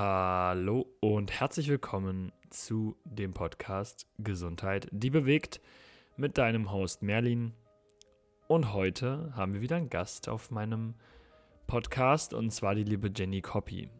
[0.00, 5.60] Hallo und herzlich willkommen zu dem Podcast Gesundheit, die bewegt
[6.16, 7.52] mit deinem Host Merlin.
[8.46, 10.94] Und heute haben wir wieder einen Gast auf meinem
[11.66, 13.90] Podcast und zwar die liebe Jenny Copy.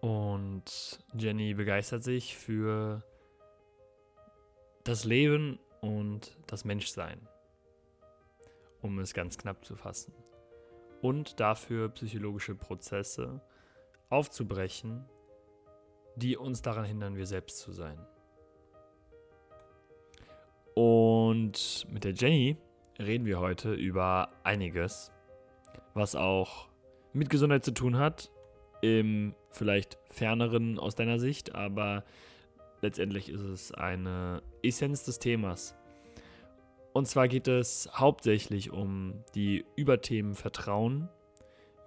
[0.00, 3.02] Und Jenny begeistert sich für
[4.82, 7.20] das Leben und das Menschsein,
[8.80, 10.14] um es ganz knapp zu fassen.
[11.02, 13.42] Und dafür psychologische Prozesse
[14.08, 15.04] aufzubrechen,
[16.16, 17.98] die uns daran hindern, wir selbst zu sein.
[20.74, 22.56] Und mit der Jenny
[22.98, 25.12] reden wir heute über einiges,
[25.94, 26.68] was auch
[27.12, 28.30] mit Gesundheit zu tun hat,
[28.82, 32.04] im vielleicht ferneren aus deiner Sicht, aber
[32.82, 35.74] letztendlich ist es eine Essenz des Themas.
[36.92, 41.08] Und zwar geht es hauptsächlich um die Überthemen Vertrauen,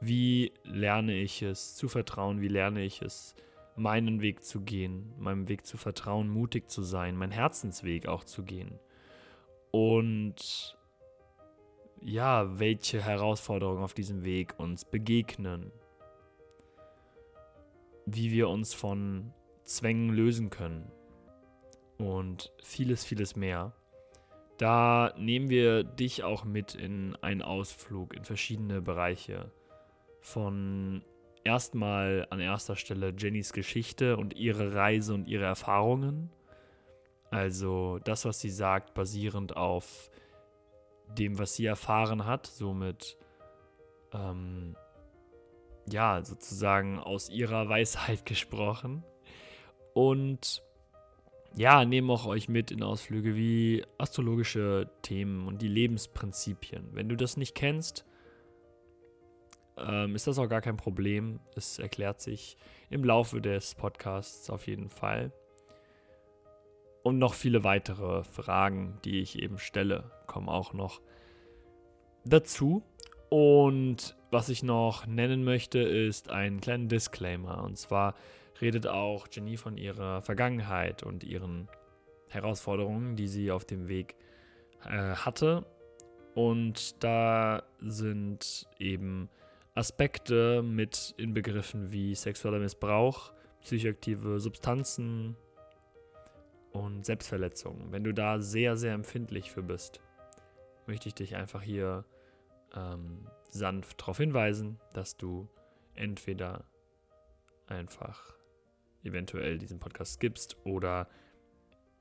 [0.02, 2.42] wie lerne ich es zu vertrauen?
[2.42, 3.36] Wie lerne ich es,
[3.76, 8.44] meinen Weg zu gehen, meinem Weg zu vertrauen, mutig zu sein, meinen Herzensweg auch zu
[8.44, 8.80] gehen?
[9.72, 10.78] Und
[12.02, 15.72] ja, welche Herausforderungen auf diesem Weg uns begegnen?
[18.06, 20.90] Wie wir uns von Zwängen lösen können?
[21.98, 23.74] Und vieles, vieles mehr.
[24.58, 29.52] Da nehmen wir dich auch mit in einen Ausflug in verschiedene Bereiche
[30.34, 31.04] von
[31.44, 36.30] erstmal an erster Stelle Jennys Geschichte und ihre Reise und ihre Erfahrungen.
[37.32, 40.10] Also das, was sie sagt, basierend auf
[41.18, 43.18] dem, was sie erfahren hat, somit
[44.14, 44.76] ähm,
[45.92, 49.04] ja, sozusagen aus ihrer Weisheit gesprochen.
[49.94, 50.64] Und
[51.56, 56.90] ja, nehmen auch euch mit in Ausflüge wie astrologische Themen und die Lebensprinzipien.
[56.94, 58.06] Wenn du das nicht kennst,
[59.88, 61.40] ähm, ist das auch gar kein Problem.
[61.56, 62.58] Es erklärt sich
[62.90, 65.32] im Laufe des Podcasts auf jeden Fall.
[67.04, 71.02] Und noch viele weitere Fragen, die ich eben stelle, kommen auch noch
[72.26, 72.84] dazu.
[73.30, 77.64] Und was ich noch nennen möchte, ist ein kleiner Disclaimer.
[77.64, 78.16] Und zwar
[78.62, 81.70] redet auch Jenny von ihrer Vergangenheit und ihren
[82.28, 84.16] Herausforderungen, die sie auf dem Weg
[84.86, 85.66] äh, hatte.
[86.36, 89.30] Und da sind eben
[89.76, 95.36] Aspekte mit inbegriffen wie sexueller Missbrauch, psychoaktive Substanzen
[96.72, 97.92] und Selbstverletzung.
[97.92, 100.02] Wenn du da sehr, sehr empfindlich für bist,
[100.88, 102.06] möchte ich dich einfach hier
[102.76, 105.48] ähm, sanft darauf hinweisen, dass du
[105.94, 106.66] entweder
[107.68, 108.36] einfach
[109.04, 111.08] eventuell diesen Podcast gibst oder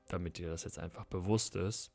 [0.08, 1.92] damit dir das jetzt einfach bewusst ist,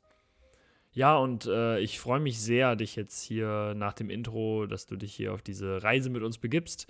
[0.94, 4.94] ja, und äh, ich freue mich sehr, dich jetzt hier nach dem Intro, dass du
[4.94, 6.86] dich hier auf diese Reise mit uns begibst.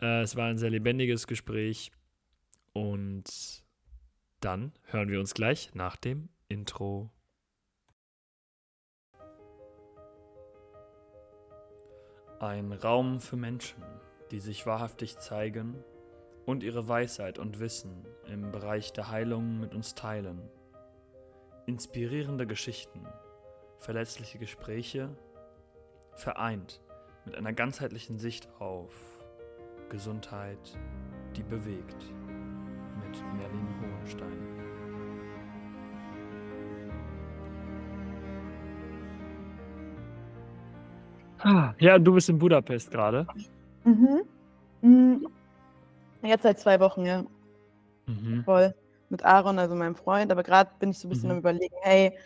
[0.00, 1.92] Äh, es war ein sehr lebendiges Gespräch.
[2.72, 3.62] Und
[4.40, 7.10] dann hören wir uns gleich nach dem Intro.
[12.40, 13.82] Ein Raum für Menschen,
[14.30, 15.76] die sich wahrhaftig zeigen
[16.46, 20.40] und ihre Weisheit und Wissen im Bereich der Heilung mit uns teilen.
[21.66, 23.06] Inspirierende Geschichten
[23.84, 25.10] verletzliche Gespräche,
[26.14, 26.80] vereint
[27.26, 28.92] mit einer ganzheitlichen Sicht auf
[29.90, 30.78] Gesundheit,
[31.36, 32.02] die bewegt,
[33.02, 34.54] mit Merlin Hohenstein.
[41.40, 43.26] Ah, ja, du bist in Budapest gerade.
[43.84, 44.22] Mhm.
[44.80, 45.28] mhm.
[46.22, 47.22] Jetzt seit zwei Wochen, ja.
[48.06, 48.44] Mhm.
[48.44, 48.74] Voll.
[49.10, 50.32] Mit Aaron, also meinem Freund.
[50.32, 51.32] Aber gerade bin ich so ein bisschen mhm.
[51.32, 52.16] am Überlegen, hey,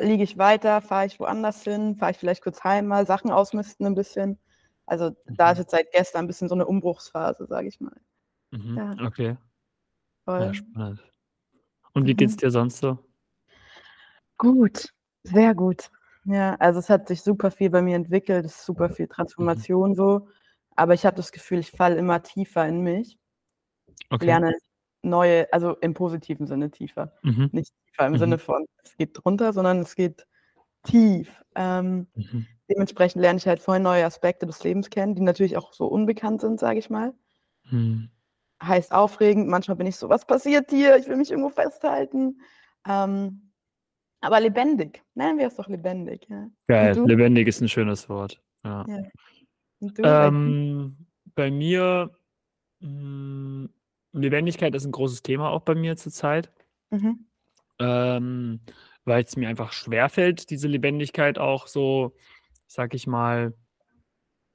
[0.00, 3.86] liege ich weiter, fahre ich woanders hin, fahre ich vielleicht kurz heim mal, Sachen ausmisten
[3.86, 4.38] ein bisschen.
[4.86, 5.62] Also da ist mhm.
[5.62, 7.96] jetzt seit gestern ein bisschen so eine Umbruchsphase, sage ich mal.
[8.52, 9.06] Mhm, ja.
[9.06, 9.36] Okay.
[10.24, 10.40] Voll.
[10.40, 11.02] Ja, spannend.
[11.92, 12.16] Und wie mhm.
[12.16, 12.98] geht's dir sonst so?
[14.38, 14.92] Gut,
[15.22, 15.90] sehr gut.
[16.24, 19.10] Ja, also es hat sich super viel bei mir entwickelt, es ist super viel mhm.
[19.10, 20.28] Transformation so,
[20.74, 23.18] aber ich habe das Gefühl, ich falle immer tiefer in mich.
[24.10, 24.26] Okay.
[24.26, 24.54] Lerne
[25.02, 27.12] neue, also im positiven Sinne tiefer.
[27.22, 27.50] Mhm.
[27.52, 28.18] Nicht tiefer im mhm.
[28.18, 30.26] Sinne von, es geht drunter, sondern es geht
[30.84, 31.42] tief.
[31.54, 32.46] Ähm, mhm.
[32.70, 36.40] Dementsprechend lerne ich halt voll neue Aspekte des Lebens kennen, die natürlich auch so unbekannt
[36.40, 37.14] sind, sage ich mal.
[37.70, 38.10] Mhm.
[38.62, 40.96] Heißt aufregend, manchmal bin ich so, was passiert hier?
[40.96, 42.40] Ich will mich irgendwo festhalten.
[42.88, 43.52] Ähm,
[44.20, 46.26] aber lebendig, nennen wir es doch lebendig.
[46.28, 46.48] Ja.
[46.66, 48.42] Geil, lebendig ist ein schönes Wort.
[48.64, 48.84] Ja.
[48.88, 50.26] ja.
[50.28, 52.10] Ähm, bei mir,
[52.80, 53.70] mh, hm,
[54.20, 56.50] Lebendigkeit ist ein großes Thema auch bei mir zurzeit.
[56.90, 57.26] Mhm.
[57.78, 58.60] Ähm,
[59.04, 62.14] weil es mir einfach schwerfällt, diese Lebendigkeit auch so,
[62.66, 63.54] sag ich mal,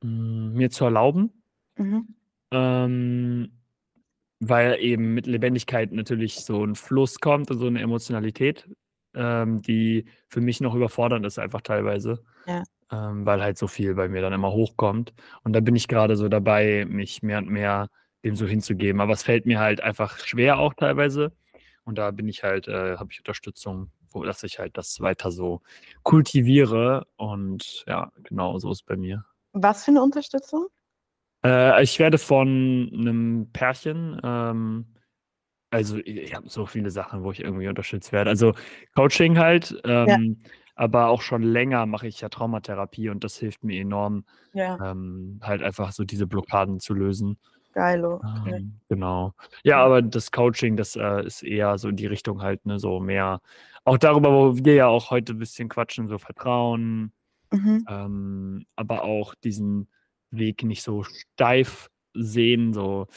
[0.04, 1.44] mh, hm, mir zu erlauben.
[1.78, 2.16] Mhm.
[2.52, 3.62] Ähm,
[4.40, 8.68] weil eben mit Lebendigkeit natürlich so ein Fluss kommt und so eine Emotionalität,
[9.14, 12.24] ähm, die für mich noch überfordernd ist einfach teilweise.
[12.48, 12.64] Ja.
[12.92, 15.14] Ähm, weil halt so viel bei mir dann immer hochkommt.
[15.44, 17.90] Und da bin ich gerade so dabei, mich mehr und mehr
[18.24, 19.02] dem so hinzugeben.
[19.02, 21.32] Aber es fällt mir halt einfach schwer auch teilweise.
[21.84, 25.32] Und da bin ich halt, äh, habe ich Unterstützung, wo, dass ich halt das weiter
[25.32, 25.62] so
[26.04, 27.08] kultiviere.
[27.18, 29.26] Und ja, genau so ist bei mir.
[29.54, 30.68] Was für eine Unterstützung?
[31.44, 32.48] Äh, ich werde von
[32.94, 34.86] einem Pärchen, ähm,
[35.72, 38.30] also ich habe so viele Sachen, wo ich irgendwie unterstützt werde.
[38.30, 38.54] Also
[38.96, 40.06] Coaching halt, Ja.
[40.06, 40.40] ähm,
[40.76, 44.78] aber auch schon länger mache ich ja Traumatherapie und das hilft mir enorm, Ja.
[44.92, 47.38] ähm, halt einfach so diese Blockaden zu lösen.
[47.74, 48.58] Geilo, okay.
[48.58, 49.34] Ähm, genau.
[49.64, 49.86] Ja, Ja.
[49.86, 53.42] aber das Coaching, das äh, ist eher so in die Richtung halt, ne, so mehr
[53.84, 57.14] auch darüber, wo wir ja auch heute ein bisschen quatschen, so Vertrauen,
[57.52, 57.86] Mhm.
[57.90, 59.90] ähm, aber auch diesen
[60.32, 63.08] Weg nicht so steif sehen, so,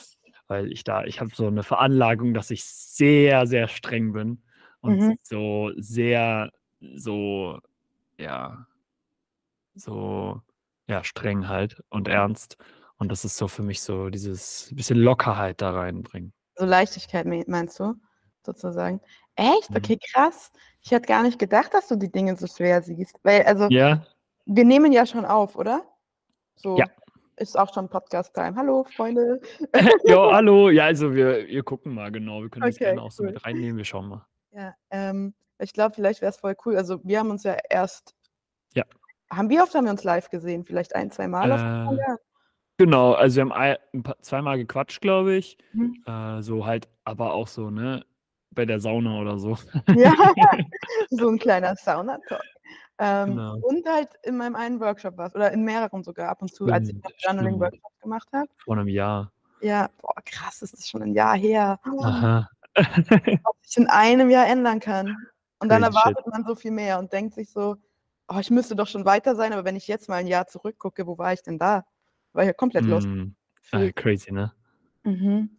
[0.48, 4.42] weil ich da, ich habe so eine Veranlagung, dass ich sehr, sehr streng bin
[4.80, 5.16] und Mhm.
[5.22, 6.50] so sehr,
[6.80, 7.58] so,
[8.18, 8.66] ja,
[9.74, 10.40] so,
[10.88, 12.56] ja, streng halt und ernst.
[13.04, 16.32] Und das ist so für mich so dieses bisschen Lockerheit da reinbringen.
[16.54, 17.92] So Leichtigkeit me meinst du,
[18.42, 18.98] sozusagen?
[19.36, 19.68] Echt?
[19.68, 19.76] Mhm.
[19.76, 20.50] Okay, krass.
[20.80, 23.16] Ich hätte gar nicht gedacht, dass du die Dinge so schwer siehst.
[23.22, 24.06] Weil, also, Ja,
[24.46, 25.84] wir nehmen ja schon auf, oder?
[26.56, 26.86] So, ja.
[27.36, 28.56] ist auch schon Podcast-Time.
[28.56, 29.38] Hallo, Freunde.
[30.06, 30.70] Jo, hallo.
[30.70, 32.40] Ja, also wir, wir gucken mal genau.
[32.40, 33.32] Wir können das Okay, gerne auch so cool.
[33.32, 33.76] mit reinnehmen.
[33.76, 34.26] Wir schauen mal.
[34.52, 36.78] Ja, ähm, ich glaube, vielleicht wäre es voll cool.
[36.78, 38.14] Also, wir haben uns ja erst
[38.72, 38.84] Ja.
[39.30, 40.64] haben wie oft haben wir uns live gesehen?
[40.64, 42.16] Vielleicht ein, zwei Mal Äh?
[42.76, 45.56] Genau, also wir haben ein, ein paar, zweimal gequatscht, glaube ich.
[45.72, 46.02] Mhm.
[46.06, 48.04] Äh, so halt, aber auch so, ne,
[48.50, 49.56] bei der Sauna oder so.
[49.94, 50.12] Ja,
[51.10, 52.42] so ein kleiner Sauna-Talk.
[52.98, 53.56] Ähm, Genau.
[53.62, 56.88] und halt in meinem einen Workshop warst oder in mehreren sogar ab und zu, als
[56.88, 57.14] ich stimmt.
[57.18, 58.48] Journaling-Workshops gemacht habe.
[58.64, 59.32] Vor einem Jahr.
[59.60, 61.80] Ja, boah, krass, das ist schon ein Jahr her.
[62.02, 62.48] Aha.
[62.74, 62.76] Was
[63.62, 65.16] sich in einem Jahr ändern kann.
[65.58, 66.04] Und dann Crazy shit.
[66.06, 67.76] erwartet man so viel mehr und denkt sich so,
[68.28, 71.06] oh, ich müsste doch schon weiter sein, aber wenn ich jetzt mal ein Jahr zurückgucke,
[71.06, 71.84] wo war ich denn da?
[72.34, 73.06] War ja komplett lost.
[73.06, 73.34] Mm,
[73.70, 73.96] ah, gefühlt.
[73.96, 74.52] crazy, ne?
[75.04, 75.50] Mhm.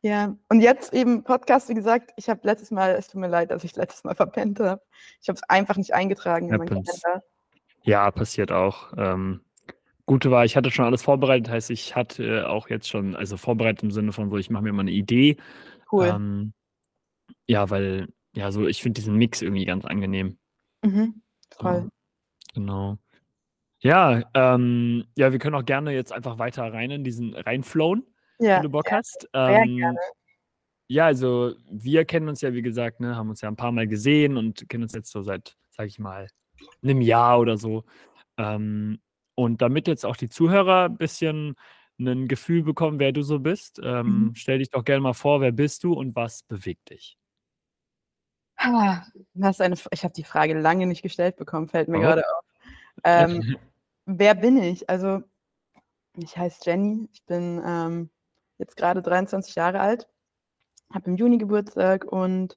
[0.00, 3.50] Ja, und jetzt eben Podcast, wie gesagt, ich habe letztes Mal, es tut mir leid,
[3.50, 4.82] dass ich letztes Mal verpennt habe.
[5.20, 6.66] Ich habe es einfach nicht eingetragen in meinen.
[6.66, 7.22] Kalender.
[7.82, 8.92] Ja, passiert auch.
[8.96, 9.42] Ähm,
[10.06, 13.84] Gute war, ich hatte schon alles vorbereitet, heißt, ich hatte auch jetzt schon, also vorbereitet
[13.84, 15.36] im Sinne von so, ich mache mir mal eine Idee.
[15.90, 16.06] Cool.
[16.06, 16.52] Ähm,
[17.46, 20.38] ja, weil, ja, so, ich finde diesen Mix irgendwie ganz angenehm.
[20.82, 21.22] Mhm.
[21.54, 21.88] So, Voll.
[22.54, 22.98] genau.
[23.84, 28.06] Ja, ähm, ja, wir können auch gerne jetzt einfach weiter rein in diesen reinflowen,
[28.38, 29.28] Ja, wenn du Bock ja, hast.
[29.34, 29.98] Ähm, gerne.
[30.88, 33.88] ja, also wir kennen uns ja, wie gesagt, ne, haben uns ja ein paar Mal
[33.88, 36.28] gesehen und kennen uns jetzt so seit, sag ich mal,
[36.82, 37.84] einem Jahr oder so.
[38.38, 39.00] Ähm,
[39.36, 41.56] und damit jetzt auch die Zuhörer ein bisschen
[42.00, 44.34] ein Gefühl bekommen, wer du so bist, ähm, Mhm.
[44.36, 47.14] stell dich doch gerne mal vor, wer bist du und was bewegt dich?
[48.58, 52.00] Ah, das eine, ich habe die Frage lange nicht gestellt bekommen, fällt mir Oh.
[52.00, 52.44] gerade auf.
[53.04, 53.42] Ähm,
[54.06, 54.88] wer bin ich?
[54.88, 55.22] Also,
[56.16, 58.10] ich heiße Jenny, ich bin ähm,
[58.58, 60.08] jetzt gerade 23 Jahre alt,
[60.92, 62.56] habe im Juni Geburtstag und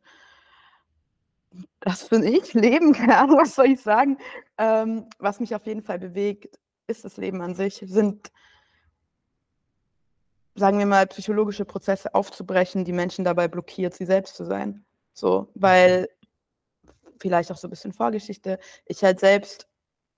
[1.80, 4.18] das finde ich, Leben, keine Ahnung, was soll ich sagen.
[4.58, 8.32] Ähm, was mich auf jeden Fall bewegt, ist das Leben an sich, sind,
[10.56, 14.86] sagen wir mal, psychologische Prozesse aufzubrechen, die Menschen dabei blockiert, sie selbst zu sein.
[15.14, 16.10] So, weil
[17.20, 19.68] vielleicht auch so ein bisschen Vorgeschichte, ich halt selbst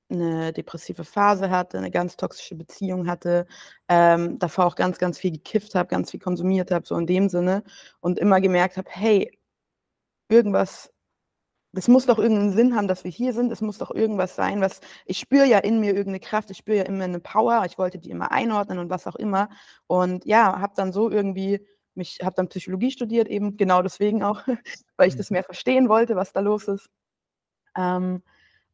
[0.09, 3.45] eine depressive Phase hatte, eine ganz toxische Beziehung hatte,
[3.89, 7.29] ähm, davor auch ganz, ganz viel gekifft habe, ganz viel konsumiert habe, so in dem
[7.29, 7.63] Sinne.
[7.99, 9.37] Und immer gemerkt habe, hey,
[10.29, 10.91] irgendwas,
[11.73, 14.61] das muss doch irgendeinen Sinn haben, dass wir hier sind, es muss doch irgendwas sein,
[14.61, 17.77] was, ich spüre ja in mir irgendeine Kraft, ich spüre ja immer eine Power, ich
[17.77, 19.49] wollte die immer einordnen und was auch immer.
[19.87, 24.43] Und ja, habe dann so irgendwie, mich, habe dann Psychologie studiert, eben genau deswegen auch,
[24.97, 26.89] weil ich das mehr verstehen wollte, was da los ist.
[27.75, 28.23] Ähm,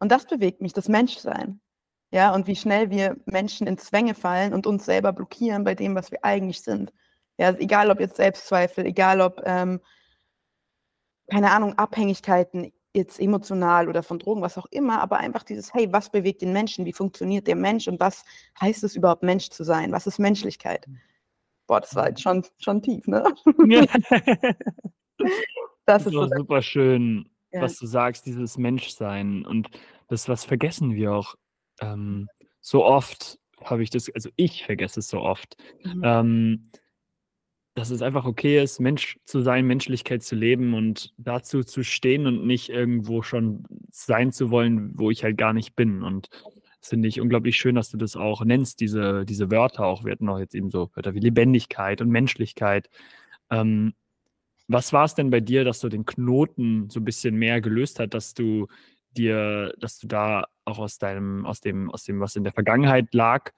[0.04, 1.62] und das bewegt mich, das Menschsein.
[2.12, 5.96] Ja, und wie schnell wir Menschen in Zwänge fallen und uns selber blockieren bei dem,
[5.96, 6.94] was wir eigentlich sind.
[7.38, 9.80] Ja, also egal ob jetzt Selbstzweifel, egal ob, ähm,
[11.32, 15.88] keine Ahnung, Abhängigkeiten, jetzt emotional oder von Drogen, was auch immer, aber einfach dieses, hey,
[15.92, 16.86] was bewegt den Menschen?
[16.86, 18.26] Wie funktioniert der Mensch und was
[18.62, 19.92] heißt es überhaupt, Mensch zu sein?
[19.92, 20.86] Was ist Menschlichkeit?
[21.66, 23.24] Boah, das war jetzt schon, schon tief, ne?
[25.86, 26.24] Das ist so.
[26.24, 27.62] super, super schön, Ja.
[27.62, 29.46] was du sagst, dieses Menschsein.
[29.46, 29.70] Und
[30.14, 31.36] das, was vergessen wir auch
[31.82, 32.30] ähm,
[32.62, 36.02] so oft, habe ich das, also ich vergesse es so oft, Mhm.
[36.04, 36.70] ähm,
[37.76, 42.28] dass es einfach okay ist, Mensch zu sein, Menschlichkeit zu leben und dazu zu stehen
[42.28, 46.04] und nicht irgendwo schon sein zu wollen, wo ich halt gar nicht bin.
[46.04, 46.30] Und
[46.80, 50.06] das finde ich unglaublich schön, dass du das auch nennst, diese, diese Wörter auch.
[50.06, 52.90] Wir hatten auch jetzt eben so Wörter wie Lebendigkeit und Menschlichkeit.
[53.50, 53.94] Ähm,
[54.68, 58.00] was war es denn bei dir, dass du den Knoten so ein bisschen mehr gelöst
[58.00, 58.68] hat, dass du
[59.18, 63.14] dir, dass du da auch aus deinem, aus dem, aus dem, was in der Vergangenheit
[63.14, 63.52] lag,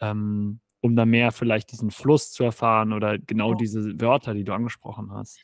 [0.00, 3.56] ähm, um da mehr vielleicht diesen Fluss zu erfahren oder genau Ja.
[3.56, 5.42] diese Wörter, die du angesprochen hast?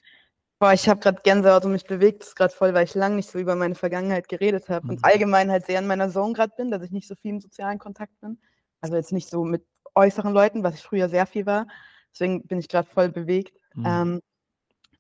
[0.59, 3.29] Boah, ich habe gerade Gänsehaut und mich bewegt es gerade voll, weil ich lange nicht
[3.31, 5.05] so über meine Vergangenheit geredet habe und Mhm.
[5.05, 7.79] allgemein halt sehr in meiner Zone gerade bin, dass ich nicht so viel im sozialen
[7.79, 8.39] Kontakt bin.
[8.81, 11.67] Also jetzt nicht so mit äußeren Leuten, was ich früher sehr viel war.
[12.13, 13.59] Deswegen bin ich gerade voll bewegt.
[13.75, 13.87] Mhm.
[13.87, 14.21] Ähm,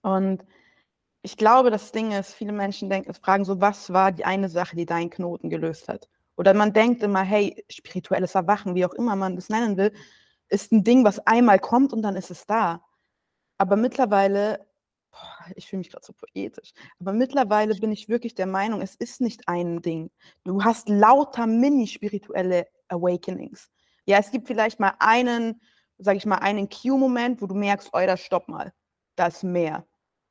[0.02, 0.42] und
[1.26, 4.76] ich glaube, das Ding ist, viele Menschen denken, fragen so, was war die eine Sache,
[4.76, 6.08] die deinen Knoten gelöst hat?
[6.36, 9.92] Oder man denkt immer, hey, spirituelles Erwachen, wie auch immer man das nennen will,
[10.48, 12.80] ist ein Ding, was einmal kommt und dann ist es da.
[13.58, 14.68] Aber mittlerweile,
[15.10, 18.94] boah, ich fühle mich gerade so poetisch, aber mittlerweile bin ich wirklich der Meinung, es
[18.94, 20.12] ist nicht ein Ding.
[20.44, 23.68] Du hast lauter mini-spirituelle Awakenings.
[24.04, 25.60] Ja, es gibt vielleicht mal einen,
[25.98, 28.72] sage ich mal, einen Q-Moment, wo du merkst, oh, stopp mal,
[29.16, 29.84] da ist mehr.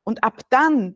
[0.06, 0.96] Und ab dann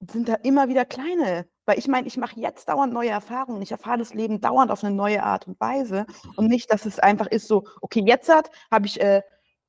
[0.00, 3.60] sind da immer wieder kleine, weil ich meine, ich mache jetzt dauernd neue Erfahrungen.
[3.62, 6.98] Ich erfahre das Leben dauernd auf eine neue Art und Weise und nicht, dass es
[6.98, 9.22] einfach ist so, okay, jetzt hat, habe ich, äh,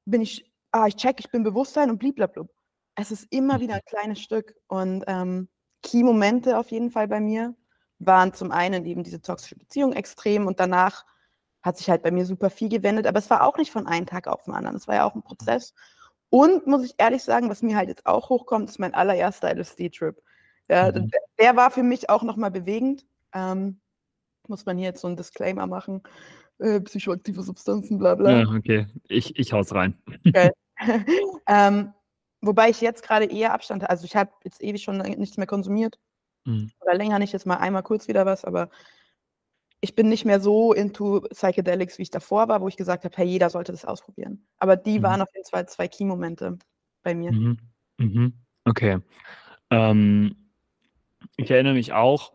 [0.05, 2.49] bin ich, ah, ich check, ich bin Bewusstsein und bliblablub.
[2.95, 5.49] Es ist immer wieder ein kleines Stück und ähm,
[5.83, 7.55] Key-Momente auf jeden Fall bei mir
[7.99, 11.05] waren zum einen eben diese toxische Beziehung extrem und danach
[11.63, 14.05] hat sich halt bei mir super viel gewendet, aber es war auch nicht von einem
[14.05, 14.75] Tag auf den anderen.
[14.77, 15.73] Es war ja auch ein Prozess.
[16.29, 20.21] Und muss ich ehrlich sagen, was mir halt jetzt auch hochkommt, ist mein allererster LSD-Trip.
[20.69, 21.09] Ja, Mhm.
[21.09, 23.05] der, der war für mich auch nochmal bewegend.
[23.33, 23.79] Ähm,
[24.47, 26.03] muss man hier jetzt so einen Disclaimer machen.
[26.59, 28.41] Äh, psychoaktive Substanzen, bla bla.
[28.41, 28.87] Ja, okay.
[29.07, 29.97] Ich, ich hau's rein.
[30.33, 30.51] Geil.
[31.47, 31.93] ähm,
[32.41, 33.89] wobei ich jetzt gerade eher Abstand habe.
[33.89, 35.99] Also ich habe jetzt ewig schon nichts mehr konsumiert.
[36.45, 36.71] Mhm.
[36.81, 38.69] Oder länger nicht, jetzt mal einmal kurz wieder was, aber
[39.87, 43.15] ich bin nicht mehr so into Psychedelics, wie ich davor war, wo ich gesagt habe,
[43.15, 44.45] hey, jeder sollte das ausprobieren.
[44.57, 45.03] Aber die Mhm.
[45.03, 46.57] waren auf jeden Fall zwei Key-Momente
[47.03, 47.31] bei mir.
[47.31, 47.57] Mhm.
[47.97, 48.33] Mhm.
[48.65, 48.99] Okay.
[49.69, 50.35] Ähm,
[51.37, 52.33] ich erinnere mich auch,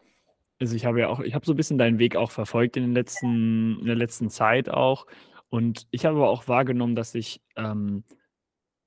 [0.60, 2.84] also ich habe ja auch, ich habe so ein bisschen deinen Weg auch verfolgt in
[2.84, 5.06] den letzten, in der letzten Zeit auch.
[5.50, 8.04] Und ich habe aber auch wahrgenommen, dass ich ähm,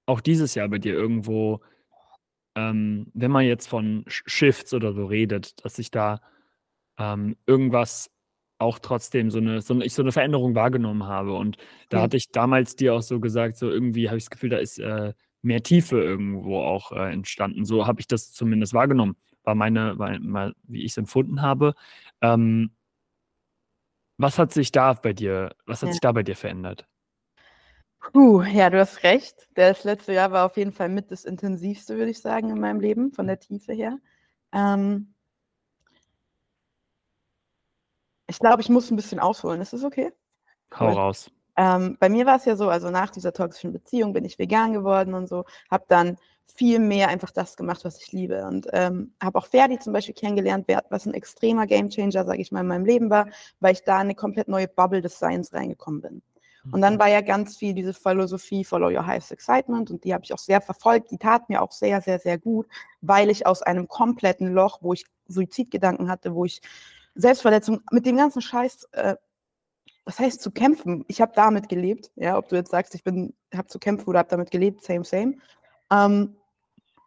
[0.08, 1.62] auch dieses Jahr bei dir irgendwo,
[2.56, 6.22] ähm, wenn man jetzt von Sh- Shifts oder so redet, dass ich da
[6.98, 8.10] ähm, irgendwas
[8.58, 11.34] auch trotzdem so eine, so eine, ich so eine Veränderung wahrgenommen habe.
[11.36, 11.58] Und
[11.90, 12.04] da Ja.
[12.04, 14.80] hatte ich damals dir auch so gesagt, so irgendwie habe ich das Gefühl, da ist
[14.80, 17.66] äh, mehr Tiefe irgendwo auch äh, entstanden.
[17.66, 21.74] So habe ich das zumindest wahrgenommen, war meine, war, mal, wie ich es empfunden habe.
[22.22, 22.72] Ähm,
[24.18, 25.94] was hat sich da bei dir, was hat Ja.
[25.94, 26.88] sich da bei dir verändert?
[28.14, 29.48] Puh, ja, du hast recht.
[29.56, 32.80] Das letzte Jahr war auf jeden Fall mit das intensivste, würde ich sagen, in meinem
[32.80, 33.98] Leben, von der Tiefe her.
[34.54, 35.15] Ähm,
[38.28, 39.62] ich glaube, ich muss ein bisschen ausholen.
[39.62, 40.12] Ist das okay?
[40.80, 40.94] Hau Cool.
[40.94, 41.32] raus.
[41.58, 44.74] Ähm, bei mir war es ja so, also nach dieser toxischen Beziehung bin ich vegan
[44.74, 46.18] geworden und so, habe dann
[46.54, 48.46] viel mehr einfach das gemacht, was ich liebe.
[48.46, 52.52] Und ähm, habe auch Ferdi zum Beispiel kennengelernt, wer- was ein extremer Gamechanger, sage ich
[52.52, 53.28] mal, in meinem Leben war,
[53.62, 56.22] weil ich da in eine komplett neue Bubble des Seins reingekommen bin.
[56.72, 60.24] Und dann war ja ganz viel diese Philosophie Follow Your Highest Excitement und die habe
[60.24, 61.12] ich auch sehr verfolgt.
[61.12, 62.68] Die tat mir auch sehr, sehr, sehr gut,
[63.02, 66.62] weil ich aus einem kompletten Loch, wo ich Suizidgedanken hatte, wo ich
[67.16, 69.16] Selbstverletzung mit dem ganzen Scheiß, äh,
[70.06, 71.04] was heißt zu kämpfen?
[71.08, 74.20] Ich habe damit gelebt, ja, ob du jetzt sagst, ich bin, habe zu kämpfen oder
[74.20, 75.38] habe damit gelebt, same, same.
[75.92, 76.36] Ähm,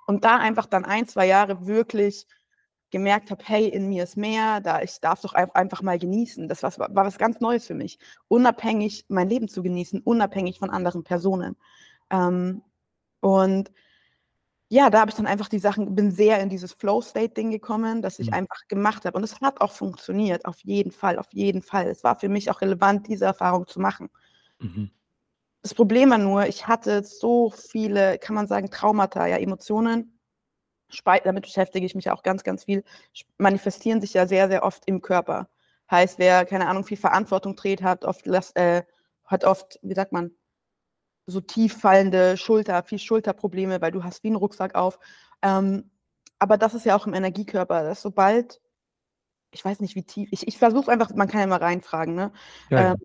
[0.06, 2.26] und da einfach dann ein, zwei Jahre wirklich
[2.90, 6.48] gemerkt habe, hey, in mir ist mehr, da ich darf doch ein- einfach mal genießen.
[6.48, 7.98] Das war, war was ganz Neues für mich.
[8.28, 11.56] Unabhängig mein Leben zu genießen, unabhängig von anderen Personen.
[12.10, 12.62] Ähm,
[13.20, 13.70] und
[14.68, 18.18] ja, da habe ich dann einfach die Sachen, bin sehr in dieses Flow-State-Ding gekommen, das
[18.18, 18.34] ich Mhm.
[18.34, 19.16] einfach gemacht habe.
[19.16, 21.86] Und es hat auch funktioniert, auf jeden Fall, auf jeden Fall.
[21.88, 24.10] Es war für mich auch relevant, diese Erfahrung zu machen.
[24.60, 24.90] Mhm.
[25.62, 30.18] Das Problem war nur, ich hatte so viele, kann man sagen, Traumata, ja, Emotionen.
[31.24, 32.82] Damit beschäftige ich mich ja auch ganz, ganz viel.
[33.38, 35.48] Manifestieren sich ja sehr, sehr oft im Körper.
[35.90, 38.84] Heißt, wer, keine Ahnung, viel Verantwortung trägt, hat oft, äh,
[39.26, 40.32] hat oft, wie sagt man,
[41.28, 44.98] so tief fallende Schulter, viel Schulterprobleme, weil du hast wie einen Rucksack auf.
[45.42, 45.90] Ähm,
[46.38, 48.60] aber das ist ja auch im Energiekörper, dass sobald,
[49.52, 52.32] ich weiß nicht, wie tief, ich, ich versuche einfach, man kann ja mal reinfragen, ne?
[52.70, 52.92] Ja.
[52.92, 52.96] Ähm,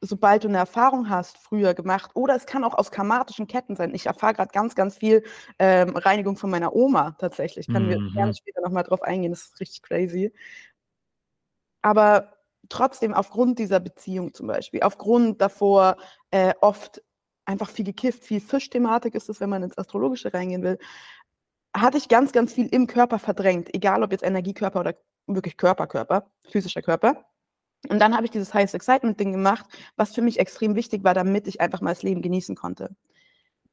[0.00, 3.94] sobald du eine Erfahrung hast, früher gemacht, oder es kann auch aus karmatischen Ketten sein.
[3.94, 5.22] Ich erfahre gerade ganz, ganz viel
[5.60, 7.68] ähm, Reinigung von meiner Oma tatsächlich.
[7.68, 8.12] Wir Mhm.
[8.12, 10.32] gerne später nochmal drauf eingehen, das ist richtig crazy.
[11.82, 12.32] Aber
[12.68, 15.96] trotzdem aufgrund dieser Beziehung zum Beispiel, aufgrund davor
[16.30, 17.02] äh, oft
[17.52, 20.78] einfach viel gekifft, viel Fischthematik ist es, wenn man ins Astrologische reingehen will,
[21.74, 24.94] hatte ich ganz, ganz viel im Körper verdrängt, egal ob jetzt Energiekörper oder
[25.26, 27.24] wirklich Körperkörper, physischer Körper.
[27.88, 29.66] Und dann habe ich dieses Highest Excitement Ding gemacht,
[29.96, 32.94] was für mich extrem wichtig war, damit ich einfach mal das Leben genießen konnte.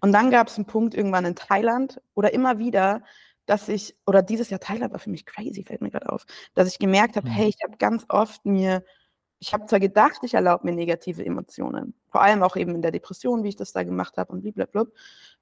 [0.01, 3.03] Und dann gab es einen Punkt irgendwann in Thailand oder immer wieder,
[3.45, 6.67] dass ich, oder dieses Jahr Thailand war für mich crazy, fällt mir gerade auf, dass
[6.67, 7.33] ich gemerkt habe, Mhm.
[7.33, 8.83] hey, ich habe ganz oft mir,
[9.39, 12.91] ich habe zwar gedacht, ich erlaube mir negative Emotionen, vor allem auch eben in der
[12.91, 14.85] Depression, wie ich das da gemacht habe und blablabla.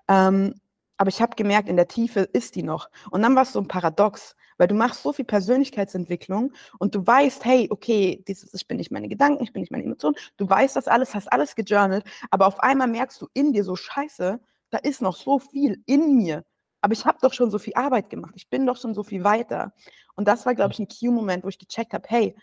[0.08, 0.54] Ähm,
[0.98, 2.90] aber ich habe gemerkt, in der Tiefe ist die noch.
[3.12, 7.06] Und dann war es so ein Paradox, weil du machst so viel Persönlichkeitsentwicklung und du
[7.06, 10.50] weißt, hey, okay, dieses, ich bin nicht meine Gedanken, ich bin nicht meine Emotionen, du
[10.50, 14.40] weißt das alles, hast alles gejournalt, aber auf einmal merkst du in dir so, scheiße,
[14.72, 16.44] da ist noch so viel in mir.
[16.82, 19.24] Aber ich habe doch schon so viel Arbeit gemacht, ich bin doch schon so viel
[19.24, 19.74] weiter.
[20.16, 22.36] Und das war, glaube ich, ein Q-Moment, wo ich gecheckt habe, hey,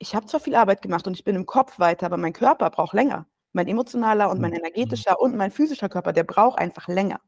[0.00, 2.70] ich habe zwar viel Arbeit gemacht und ich bin im Kopf weiter, aber mein Körper
[2.70, 3.26] braucht länger.
[3.52, 4.58] Mein emotionaler und mein Mhm.
[4.58, 7.20] energetischer und mein physischer Körper, der braucht einfach länger.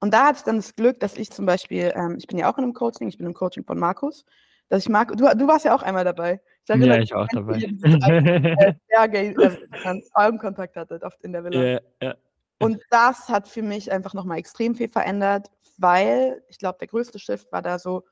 [0.00, 2.52] Und da hatte ich dann das Glück, dass ich zum Beispiel, ähm, ich bin ja
[2.52, 4.24] auch in einem Coaching, ich bin im Coaching von Markus,
[4.68, 6.40] dass ich Marco, du, du warst ja auch einmal dabei.
[6.64, 7.56] Ich erinnere Ja, mich, ich war auch dabei.
[8.58, 11.62] äh, äh, Augenkontakt hattet oft in der Villa.
[11.62, 12.14] Ja, ja.
[12.58, 17.18] Und das hat für mich einfach nochmal extrem viel verändert, weil ich glaube, der größte
[17.18, 18.04] Shift war da so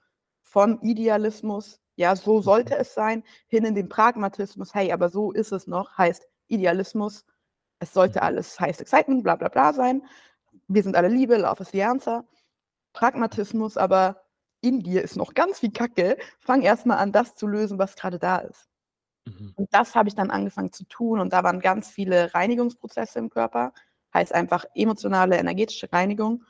[0.42, 5.52] vom Idealismus, ja, so sollte es sein, hin in den Pragmatismus, hey, aber so ist
[5.52, 7.24] es noch, heißt Idealismus,
[7.78, 10.02] es sollte alles heißt Excitement, bla bla bla sein.
[10.68, 12.24] Wir sind alle Liebe, Love is the answer.
[12.92, 14.22] Pragmatismus, aber
[14.60, 16.16] in dir ist noch ganz viel Kacke.
[16.38, 18.68] Fang erstmal an, das zu lösen, was gerade da ist.
[19.26, 19.52] Mhm.
[19.56, 23.30] Und das habe ich dann angefangen zu tun und da waren ganz viele Reinigungsprozesse im
[23.30, 23.72] Körper,
[24.14, 26.44] heißt einfach emotionale, energetische Reinigung.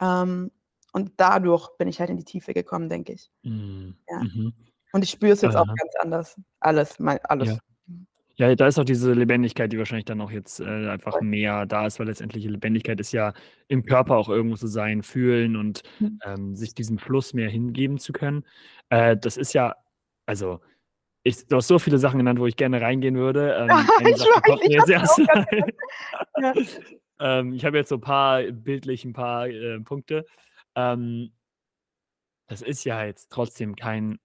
[0.00, 0.50] Ähm,
[0.92, 3.30] und dadurch bin ich halt in die Tiefe gekommen, denke ich.
[3.42, 3.96] Mhm.
[4.08, 4.18] Ja.
[4.18, 4.54] Mhm.
[4.92, 5.74] Und ich spüre es jetzt auch Aha.
[5.76, 6.40] ganz anders.
[6.60, 7.48] Alles, mein, alles.
[7.48, 7.58] Ja.
[8.36, 11.86] Ja, da ist auch diese Lebendigkeit, die wahrscheinlich dann auch jetzt äh, einfach mehr da
[11.86, 13.34] ist, weil letztendlich Lebendigkeit ist ja
[13.68, 16.18] im Körper auch irgendwo zu sein, fühlen und Mhm.
[16.24, 18.46] ähm, sich diesem Fluss mehr hingeben zu können.
[18.88, 19.76] Äh, das ist ja,
[20.24, 20.60] also,
[21.22, 23.54] ich, du hast so viele Sachen genannt, wo ich gerne reingehen würde.
[23.68, 25.18] Ähm, Ich Sache weiß, ich jetzt.
[26.38, 26.54] Ja.
[27.40, 30.24] ähm, ich habe jetzt so ein paar bildlich ein paar äh, Punkte.
[30.76, 31.32] Ähm,
[32.48, 34.18] das ist ja jetzt trotzdem kein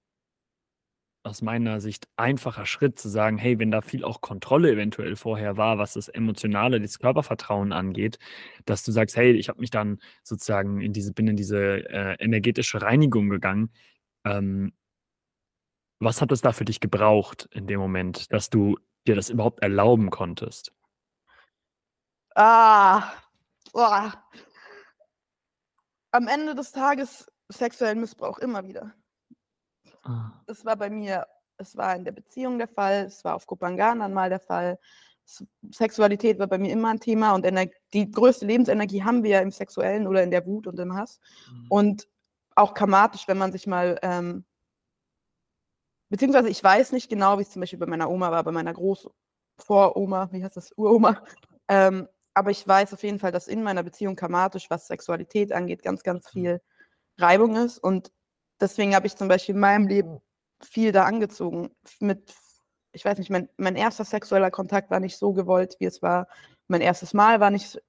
[1.25, 5.57] aus meiner Sicht einfacher Schritt zu sagen, hey, wenn da viel auch Kontrolle eventuell vorher
[5.57, 8.19] war, was das Emotionale, das Körpervertrauen angeht,
[8.65, 11.57] dass du sagst, hey, ich habe mich dann sozusagen in diese, bin in diese
[11.89, 13.71] äh, energetische Reinigung gegangen.
[14.23, 14.73] Ähm,
[15.99, 19.61] was hat es da für dich gebraucht in dem Moment, dass du dir das überhaupt
[19.61, 20.73] erlauben konntest?
[22.35, 23.13] Ah,
[23.71, 24.13] boah.
[26.11, 28.93] Am Ende des Tages sexuellen Missbrauch immer wieder.
[30.05, 30.31] Ah.
[30.45, 33.99] Das war bei mir, es war in der Beziehung der Fall, es war auf Kopangan
[33.99, 34.79] dann mal der Fall.
[35.71, 39.39] Sexualität war bei mir immer ein Thema und Ener die größte Lebensenergie haben wir ja
[39.41, 41.19] im Sexuellen oder in der Wut und im Hass.
[41.51, 41.65] Mhm.
[41.69, 42.07] Und
[42.55, 44.45] auch karmatisch, wenn man sich mal, ähm,
[46.09, 48.73] beziehungsweise ich weiß nicht genau, wie es zum Beispiel bei meiner Oma war, bei meiner
[48.73, 49.09] Groß
[49.57, 51.23] Voroma, wie heißt das, Uroma.
[51.67, 55.81] Ähm, aber ich weiß auf jeden Fall, dass in meiner Beziehung karmatisch, was Sexualität angeht,
[55.81, 56.61] ganz, ganz viel
[57.17, 57.79] Reibung ist.
[57.79, 58.11] Und
[58.59, 60.21] deswegen habe ich zum Beispiel in meinem Leben
[60.61, 61.71] viel da angezogen.
[61.99, 62.33] Mit,
[62.91, 66.27] ich weiß nicht, mein, mein erster sexueller Kontakt war nicht so gewollt, wie es war.
[66.67, 67.81] Mein erstes Mal war nicht,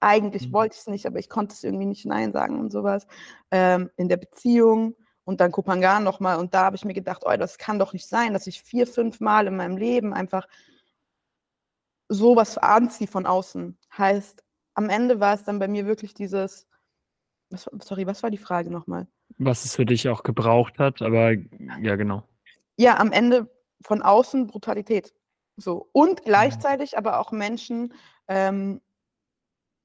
[0.00, 0.52] eigentlich Mhm.
[0.52, 3.06] wollte ich es nicht, aber ich konnte es irgendwie nicht Nein sagen und sowas.
[3.50, 6.38] Ähm, in der Beziehung und dann Kopangan nochmal.
[6.38, 8.86] Und da habe ich mir gedacht, oh, das kann doch nicht sein, dass ich vier,
[8.86, 10.46] fünf Mal in meinem Leben einfach
[12.08, 13.78] sowas anziehe von außen.
[13.96, 14.42] Heißt,
[14.74, 16.66] am Ende war es dann bei mir wirklich dieses,
[17.50, 19.06] was, sorry, was war die Frage nochmal?
[19.38, 21.32] Was es für dich auch gebraucht hat, aber
[21.80, 22.22] ja, genau.
[22.76, 23.50] Ja, am Ende
[23.82, 25.14] von außen Brutalität.
[25.56, 25.88] So.
[25.92, 27.92] Und gleichzeitig aber auch Menschen
[28.28, 28.80] ähm,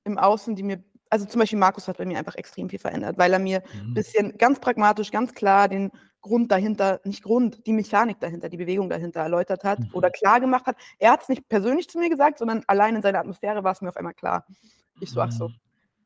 [0.03, 3.17] im Außen, die mir, also zum Beispiel Markus hat bei mir einfach extrem viel verändert,
[3.17, 3.93] weil er mir ein Mhm.
[3.93, 5.91] bisschen ganz pragmatisch, ganz klar den
[6.21, 9.87] Grund dahinter, nicht Grund, die Mechanik dahinter, die Bewegung dahinter erläutert hat Mhm.
[9.93, 10.77] oder klar gemacht hat.
[10.97, 13.81] Er hat es nicht persönlich zu mir gesagt, sondern allein in seiner Atmosphäre war es
[13.81, 14.45] mir auf einmal klar.
[14.99, 15.49] Ich so, ach so.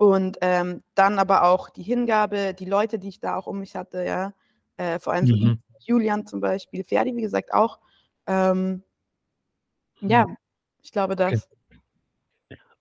[0.08, 0.12] Mhm.
[0.14, 3.76] Und ähm, dann aber auch die Hingabe, die Leute, die ich da auch um mich
[3.76, 4.34] hatte, ja,
[4.78, 5.60] äh, vor allem Mhm.
[5.80, 7.80] Julian zum Beispiel, Ferdi, wie gesagt, auch.
[8.28, 8.84] Ähm,
[10.02, 10.26] ja,
[10.82, 11.36] ich glaube, Okay.
[11.36, 11.48] das.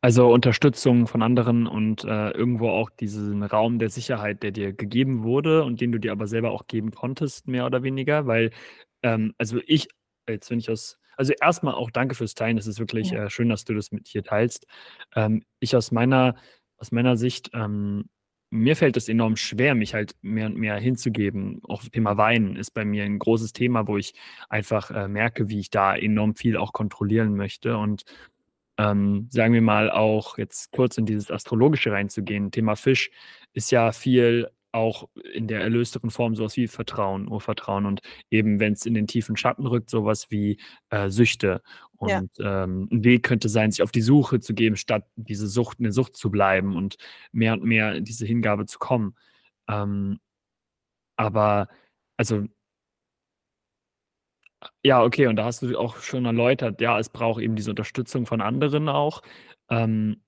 [0.01, 5.23] Also Unterstützung von anderen und äh, irgendwo auch diesen Raum der Sicherheit, der dir gegeben
[5.23, 8.51] wurde und den du dir aber selber auch geben konntest, mehr oder weniger, weil,
[9.05, 9.87] ähm, also ich,
[10.29, 13.27] jetzt wenn ich aus, also erstmal auch danke fürs Teilen, es ist wirklich Ja.
[13.27, 14.67] äh, schön, dass du das mit hier teilst.
[15.15, 16.35] Ähm, ich aus meiner,
[16.83, 18.07] aus meiner Sicht, ähm,
[18.51, 21.61] mir fällt es enorm schwer, mich halt mehr und mehr hinzugeben.
[21.63, 24.15] Auch Thema Weinen ist bei mir ein großes Thema, wo ich
[24.51, 28.03] einfach äh, merke, wie ich da enorm viel auch kontrollieren möchte und
[28.79, 32.51] ähm, sagen wir mal auch jetzt kurz in dieses Astrologische reinzugehen.
[32.51, 33.11] Thema Fisch
[33.53, 38.73] ist ja viel auch in der erlösteren Form sowas wie Vertrauen, Urvertrauen und eben, wenn
[38.73, 40.59] es in den tiefen Schatten rückt, sowas wie
[40.91, 41.63] äh, Süchte.
[42.01, 42.19] Ja.
[42.19, 45.79] Und ähm, ein Weg könnte sein, sich auf die Suche zu geben, statt diese Sucht
[45.79, 46.97] in der Sucht zu bleiben und
[47.33, 49.15] mehr und mehr in diese Hingabe zu kommen.
[49.69, 50.19] Ähm,
[51.17, 51.69] aber,
[52.17, 52.47] also,
[54.85, 58.27] ja, okay, und da hast du auch schon erläutert, ja, es braucht eben diese Unterstützung
[58.27, 59.23] von anderen auch.
[59.71, 60.23] Ähm,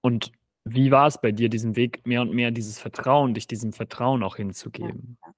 [0.00, 0.32] und
[0.64, 4.22] wie war es bei dir, diesen Weg mehr und mehr dieses Vertrauen dich diesem Vertrauen
[4.22, 5.18] auch hinzugeben?
[5.24, 5.32] ja.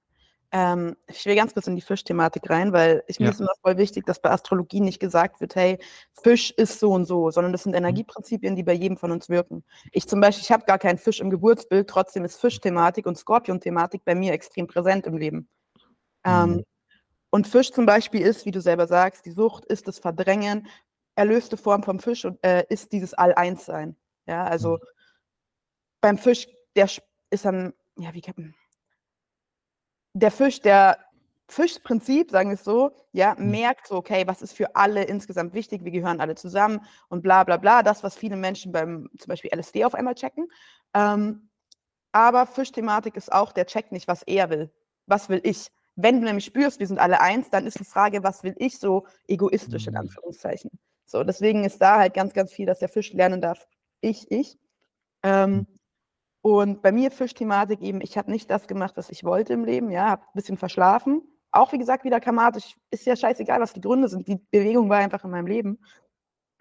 [0.51, 3.31] Ähm, ich will ganz kurz in die Fischthematik rein, weil ich mir Ja.
[3.31, 5.79] ist immer voll wichtig, dass bei Astrologie nicht gesagt wird: „Hey,
[6.13, 8.03] Fisch ist so und so“, sondern das sind Mhm.
[8.13, 9.63] Energieprinzipien, die bei jedem von uns wirken.
[9.93, 14.05] Ich zum Beispiel, ich habe gar keinen Fisch im Geburtsbild, trotzdem ist Fischthematik und Skorpionthematik
[14.05, 15.49] bei mir extrem präsent im Leben.
[16.25, 16.63] Ähm, Mhm.
[17.31, 20.67] und Fisch zum Beispiel ist, wie du selber sagst, die Sucht ist das Verdrängen.
[21.15, 23.97] Erlöste Form vom Fisch und, äh, ist dieses All-Eins-Sein.
[24.27, 24.83] Ja, also Mhm.
[26.03, 26.87] Beim Fisch, der
[27.31, 28.53] ist dann ja, wie kann man
[30.13, 30.97] der Fisch, der
[31.47, 33.51] Fischprinzip, sagen wir es so, ja, Mhm.
[33.51, 35.83] merkt so: „Okay, was ist für alle insgesamt wichtig?
[35.83, 37.81] Wir gehören alle zusammen“ und bla bla bla.
[37.83, 40.47] Das, was viele Menschen beim zum Beispiel LSD auf einmal checken.
[40.93, 41.49] Ähm,
[42.11, 44.71] aber Fischthematik ist auch, der checkt nicht, was er will.
[45.07, 45.67] Was will ich?
[45.95, 48.79] Wenn du nämlich spürst, wir sind alle eins, dann ist die Frage, was will ich
[48.79, 50.01] so egoistisch in Mhm.
[50.01, 50.71] Anführungszeichen.
[51.05, 53.67] So, deswegen ist da halt ganz, ganz viel, dass der Fisch lernen darf,
[54.01, 54.57] ich, ich.
[55.23, 55.67] Ähm, Mhm.
[56.43, 59.91] Und bei mir Fischthematik eben, ich habe nicht das gemacht, was ich wollte im Leben,
[59.91, 61.23] ja, habe 'n bisschen verschlafen.
[61.53, 64.27] Auch wie gesagt, wieder karmatisch, ist ja scheißegal, was die Gründe sind.
[64.29, 65.79] Die Bewegung war einfach in meinem Leben.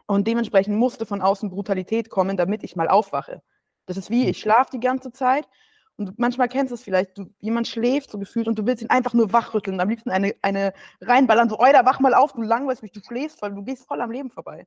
[0.06, 3.42] Und dementsprechend musste von außen Brutalität kommen, damit ich mal aufwache.
[3.86, 5.48] Das ist wie, ich schlafe die ganze Zeit
[5.96, 8.90] und manchmal kennst du es vielleicht, du jemand schläft so gefühlt und du willst ihn
[8.90, 12.82] einfach nur wachrütteln, am liebsten eine eine reinballern, so: „Alter, wach mal auf, du langweilst
[12.82, 14.66] mich, du schläfst voll, du gehst voll am Leben vorbei.“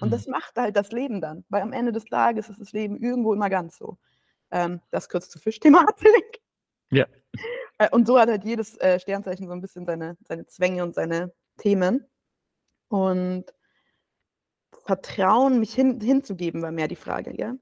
[0.00, 0.14] Und Mhm.
[0.14, 3.34] das macht halt das Leben dann, weil am Ende des Tages ist das Leben irgendwo
[3.34, 3.98] immer ganz so.
[4.52, 6.40] Ähm, das kurz zur Fischthematik.
[6.92, 7.06] Ja.
[7.80, 10.94] Äh, und so hat halt jedes, äh, Sternzeichen so 'n bisschen seine seine Zwänge und
[10.94, 12.06] seine Themen.
[12.88, 13.52] Und
[14.84, 17.58] Vertrauen, mich hin hinzugeben, war mehr die Frage, gell?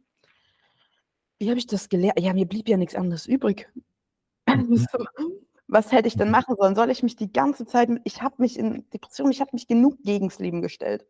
[1.41, 3.69] Wie habe ich das geler ja, mir blieb ja nix anderes übrig.
[4.49, 4.87] Mhm.
[5.69, 6.75] Was hätte ich denn machen sollen?
[6.77, 10.03] Soll ich mich die ganze Zeit ich habe mich in Depression ich habe mich genug
[10.05, 11.07] gegens Leben gestellt.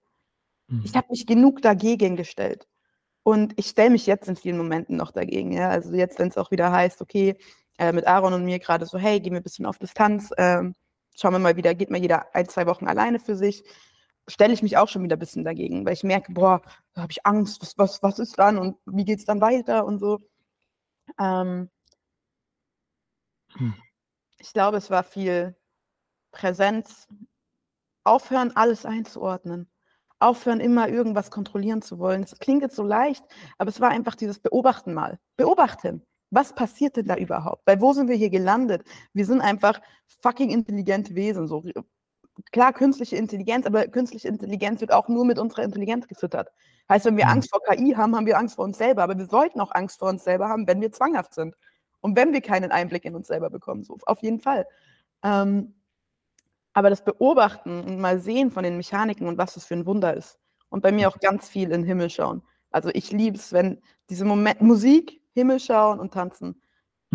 [0.82, 0.96] Ich Mhm.
[0.96, 2.66] habe mich genug dagegen gestellt.
[3.28, 5.68] Und ich stelle mich jetzt in vielen Momenten noch dagegen, ja.
[5.68, 7.36] Also, jetzt, wenn's auch wieder heißt, okay,
[7.78, 10.74] äh, mit Aaron und mir grade so: „Hey, gehen wir bisschen auf Distanz, ähm,
[11.14, 13.64] schauen wir mal wieder geht mal jeder 1, 2 Wochen alleine für sich“,
[14.28, 16.62] stelle ich mich auch schon wieder bisschen dagegen, weil ich merke: „Boah,
[16.94, 17.60] da habe ich Angst.
[17.60, 20.20] Was was was ist dann und wie geht's dann weiter?“ und so.
[21.20, 21.70] Ähm
[23.56, 23.70] Hm.
[24.38, 25.56] ich glaube, es war viel
[26.32, 27.08] Präsenz.
[28.04, 29.68] Aufhören, alles einzuordnen.
[30.20, 32.22] Aufhören, immer irgendwas kontrollieren zu wollen.
[32.22, 33.24] Das klingt jetzt so leicht,
[33.58, 35.18] aber es war einfach dieses Beobachten mal.
[35.36, 36.02] Beobachten.
[36.30, 37.62] Was passiert denn da überhaupt?
[37.66, 38.82] Weil wo sind wir hier gelandet?
[39.14, 39.80] Wir sind einfach
[40.22, 41.62] fucking intelligente Wesen, so.
[42.52, 46.48] Klar, künstliche Intelligenz, aber künstliche Intelligenz wird auch nur mit unserer Intelligenz gefüttert.
[46.88, 47.32] Heißt, wenn wir Mhm.
[47.32, 49.98] Angst vor KI haben, haben wir Angst vor uns selber, aber wir sollten auch Angst
[49.98, 51.54] vor uns selber haben, wenn wir zwanghaft sind
[52.00, 54.66] und wenn wir keinen Einblick in uns selber bekommen, so, auf jeden Fall.
[55.24, 55.74] Ähm,
[56.78, 60.14] aber das Beobachten und mal sehen von den Mechaniken und was das für 'n Wunder
[60.16, 60.38] ist.
[60.70, 61.10] Und bei mir Mhm.
[61.10, 62.42] auch ganz viel in 'n Himmel schauen.
[62.70, 66.62] Also, ich liebe es, wenn diese Momen Musik, Himmel schauen und tanzen.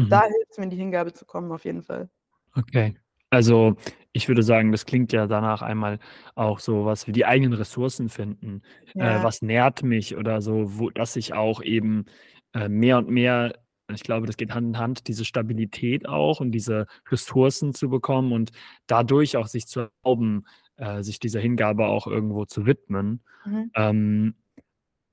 [0.10, 0.24] Da Mhm.
[0.24, 2.10] hilft's mir, in die Hingabe zu kommen, auf jeden Fall.
[2.56, 2.96] Okay.
[3.32, 3.76] Also,
[4.12, 5.98] ich würde sagen, das klingt ja danach einmal
[6.36, 8.62] auch so was wie die eigenen Ressourcen finden.
[9.00, 9.24] Äh, Ja.
[9.24, 12.06] was nährt mich oder so, wo dass ich auch eben,
[12.54, 13.54] äh, mehr und mehr
[13.90, 18.32] ich glaube, das geht Hand in Hand, diese Stabilität auch und diese Ressourcen zu bekommen
[18.32, 18.52] und
[18.88, 20.46] dadurch auch sich zu erlauben,
[20.78, 23.22] äh, sich dieser Hingabe auch irgendwo zu widmen.
[23.46, 23.72] Mhm.
[23.76, 24.36] Ähm,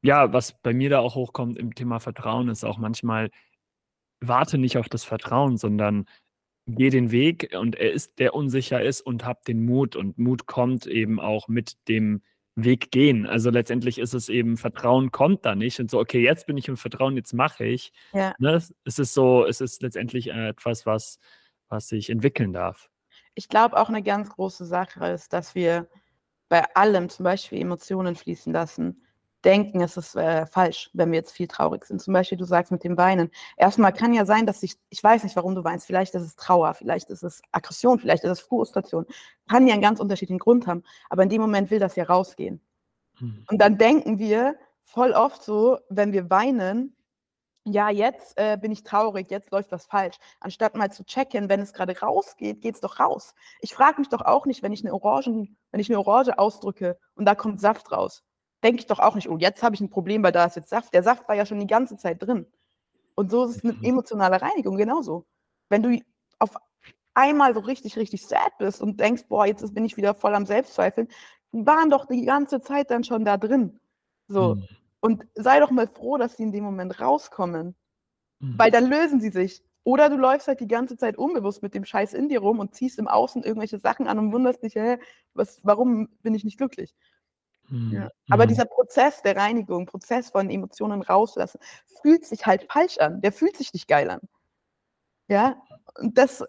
[0.02, 3.30] ja, was bei mir da auch hochkommt im Thema Vertrauen, ist auch manchmal
[4.20, 6.06] warte nicht auf das Vertrauen, sondern
[6.66, 10.46] gehe den Weg und er ist der unsicher ist und habe den Mut und Mut
[10.46, 12.22] kommt eben auch mit dem
[12.64, 13.26] Weg gehen.
[13.26, 16.68] Also, letztendlich ist es eben Vertrauen kommt da nicht und so: „Okay, jetzt bin ich
[16.68, 18.34] im Vertrauen, jetzt mache ich“, Ja.
[18.38, 18.54] ne?
[18.84, 21.18] Es ist so es ist letztendlich, äh, etwas, was
[21.68, 22.88] was sich entwickeln darf.
[23.36, 25.88] Ich glaube auch 'ne ganz große Sache ist, dass wir
[26.48, 29.04] bei allem, zum Beispiel Emotionen fließen lassen,
[29.44, 32.00] denken, es ist, äh, falsch, wenn wir jetzt viel traurig sind.
[32.02, 33.30] Zum Beispiel, du sagst mit dem Weinen.
[33.56, 35.86] Erst mal kann ja sein, dass ich ich weiß nicht, warum du weinst.
[35.86, 39.06] Vielleicht ist es Trauer, vielleicht ist es Aggression, vielleicht ist es Frustration.
[39.48, 42.60] Kann ja 'n ganz unterschiedlichen Grund haben, aber in dem Moment will das ja rausgehen.
[43.20, 43.44] Mhm.
[43.50, 46.96] Und dann denken wir voll oft so, wenn wir weinen:
[47.66, 51.60] „Ja, jetzt, äh, bin ich traurig, jetzt läuft was falsch.“ Anstatt mal zu checken, wenn
[51.60, 53.34] es grade rausgeht, geht's doch raus.
[53.60, 56.98] Ich frage mich doch auch nicht, wenn ich 'ne Orangen wenn ich 'ne Orange ausdrücke
[57.16, 58.22] und da kommt Saft raus,
[58.64, 60.70] denke ich doch auch nicht: „Oh, jetzt habe ich 'n Problem, weil da ist jetzt
[60.70, 62.46] Saft.“ Der Saft war ja schon die ganze Zeit drin.
[63.16, 63.84] Und so ist es mit Mhm.
[63.84, 65.26] emotionaler Reinigung genauso.
[65.70, 66.00] Wenn du
[66.40, 66.52] auf
[67.14, 70.46] einmal so richtig, richtig sad bist und denkst: „Boah, jetzt bin ich wieder voll am
[70.46, 71.08] Selbstzweifeln“,
[71.52, 73.80] die waren doch die ganze Zeit dann schon da drin.
[74.28, 74.56] So.
[74.56, 74.80] Mhm.
[75.00, 77.76] Und sei doch mal froh, dass sie in dem Moment rauskommen,
[78.40, 78.58] Mhm.
[78.58, 79.62] weil dann lösen sie sich.
[79.84, 82.74] Oder du läufst halt die ganze Zeit unbewusst mit dem Scheiß in dir rum und
[82.74, 84.98] ziehst im Außen irgendwelche Sachen an und wunderst dich: „Hä,
[85.34, 87.09] was warum bin ich nicht glücklich?“ Mhm.
[87.90, 88.08] Ja.
[88.28, 88.48] Aber Mhm.
[88.48, 91.60] dieser Prozess der Reinigung, Prozess von Emotionen rauslassen,
[92.02, 93.20] fühlt sich halt falsch an.
[93.20, 94.20] Der fühlt sich nicht geil an.
[95.30, 95.62] Ja,
[96.00, 96.42] und das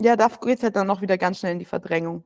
[0.00, 2.24] ja, da geht's halt dann noch wieder ganz schnell in die Verdrängung.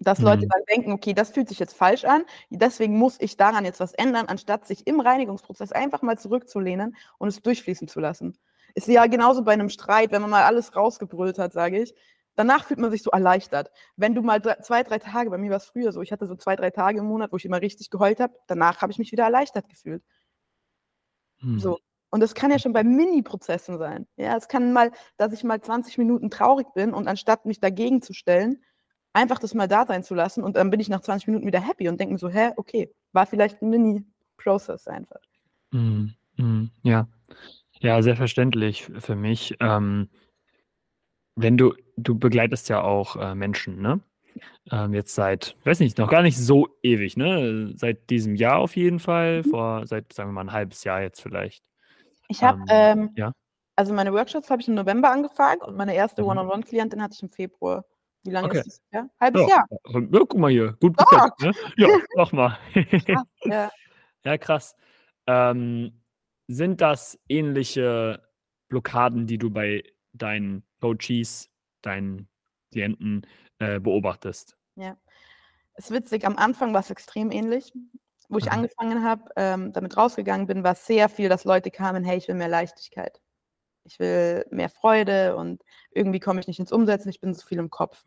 [0.00, 0.50] Dass Leute Mhm.
[0.50, 3.92] dann denken: „Okay, das fühlt sich jetzt falsch an, deswegen muss ich daran jetzt was
[3.94, 8.36] ändern“, anstatt sich im Reinigungsprozess einfach mal zurückzulehnen und es durchfließen zu lassen.
[8.74, 11.94] Ist ja genauso bei 'nem Streit, wenn man mal alles rausgebrüllt hat, sage ich.
[12.36, 13.70] Danach fühlt man sich so erleichtert.
[13.96, 16.34] Wenn du mal dr 2, 3 Tage bei mir war's früher so, ich hatte so
[16.36, 18.34] 2, 3 Tage im Monat, wo ich immer richtig geheult habe.
[18.48, 20.02] Danach habe ich mich wieder erleichtert gefühlt.
[21.42, 21.58] Mhm.
[21.58, 21.78] So.
[22.10, 24.06] Und das kann ja schon bei Mini-Prozessen sein.
[24.16, 28.02] Ja, es kann mal dass ich mal 20 Minuten traurig bin und anstatt mich dagegen
[28.02, 28.62] zu stellen,
[29.12, 31.60] einfach das mal da sein zu lassen und dann bin ich nach 20 Minuten wieder
[31.60, 35.20] happy und denke mir so: „Hä, okay, war vielleicht 'n Mini-Process einfach.“
[35.72, 36.14] Mhm.
[36.36, 36.70] Mhm.
[36.82, 37.08] Ja.
[37.80, 39.56] Ja, sehr verständlich für mich.
[39.60, 40.08] Ähm
[41.36, 44.00] wenn du du begleitest ja auch, äh, Menschen, ne?
[44.72, 47.72] Ähm, jetzt seit weiß nicht, noch gar nicht so ewig, ne?
[47.76, 49.44] Seit diesem Jahr auf jeden Fall, Mhm.
[49.44, 51.64] vor seit, sagen wir mal, 'n 1/2 Jahr jetzt vielleicht.
[52.30, 53.32] Ich habe, Ähm, ähm ja?
[53.76, 56.24] also meine Workshops habe ich im November angefangen und meine erste Mhm.
[56.24, 57.84] One-on-One-Klientin hatte ich im Februar.
[58.24, 58.62] Wie lange Okay.
[58.64, 59.10] ist das her?
[59.18, 59.48] 1/2 Ja.
[59.48, 59.66] Jahr.
[59.70, 61.54] Ja, guck mal hier, gut jetzt, ne?
[61.78, 62.58] Ja, mach mal.
[63.10, 63.70] Krass, ja.
[64.24, 64.76] Ja, krass.
[65.26, 66.02] Ähm,
[66.48, 68.22] sind das ähnliche
[68.68, 71.50] Blockaden, die du bei deinen Coaches,
[71.86, 72.28] deinen
[72.72, 73.26] Klienten,
[73.58, 74.56] äh, beobachtest?
[74.76, 74.96] Ja.
[75.76, 77.72] Ist witzig, am Anfang war's extrem ähnlich.
[78.30, 78.52] Wo ich Aha.
[78.52, 82.36] angefangen habe, ähm, damit rausgegangen bin, war's sehr viel, dass Leute kamen: „Hey, ich will
[82.36, 83.20] mehr Leichtigkeit.
[83.84, 87.58] Ich will mehr Freude und irgendwie komme ich nicht ins Umsetzen, ich bin so viel
[87.60, 88.04] im Kopf.“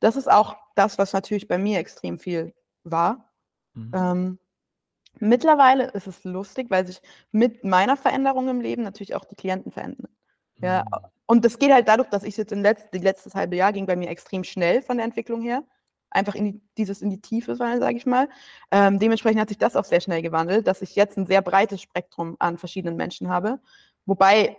[0.00, 3.32] Das ist auch das, was natürlich bei mir extrem viel war.
[3.74, 3.94] Mhm.
[3.94, 4.40] Ähm,
[5.20, 9.72] mittlerweile ist es lustig, weil sich mit meiner Veränderung im Leben natürlich auch die Klienten
[9.72, 10.16] verändern.
[10.62, 10.98] Ja, Mhm.
[11.26, 13.86] und das geht halt dadurch, dass ich's jetzt in letz die letztes 1/2 Jahr ging
[13.86, 15.62] bei mir extrem schnell von der Entwicklung her.
[16.10, 18.28] Einfach in die dieses in die Tiefe fallen, sage ich mal.
[18.72, 21.82] Ähm, dementsprechend hat sich das auch sehr schnell gewandelt, dass ich jetzt 'n sehr breites
[21.82, 23.60] Spektrum an verschiedenen Menschen habe,
[24.06, 24.56] wobei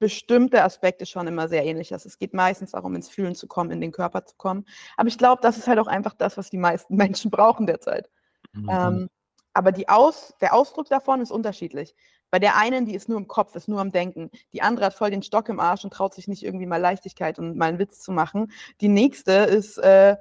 [0.00, 2.06] bestimmte Aspekte schon immer sehr ähnlich ist.
[2.06, 4.66] Es geht meistens darum, ins Fühlen zu kommen, in den Körper zu kommen.
[4.96, 8.10] Aber ich glaube, das ist halt auch einfach das, was die meisten Menschen brauchen derzeit.
[8.54, 8.68] Mhm.
[8.70, 9.10] Ähm,
[9.54, 11.94] aber die Aus der Ausdruck davon ist unterschiedlich.
[12.34, 14.28] Bei der einen, die ist nur im Kopf, ist nur am Denken.
[14.52, 17.38] Die andere hat voll den Stock im Arsch und traut sich nicht irgendwie mal Leichtigkeit
[17.38, 18.50] und mal 'n Witz zu machen.
[18.80, 20.16] Die nächste ist, äh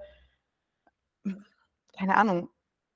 [1.97, 2.49] keine Ahnung,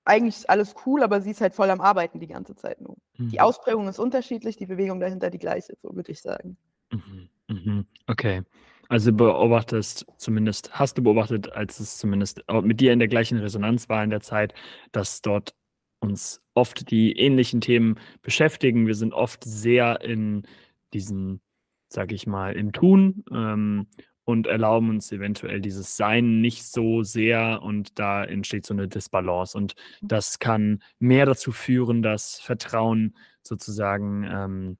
[0.06, 2.98] eigentlich ist alles cool, aber sie ist halt voll am Arbeiten die ganze Zeit nur.
[3.32, 3.42] Die Mhm.
[3.42, 6.58] Ausprägung ist unterschiedlich, die Bewegung dahinter die gleiche, so würde ich sagen.
[6.92, 7.30] Mhm.
[7.50, 7.86] Mhm.
[8.08, 8.44] Okay.
[8.90, 13.38] Also, beobachtest zumindest hast du beobachtet, als es zumindest auch mit dir in der gleichen
[13.38, 14.54] Resonanz war in der Zeit,
[14.94, 15.54] dass dort
[16.00, 18.88] uns oft die ähnlichen Themen beschäftigen.
[18.88, 20.44] Wir sind oft sehr in
[20.94, 21.42] diesen,
[21.90, 23.88] sage ich mal, im Tun, ähm,
[24.26, 29.58] und erlauben uns eventuell dieses Sein nicht so sehr und da entsteht so 'ne Disbalance.
[29.58, 34.78] Und das kann mehr dazu führen, dass Vertrauen sozusagen, ähm,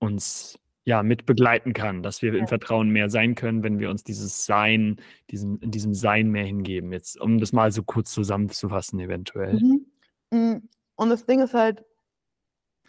[0.00, 2.46] uns, ja, mit begleiten kann, dass wir im Ja.
[2.46, 4.96] Vertrauen mehr sein können, wenn wir uns dieses Sein
[5.30, 6.92] diesem in diesem Sein mehr hingeben.
[6.92, 9.60] Jetzt, um das mal so kurz zusammenzufassen eventuell.
[9.60, 9.86] Mhm.
[10.32, 11.86] Hm, und das Ding ist halt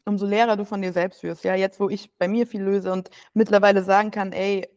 [0.08, 2.92] umso leerer du von dir selbst wirst, ja, jetzt, wo ich bei mir viel löse
[2.94, 4.68] und mittlerweile sagen kann: „Ey“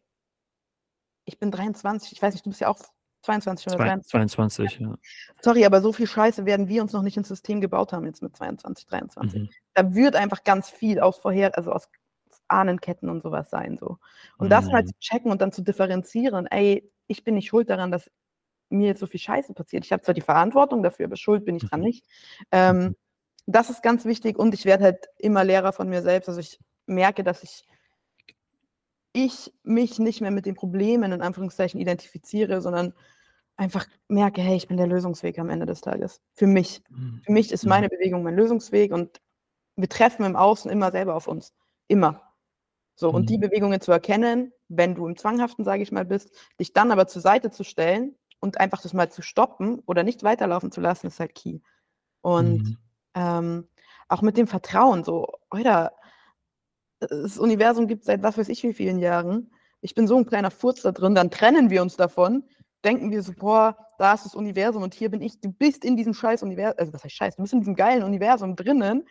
[1.29, 2.79] ich bin 23, ich weiß nicht, du bist ja auch
[3.23, 4.07] 22 oder Zwei 23.
[4.07, 4.97] 22, ja.
[5.43, 8.23] Sorry, aber so viel Scheiße werden wir uns noch nicht ins System gebaut haben jetzt
[8.23, 9.43] mit 22, 23.
[9.43, 9.51] Mhm.
[9.75, 11.89] Da wird einfach ganz viel aus vorher also, aus
[12.49, 13.99] Ahnenketten und so was sein so.
[14.39, 14.87] Und das mal Mhm.
[14.87, 18.11] zu checken und dann zu differenzieren: „Ey, ich bin nicht schuld daran, dass
[18.71, 19.85] mir jetzt so viel Scheiße passiert.
[19.85, 21.85] Ich habe zwar die Verantwortung dafür, aber schuld bin ich dran Mhm.
[21.85, 22.07] nicht.“
[22.53, 22.97] Ähm, Mhm.
[23.47, 26.29] das ist ganz wichtig und ich werde halt immer leerer von mir selbst.
[26.29, 27.65] Also, ich merke, dass ich
[29.13, 32.95] ich mich nicht mehr mit den Problemen in Anführungszeichen identifiziere, sondern
[33.57, 36.83] einfach merke: „Hey, ich bin der Lösungsweg am Ende des Tages.“ Für mich.
[36.91, 37.21] Mhm.
[37.23, 39.21] Für mich ist meine Bewegung mein Lösungsweg und
[39.77, 41.55] wir treffen im Außen immer selber auf uns.
[41.89, 42.23] Immer.
[42.97, 43.39] So, und die.
[43.39, 47.23] Bewegungen zu erkennen, wenn du im Zwanghaften, sage ich mal, bist, dich dann aber zur
[47.23, 51.21] Seite zu stellen und einfach das mal zu stoppen oder nicht weiterlaufen zu lassen, ist
[51.21, 51.61] halt key.
[52.23, 52.81] Und, Mhm.
[53.17, 53.69] ähm,
[54.09, 55.93] auch mit dem Vertrauen so, Alter
[57.03, 59.51] das Universum gibt's seit was weiß ich wie vielen Jahren.
[59.81, 62.45] Ich bin so 'n kleiner Furz da drin, dann trennen wir uns davon,
[62.85, 65.97] denken wir so: „Boah, da ist das Universum und hier bin ich.“ Du bist in
[65.97, 69.05] diesem scheiß Univer also, was heißt Scheiß, du bist in diesem geilen Universum drinnen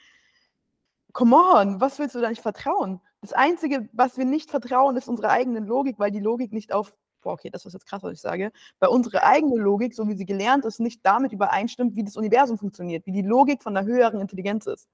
[1.13, 3.01] come on, was willst du da nicht vertrauen?
[3.21, 6.93] Das Einzige, was wir nicht vertrauen, ist unsere eigene Logik, weil die Logik nicht auf,
[7.21, 10.15] boah, okay, das ist jetzt krass, was ich sage, weil unsere eigene Logik, so wie
[10.15, 13.85] sie gelernt ist, nicht damit übereinstimmt, wie das Universum funktioniert, wie die Logik von der
[13.85, 14.87] höheren Intelligenz ist.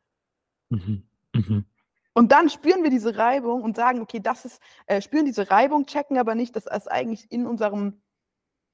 [0.69, 1.03] Mhm.
[1.33, 1.65] Mhm.
[2.13, 5.85] Und dann spüren wir diese Reibung und sagen, okay, das ist, äh, spüren diese Reibung,
[5.85, 8.01] checken aber nicht, dass es eigentlich in unserem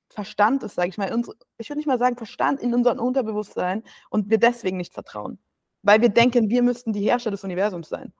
[0.10, 1.12] Verstand ist, sage ich mal.
[1.12, 5.40] Unsere, ich würde nicht mal sagen Verstand, in unserem Unterbewusstsein und wir deswegen nicht vertrauen.
[5.82, 8.14] Weil wir denken, wir müssten die Herrscher des Universums sein.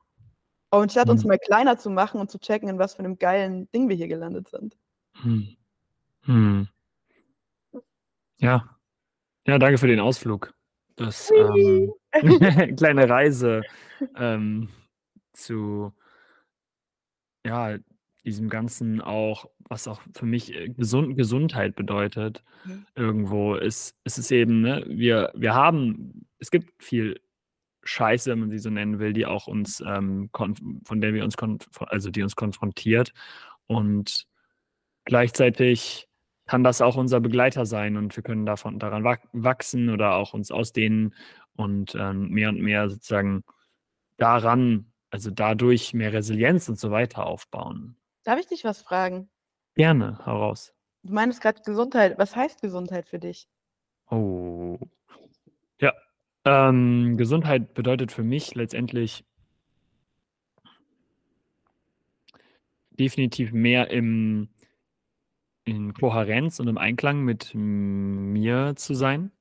[0.72, 1.28] Und statt uns hm.
[1.28, 4.08] mal kleiner zu machen und zu checken, in was für einem geilen Ding wir hier
[4.08, 4.78] gelandet sind.
[5.22, 5.56] Hm.
[6.24, 6.68] Hm.
[8.38, 8.78] Ja.
[9.48, 10.54] Ja, danke für den Ausflug.
[10.96, 11.94] Das ähm,
[12.78, 13.64] kleine Reise
[14.16, 14.70] ähm,
[15.34, 15.94] zu
[17.46, 17.78] ja,
[18.24, 22.86] diesem Ganzen auch, was auch für mich äh, Gesund Gesundheit bedeutet, mhm.
[22.96, 27.20] irgendwo ist, ist es eben, ne, wir, wir haben, es gibt viel
[27.84, 31.36] Scheiße, wenn man sie so nennen will, die auch uns, ähm, von der wir uns,
[31.88, 33.12] also die uns konfrontiert.
[33.66, 34.28] Und
[35.06, 36.08] gleichzeitig
[36.46, 40.52] kann das auch unser Begleiter sein und wir können davon daran wachsen oder auch uns
[40.52, 41.14] ausdehnen
[41.56, 43.44] und ähm, mehr und mehr sozusagen
[44.18, 47.96] daran, also dadurch mehr Resilienz und so weiter aufbauen.
[48.24, 49.30] Darf ich dich was fragen?
[49.76, 50.74] Gerne, heraus.
[51.04, 52.18] Du meinst gerade Gesundheit.
[52.20, 53.48] Was heißt Gesundheit für dich?
[54.10, 54.78] Oh.
[55.80, 55.94] Ja.
[56.46, 59.24] Ähm, Gesundheit bedeutet für mich letztendlich
[62.92, 64.50] definitiv mehr im,
[65.64, 69.32] in Kohärenz und im Einklang mit mir zu sein,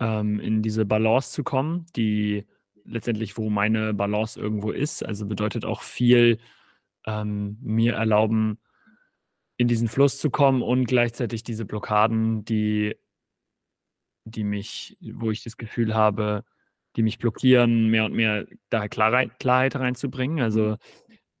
[0.00, 2.46] ähm, in diese Balance zu kommen, die
[2.84, 5.04] letztendlich, wo meine Balance irgendwo ist.
[5.04, 6.38] Also bedeutet auch viel
[7.06, 8.58] ähm, mir erlauben,
[9.56, 12.96] in diesen Fluss zu kommen und gleichzeitig diese Blockaden, die,
[14.24, 16.44] die mich, wo ich das Gefühl habe,
[16.96, 20.40] die mich blockieren, mehr und mehr da Klarheit, Klarheit reinzubringen.
[20.40, 20.76] Also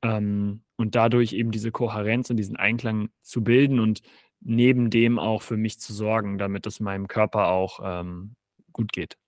[0.02, 4.00] ähm, und dadurch eben diese Kohärenz und diesen Einklang zu bilden und
[4.40, 8.36] neben dem auch für mich zu sorgen, damit es meinem Körper auch ähm,
[8.72, 9.18] gut geht.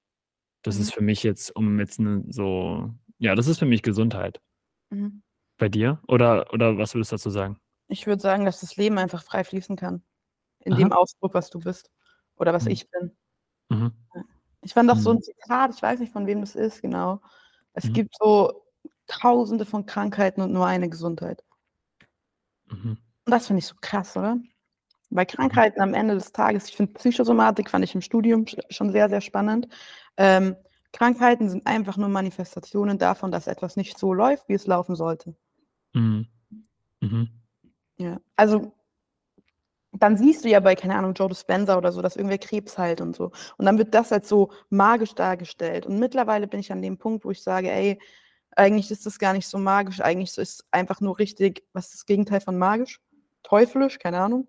[0.63, 0.83] Das mhm.
[0.83, 4.41] ist für mich jetzt, um jetzt ne, so, ja, das ist für mich Gesundheit.
[4.91, 5.23] Mhm.
[5.59, 6.01] Bei dir?
[6.07, 7.59] Oder, oder was würdest du dazu sagen?
[7.89, 10.03] Ich würde sagen, dass das Leben einfach frei fließen kann.
[10.61, 10.79] In Aha.
[10.79, 11.91] dem Ausdruck, was du bist.
[12.37, 12.71] Oder was mhm.
[12.71, 13.17] ich bin.
[13.69, 13.93] Mhm.
[14.63, 15.23] Ich fand auch so ein mhm.
[15.23, 17.21] Zitat, ich weiß nicht, von wem das ist, genau.
[17.73, 17.93] Es mhm.
[17.95, 18.63] gibt so
[19.11, 21.43] tausende von Krankheiten und nur eine Gesundheit.
[22.69, 22.97] Mhm.
[23.25, 24.39] Und das finde ich so krass, oder?
[25.11, 29.09] Bei Krankheiten am Ende des Tages, ich finde Psychosomatik, fand ich im Studium schon sehr,
[29.09, 29.67] sehr spannend.
[30.17, 30.55] Ähm,
[30.93, 35.35] Krankheiten sind einfach nur Manifestationen davon, dass etwas nicht so läuft, wie es laufen sollte.
[35.95, 36.27] Mhm.
[37.01, 37.29] Mhm.
[37.99, 38.73] Ja, also
[39.93, 43.01] dann siehst du ja bei, keine Ahnung, Joe Dispenza oder so, dass irgendwer Krebs heilt
[43.01, 43.33] und so.
[43.57, 45.87] Und dann wird das als so magisch dargestellt.
[45.87, 47.99] Und mittlerweile bin ich an dem Punkt, wo ich sage, ey,
[48.61, 51.95] eigentlich ist das gar nicht so magisch, eigentlich ist es einfach nur richtig, was ist
[51.95, 53.01] das Gegenteil von magisch?
[53.43, 54.49] Teuflisch, keine Ahnung.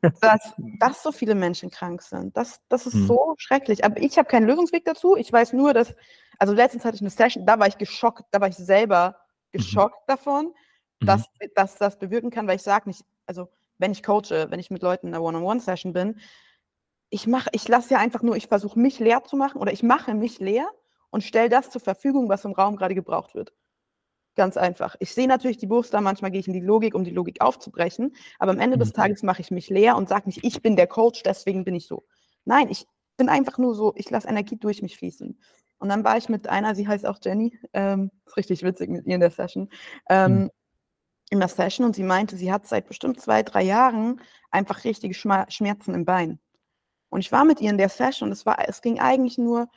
[0.00, 2.36] Dass, dass so viele Menschen krank sind.
[2.36, 3.06] Das, das ist mhm.
[3.06, 3.84] so schrecklich.
[3.84, 5.16] Aber ich habe keinen Lösungsweg dazu.
[5.16, 5.94] Ich weiß nur, dass,
[6.38, 9.16] also letztens hatte ich eine Session, da war ich geschockt, da war ich selber
[9.52, 9.58] mhm.
[9.58, 10.12] geschockt mhm.
[10.12, 10.54] davon,
[11.02, 11.06] Mhm.
[11.06, 14.70] dass, dass das bewirken kann, weil ich sage nicht, also wenn ich coache, wenn ich
[14.70, 16.20] mit Leuten in einer One-on-One-Session bin,
[17.10, 19.82] ich mache, ich lasse ja einfach nur, ich versuche mich leer zu machen oder ich
[19.82, 20.68] mache mich leer
[21.12, 23.52] und stelle das zur Verfügung, was im Raum gerade gebraucht wird.
[24.34, 24.96] Ganz einfach.
[24.98, 28.16] Ich sehe natürlich die Muster, manchmal gehe ich in die Logik, um die Logik aufzubrechen,
[28.40, 28.80] aber am Ende mhm.
[28.80, 31.74] des Tages mache ich mich leer und sage nicht, ich bin der Coach, deswegen bin
[31.74, 32.04] ich so.
[32.44, 35.38] Nein, ich bin einfach nur so, ich lasse Energie durch mich fließen.
[35.78, 39.06] Und dann war ich mit einer, sie heißt auch Jenny, ähm, ist richtig witzig mit
[39.06, 39.68] ihr in der Session,
[40.08, 40.50] ähm, mhm
[41.32, 44.20] in der Session und sie meinte, sie hat seit bestimmt zwei, drei Jahren
[44.50, 46.38] einfach richtige Schmerzen im Bein.
[47.08, 49.68] Und ich war mit ihr in der Session und es, war, es ging eigentlich nur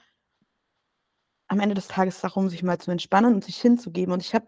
[1.47, 4.13] am Ende des Tages darum, sich mal zu entspannen und sich hinzugeben.
[4.13, 4.47] Und ich habe,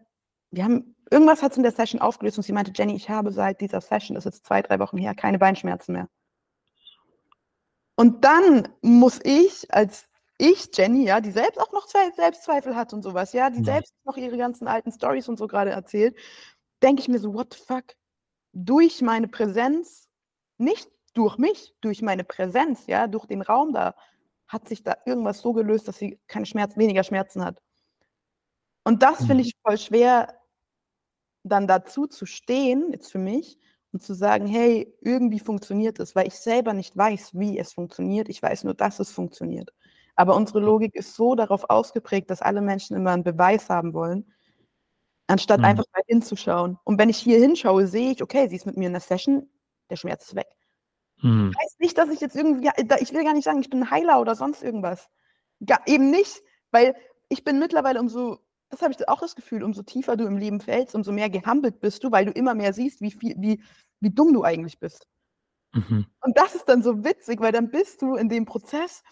[0.52, 3.32] wir haben, irgendwas hat es in der Session aufgelöst und sie meinte, Jenny, ich habe
[3.32, 6.10] seit dieser Session, das ist jetzt zwei, drei Wochen her, keine Beinschmerzen mehr.
[7.96, 10.08] Und dann muss ich als
[10.38, 13.66] ich, Jenny, ja, die selbst auch noch Selbstzweifel hat und sowas, ja, die ja.
[13.66, 16.16] selbst noch ihre ganzen alten Stories und so gerade erzählt,
[16.84, 17.96] denke ich mir so, what the fuck?
[18.54, 20.08] Durch meine Präsenz,
[20.58, 23.96] nicht durch mich, durch meine Präsenz, ja, durch den Raum da,
[24.48, 27.62] hat sich da irgendwas so gelöst, dass sie keine Schmerz, weniger Schmerzen hat.
[28.84, 29.42] Und das finde mhm.
[29.42, 30.40] ich voll schwer,
[31.44, 33.60] dann dazu zu stehen, jetzt für mich,
[33.94, 38.30] und zu sagen, hey, irgendwie funktioniert es, weil ich selber nicht weiß, wie es funktioniert.
[38.30, 39.74] Ich weiß nur, dass es funktioniert.
[40.16, 44.32] Aber unsere Logik ist so darauf ausgeprägt, dass alle Menschen immer einen Beweis haben wollen,
[45.28, 45.66] anstatt mhm.
[45.66, 46.78] einfach mal hinzuschauen.
[46.84, 49.50] Und wenn ich hier hinschaue, sehe ich, okay, sie ist mit mir in der Session,
[49.90, 50.48] der Schmerz ist weg.
[51.22, 51.52] Mhm.
[51.52, 53.92] Ich weiß nicht, dass ich jetzt irgendwie, ich will gar nicht sagen, ich bin ein
[53.92, 55.10] Heiler oder sonst irgendwas.
[55.60, 56.42] Ja, eben nicht,
[56.72, 56.96] weil
[57.30, 58.40] ich bin mittlerweile umso
[58.70, 61.80] das habe ich auch das Gefühl, umso tiefer du im Leben fällst, umso mehr gehampelt
[61.80, 63.62] bist du, weil du immer mehr siehst, wie, viel, wie,
[64.00, 65.08] wie dumm du eigentlich bist.
[65.74, 66.06] Mhm.
[66.22, 69.04] Und das ist dann so witzig, weil dann bist du in dem Prozess.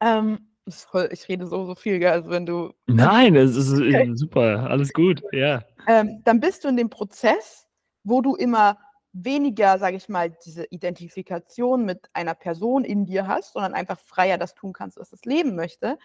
[0.00, 2.72] Ähm, voll, ich rede so, so viel, gell, also wenn du.
[2.86, 4.10] Nein, es ist okay.
[4.14, 5.62] super, alles gut, ja.
[5.86, 7.66] Ähm, dann bist du in dem Prozess,
[8.04, 8.78] wo du immer
[9.12, 14.38] weniger, sage ich mal, diese Identifikation mit einer Person in dir hast, sondern einfach freier
[14.38, 15.98] das tun kannst, was das Leben möchte.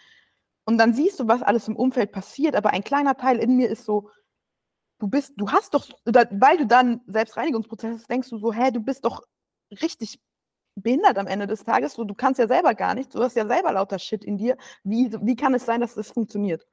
[0.65, 3.69] Und dann siehst du, was alles im Umfeld passiert, aber ein kleiner Teil in mir
[3.69, 4.09] ist so,
[4.99, 8.79] du bist, du hast doch, weil du dann Selbstreinigungsprozess hast, denkst du so, hä, du
[8.81, 9.21] bist doch
[9.81, 10.19] richtig
[10.75, 11.93] behindert am Ende des Tages.
[11.93, 14.57] So, du kannst ja selber gar nichts, du hast ja selber lauter Shit in dir.
[14.83, 16.65] Wie, wie kann es sein, dass das funktioniert?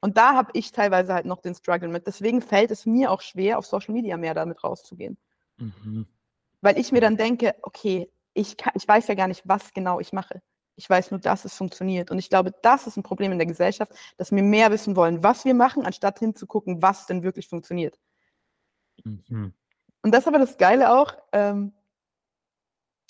[0.00, 2.06] Und da habe ich teilweise halt noch den Struggle mit.
[2.06, 5.18] Deswegen fällt es mir auch schwer, auf Social Media mehr damit rauszugehen.
[5.58, 6.06] Mhm.
[6.60, 10.00] Weil ich mir dann denke, okay, ich, kann, ich weiß ja gar nicht, was genau
[10.00, 10.42] ich mache.
[10.76, 12.10] Ich weiß nur, dass es funktioniert.
[12.10, 15.22] Und ich glaube, das ist ein Problem in der Gesellschaft, dass wir mehr wissen wollen,
[15.24, 17.98] was wir machen, anstatt hinzugucken, was denn wirklich funktioniert.
[19.04, 19.52] Mhm.
[20.02, 21.16] Und das ist aber das Geile auch.
[21.32, 21.72] Ähm,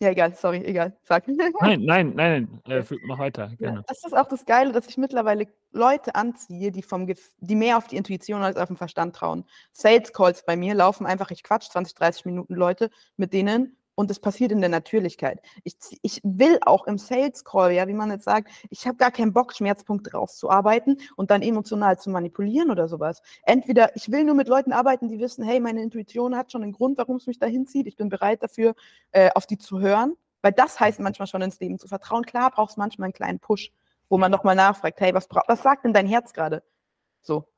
[0.01, 1.27] ja, egal, sorry, egal, sag.
[1.61, 3.79] Nein, nein, nein, nein, äh, mach weiter, gerne.
[3.79, 7.79] Ja, das ist auch das Geile, dass ich mittlerweile Leute anziehe, die, vom die mehr
[7.79, 9.45] auf die Intuition als auf den Verstand trauen.
[9.73, 14.13] Sales Calls bei mir laufen einfach, ich quatsch 20, 30 Minuten Leute mit denen und
[14.13, 15.43] es passiert in der Natürlichkeit.
[15.65, 19.11] Ich, ich will auch im Sales Call, ja, wie man jetzt sagt, ich habe gar
[19.11, 23.23] keinen Bock, Schmerzpunkte rauszuarbeiten und dann emotional zu manipulieren oder sowas.
[23.43, 26.75] Entweder ich will nur mit Leuten arbeiten, die wissen, hey, meine Intuition hat schon einen
[26.75, 27.89] Grund, warum es mich dahin zieht.
[27.89, 28.77] Ich bin bereit dafür,
[29.11, 30.15] äh, auf die zu hören.
[30.43, 32.23] Weil das heißt manchmal schon ins Leben zu vertrauen.
[32.23, 33.73] Klar brauchst manchmal einen kleinen Push,
[34.09, 36.63] wo man nochmal nachfragt, hey, was, was sagt denn dein Herz gerade?
[37.21, 37.49] So.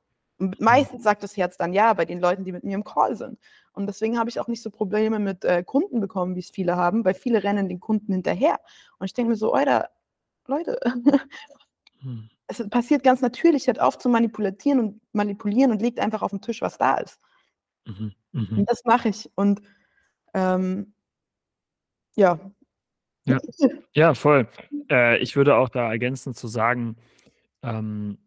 [0.41, 3.15] Und meistens sagt das Herz dann ja bei den Leuten, die mit mir im Call
[3.15, 3.37] sind.
[3.73, 6.75] Und deswegen habe ich auch nicht so Probleme mit äh, Kunden bekommen, wie es viele
[6.77, 8.59] haben, weil viele rennen den Kunden hinterher.
[8.97, 9.91] Und ich denke mir so, Alter,
[10.47, 10.79] Leute,
[11.99, 12.27] hm.
[12.47, 16.41] es passiert ganz natürlich, hört auf zu manipulieren und manipulieren und legt einfach auf den
[16.41, 17.19] Tisch, was da ist.
[17.85, 18.13] Mhm.
[18.31, 18.57] Mhm.
[18.57, 19.29] Und das mache ich.
[19.35, 19.61] Und
[20.33, 20.95] ähm,
[22.15, 22.39] ja.
[23.25, 23.39] ja.
[23.93, 24.47] Ja, voll.
[24.89, 26.97] Äh, ich würde auch da ergänzend zu sagen,
[27.61, 28.17] ähm,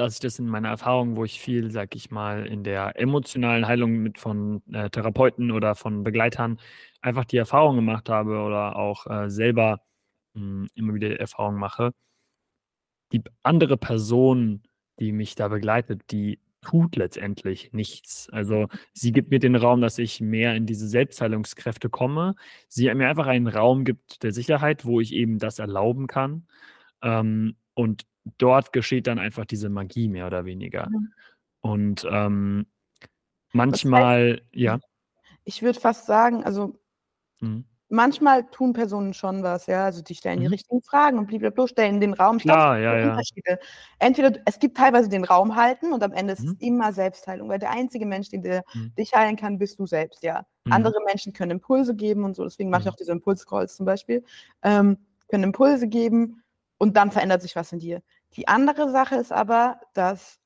[0.00, 3.66] dass ich das in meiner Erfahrung, wo ich viel, sag ich mal, in der emotionalen
[3.66, 6.58] Heilung mit von äh, Therapeuten oder von Begleitern
[7.02, 9.82] einfach die Erfahrung gemacht habe oder auch äh, selber
[10.34, 11.92] mh, hm, immer wieder Erfahrungen mache.
[13.12, 14.62] Die andere Person,
[14.98, 18.28] die mich da begleitet, die tut letztendlich nichts.
[18.30, 22.36] Also sie gibt mir den Raum, dass ich mehr in diese Selbstheilungskräfte komme.
[22.68, 26.46] Sie mir einfach einen Raum gibt der Sicherheit, wo ich eben das erlauben kann.
[27.02, 28.04] Ähm, und
[28.38, 30.88] dort geschieht dann einfach diese Magie mehr oder weniger.
[30.90, 31.12] Mhm.
[31.60, 32.66] Und ähm,
[33.52, 34.78] manchmal, heißt, ja.
[35.44, 36.78] Ich würde fast sagen, also
[37.40, 37.64] mhm.
[37.88, 39.84] manchmal tun Personen schon was, ja.
[39.84, 40.42] Also die stellen mhm.
[40.42, 42.38] die richtigen Fragen und blablabla, stellen den Raum.
[42.38, 43.10] Klar, ja, ja.
[43.10, 43.58] Unterschiede.
[43.98, 46.56] Entweder es gibt teilweise den Raum halten und am Ende ist es mhm.
[46.60, 48.94] immer Selbstheilung, weil der einzige Mensch, den der mhm.
[48.96, 50.46] dich heilen kann, bist du selbst, ja.
[50.64, 50.72] Mhm.
[50.72, 54.24] Andere Menschen können Impulse geben und so, deswegen mache ich auch diese Impulscalls zum Beispiel.
[54.62, 54.98] Ähm,
[55.28, 56.39] können Impulse geben
[56.80, 58.02] und dann verändert sich was in dir.
[58.32, 60.38] Die andere Sache ist aber, dass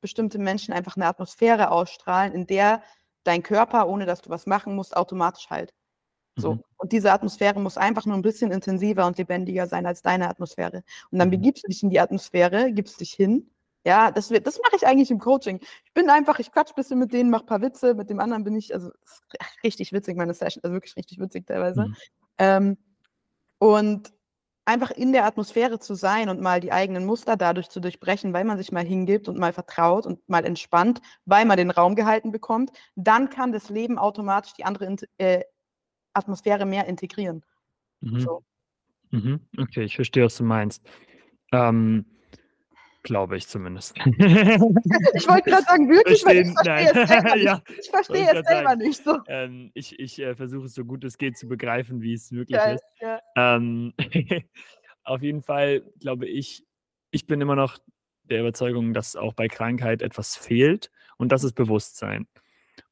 [0.00, 2.82] bestimmte Menschen einfach eine Atmosphäre ausstrahlen, in der
[3.22, 5.72] dein Körper, ohne dass du was machen musst, automatisch halt.
[6.36, 6.54] So.
[6.54, 6.64] Mhm.
[6.76, 10.82] Und diese Atmosphäre muss einfach nur ein bisschen intensiver und lebendiger sein als deine Atmosphäre.
[11.10, 11.32] Und dann mhm.
[11.32, 13.48] begibst du dich in die Atmosphäre, gibst dich hin.
[13.84, 15.60] Ja, das, wird, das mache ich eigentlich im Coaching.
[15.84, 17.94] Ich bin einfach, ich quatsch ein bisschen mit denen, mache ein paar Witze.
[17.94, 18.90] Mit dem anderen bin ich, also
[19.62, 21.86] richtig witzig, meine Session, also wirklich richtig witzig teilweise.
[21.86, 21.96] Mhm.
[22.38, 22.78] Ähm,
[23.58, 24.12] und
[24.66, 28.44] einfach in der Atmosphäre zu sein und mal die eigenen Muster dadurch zu durchbrechen, weil
[28.44, 32.32] man sich mal hingibt und mal vertraut und mal entspannt, weil man den Raum gehalten
[32.32, 35.44] bekommt, dann kann das Leben automatisch die andere äh,
[36.12, 37.44] Atmosphäre mehr integrieren.
[38.00, 38.20] Mhm.
[38.20, 38.42] So.
[39.10, 39.40] Mhm.
[39.56, 40.84] Okay, ich verstehe, was du meinst.
[41.52, 42.04] Ähm,
[43.06, 43.96] Glaube ich zumindest.
[44.04, 47.78] ich wollte gerade sagen, wirklich, Verstehen, weil ich verstehe es selber ja, nicht.
[47.78, 48.80] Ich verstehe es selber sagen.
[48.82, 49.18] nicht so.
[49.28, 52.56] Ähm, ich ich äh, versuche es so gut es geht zu begreifen, wie es möglich
[52.56, 52.84] ja, ist.
[53.00, 53.20] Ja.
[53.36, 53.94] Ähm,
[55.04, 56.64] auf jeden Fall glaube ich,
[57.12, 57.78] ich bin immer noch
[58.24, 62.26] der Überzeugung, dass auch bei Krankheit etwas fehlt und das ist Bewusstsein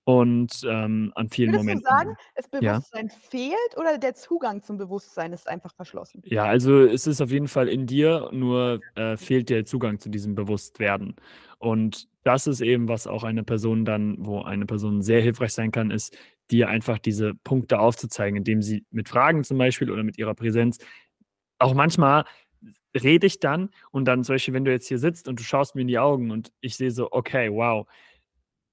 [0.05, 1.85] und ähm, an vielen Würdest Momenten.
[1.85, 3.15] du sagen, das Bewusstsein ja.
[3.31, 6.23] fehlt oder der Zugang zum Bewusstsein ist einfach verschlossen?
[6.27, 10.11] Ja, also es ist auf jeden Fall in dir, nur äh, fehlt der Zugang zu
[10.11, 11.17] diesem Bewusstwerden.
[11.59, 15.71] Und das ist eben, was auch eine Person dann, wo eine Person sehr hilfreich sein
[15.71, 16.17] kann, ist,
[16.51, 20.79] dir einfach diese Punkte aufzuzeigen, indem sie mit Fragen zum Beispiel oder mit ihrer Präsenz
[21.59, 22.25] auch manchmal
[22.95, 25.75] rede ich dann und dann zum Beispiel, wenn du jetzt hier sitzt und du schaust
[25.75, 27.87] mir in die Augen und ich sehe so, okay, wow,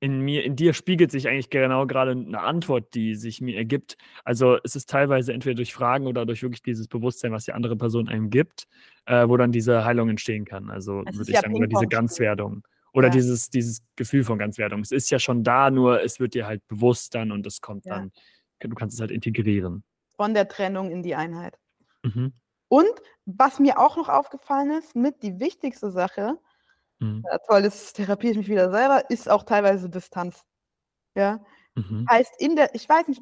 [0.02, 3.98] in mir, in dir spiegelt sich eigentlich genau gerade eine Antwort, die sich mir ergibt.
[4.26, 7.78] Also es ist teilweise entweder durch Fragen oder durch wirklich dieses Bewusstsein, was die andere
[7.78, 8.66] Person einem gibt,
[9.06, 10.72] äh, wo dann diese Heilung entstehen kann.
[10.72, 12.64] Also würde ich ja sagen, oder diese Ganzwerdung.
[12.94, 13.12] Oder Ja.
[13.14, 14.82] dieses, dieses Gefühl von Ganzwertung.
[14.82, 17.86] Es ist ja schon da, nur es wird dir halt bewusst dann und es kommt
[17.86, 18.00] Ja.
[18.00, 18.12] dann,
[18.60, 19.84] du kannst es halt integrieren.
[20.18, 21.58] Von der Trennung in die Einheit.
[22.04, 22.34] Mhm.
[22.68, 22.90] Und
[23.26, 26.38] was mir auch noch aufgefallen ist, mit die wichtigste Sache,
[27.02, 27.32] Mhm.
[27.32, 30.44] ja, toll, jetzt therapiere ich mich wieder selber, ist auch teilweise Distanz.
[31.18, 31.44] Ja,
[31.78, 32.12] Mhm.
[32.12, 33.22] heißt in der, ich weiß nicht,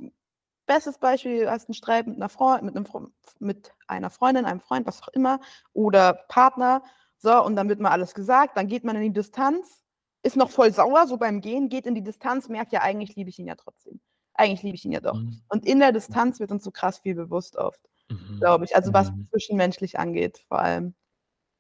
[0.68, 4.62] bestes Beispiel, du hast einen Streit mit einer Freundin, mit, einem, mit einer Freundin, einem
[4.62, 5.42] Freund, was auch immer,
[5.74, 6.84] oder Partner,
[7.18, 9.84] so, und dann wird mal alles gesagt, dann geht man in die Distanz,
[10.24, 13.30] ist noch voll sauer, so beim Gehen, geht in die Distanz, merkt ja, eigentlich liebe
[13.32, 14.02] ich ihn ja trotzdem.
[14.36, 15.22] Eigentlich liebe ich ihn ja doch.
[15.22, 15.42] Mhm.
[15.50, 18.42] Und in der Distanz wird uns so krass viel bewusst oft, Mhm.
[18.42, 18.76] glaube ich.
[18.76, 19.30] Also was Mhm.
[19.32, 20.96] zwischenmenschlich angeht, vor allem.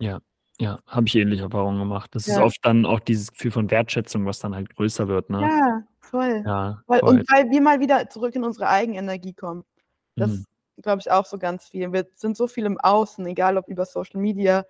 [0.01, 0.21] Ja,
[0.59, 2.13] ja, habe ich ähnliche Erfahrungen gemacht.
[2.15, 2.43] Das ist Ja.
[2.43, 5.41] oft dann auch dieses Gefühl von Wertschätzung, was dann halt größer wird, ne?
[5.41, 6.43] Ja, voll.
[6.45, 7.09] Ja, Weil, voll.
[7.19, 9.63] und weil wir mal wieder zurück in unsere Eigenenergie kommen.
[10.17, 10.45] Das Mhm.
[10.81, 11.91] glaube ich auch so ganz viel.
[11.93, 14.65] Wir sind so viel im Außen, egal ob über Social Media.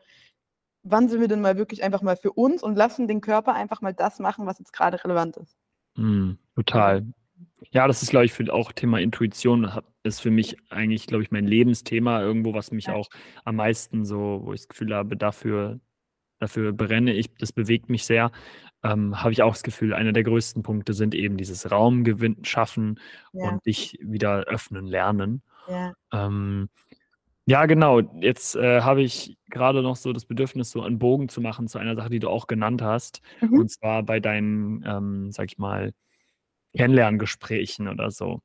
[0.83, 3.81] Wann sind wir denn mal wirklich einfach mal für uns und lassen den Körper einfach
[3.81, 5.57] mal das machen, was jetzt gerade relevant ist?
[5.97, 7.05] Mhm, total.
[7.71, 9.69] Ja, das ist, glaube ich, für auch Thema Intuition
[10.03, 12.95] ist für mich eigentlich, glaube ich, mein Lebensthema irgendwo, was mich Ja.
[12.95, 13.09] auch
[13.43, 15.79] am meisten so, wo ich das Gefühl habe, dafür,
[16.39, 18.31] dafür brenne ich, das bewegt mich sehr.
[18.83, 22.99] Ähm, habe ich auch das Gefühl, einer der größten Punkte sind eben dieses Raumgewinn schaffen
[23.33, 25.43] Ja, und dich wieder öffnen lernen.
[25.67, 25.93] ja.
[26.13, 26.69] Ähm,
[27.45, 28.01] ja, genau.
[28.21, 31.79] Jetzt äh, habe ich gerade noch so das Bedürfnis, so einen Bogen zu machen zu
[31.79, 33.21] einer Sache, die du auch genannt hast.
[33.41, 33.61] Mhm.
[33.61, 35.93] Und zwar bei deinen, ähm, sag ich mal,
[36.75, 38.41] Kennenlerngesprächen oder so.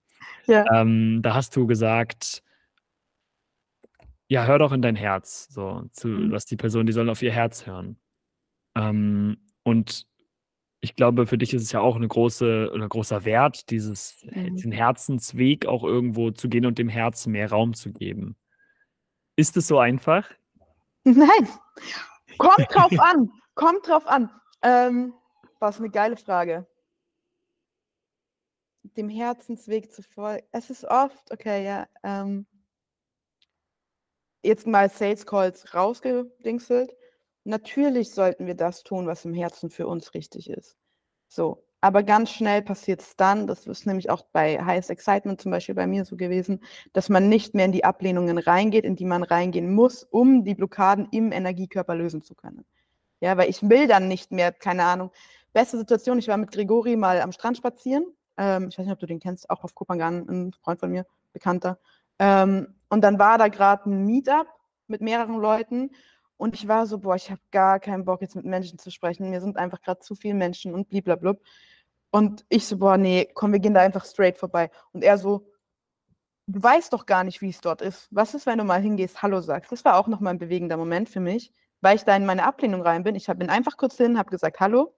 [0.47, 0.65] Ja.
[0.75, 2.43] Ähm, da hast du gesagt,
[4.29, 5.49] ja, hör doch in dein Herz.
[5.51, 6.33] So, zu, Mhm.
[6.33, 7.99] was die Person, die sollen auf ihr Herz hören.
[8.77, 10.07] Ähm, und
[10.81, 14.57] ich glaube, für dich ist es ja auch eine große oder großer Wert, dieses, Mhm.
[14.57, 18.37] diesen Herzensweg auch irgendwo zu gehen und dem Herzen mehr Raum zu geben.
[19.37, 20.29] Ist es so einfach?
[21.05, 21.49] Nein,
[22.39, 23.31] kommt drauf an.
[23.55, 24.31] Kommt drauf an.
[24.63, 25.13] Ähm,
[25.61, 26.67] was eine geile Frage.
[28.97, 30.47] Dem Herzensweg zu folgen.
[30.53, 31.87] Es ist oft, okay, ja.
[32.03, 32.47] Ähm,
[34.43, 36.95] jetzt mal Sales Calls rausgedingselt.
[37.45, 40.77] Natürlich sollten wir das tun, was im Herzen für uns richtig ist.
[41.29, 45.51] So, aber ganz schnell passiert es dann, das ist nämlich auch bei Highest Excitement zum
[45.51, 46.63] Beispiel bei mir so gewesen,
[46.95, 50.55] dass man nicht mehr in die Ablehnungen reingeht, in die man reingehen muss, um die
[50.55, 52.65] Blockaden im Energiekörper lösen zu können.
[53.21, 55.11] Ja, weil ich will dann nicht mehr, keine Ahnung.
[55.53, 58.07] Beste Situation, ich war mit Gregori mal am Strand spazieren.
[58.37, 61.07] Ähm, ich weiß nicht, ob du den kennst, auch auf Kopangan, ein Freund von mir,
[61.33, 61.79] Bekannter.
[62.19, 64.47] Ähm, und dann war da gerade ein Meetup
[64.87, 65.91] mit mehreren Leuten
[66.37, 69.31] und ich war so, boah, ich habe gar keinen Bock, jetzt mit Menschen zu sprechen.
[69.31, 71.41] Mir sind einfach gerade zu viele Menschen und bliblablub.
[72.11, 74.71] Und ich so, boah, nee, komm, wir gehen da einfach straight vorbei.
[74.93, 75.49] Und er so,
[76.47, 78.09] du weißt doch gar nicht, wie es dort ist.
[78.11, 79.73] Was ist, wenn du mal hingehst, Hallo sagst?
[79.73, 82.83] Das war auch nochmal ein bewegender Moment für mich, weil ich da in meine Ablehnung
[82.83, 83.15] rein bin.
[83.15, 84.95] Ich bin einfach kurz hin, habe gesagt, Hallo,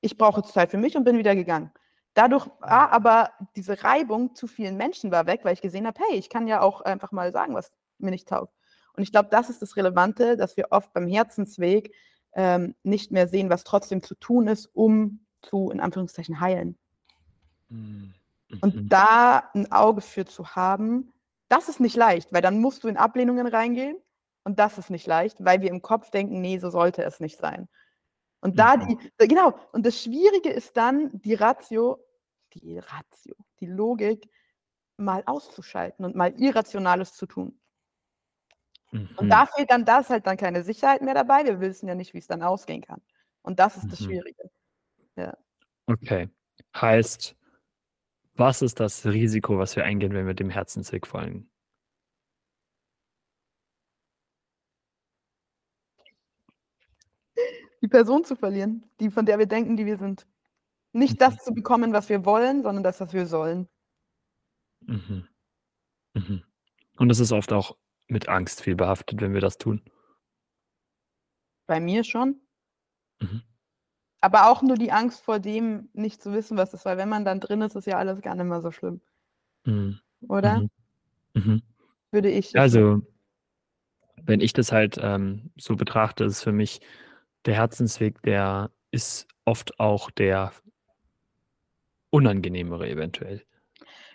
[0.00, 1.72] ich brauche jetzt Zeit für mich und bin wieder gegangen.
[2.14, 6.18] Dadurch war aber diese Reibung zu vielen Menschen war weg, weil ich gesehen habe, hey,
[6.18, 8.52] ich kann ja auch einfach mal sagen, was mir nicht taugt.
[8.94, 11.94] Und ich glaube, das ist das Relevante, dass wir oft beim Herzensweg
[12.32, 16.76] ähm, nicht mehr sehen, was trotzdem zu tun ist, um zu, in Anführungszeichen, heilen.
[17.68, 18.14] Mhm.
[18.60, 21.12] Und da ein Auge für zu haben,
[21.48, 23.96] das ist nicht leicht, weil dann musst du in Ablehnungen reingehen
[24.44, 27.38] und das ist nicht leicht, weil wir im Kopf denken, nee, so sollte es nicht
[27.38, 27.68] sein.
[28.40, 28.98] Und da Mhm.
[29.18, 31.98] die, genau, und das Schwierige ist dann, die Ratio,
[32.54, 34.28] die Ratio, die Logik
[34.96, 37.60] mal auszuschalten und mal Irrationales zu tun.
[38.92, 39.30] Und Mhm.
[39.30, 41.44] da fehlt dann, da ist halt dann keine Sicherheit mehr dabei.
[41.44, 43.02] Wir wissen ja nicht, wie es dann ausgehen kann.
[43.42, 44.04] Und das ist das Mhm.
[44.06, 44.50] Schwierige.
[45.86, 46.28] Okay.
[46.76, 47.36] Heißt,
[48.34, 51.49] was ist das Risiko, was wir eingehen, wenn wir dem Herzensweg folgen?
[57.82, 60.26] Die Person zu verlieren, die, von der wir denken, die wir sind.
[60.92, 63.68] Nicht das zu bekommen, was wir wollen, sondern das, was wir sollen.
[64.80, 65.26] Mhm.
[66.14, 66.42] Mhm.
[66.96, 67.76] Und das ist oft auch
[68.08, 69.82] mit Angst viel behaftet, wenn wir das tun.
[71.66, 72.40] Bei mir schon.
[73.20, 73.42] Mhm.
[74.20, 76.84] Aber auch nur die Angst vor dem, nicht zu wissen, was das ist.
[76.84, 79.00] Weil wenn man dann drin ist, ist ja alles gar nicht mehr so schlimm.
[79.64, 80.00] Mhm.
[80.28, 80.60] Oder?
[80.60, 80.70] Mhm.
[81.34, 81.62] Mhm.
[82.10, 82.58] Würde ich.
[82.58, 83.02] Also,
[84.16, 86.80] wenn ich das halt ähm, so betrachte, ist für mich
[87.46, 90.52] der Herzensweg, der ist oft auch der
[92.10, 93.42] unangenehmere eventuell.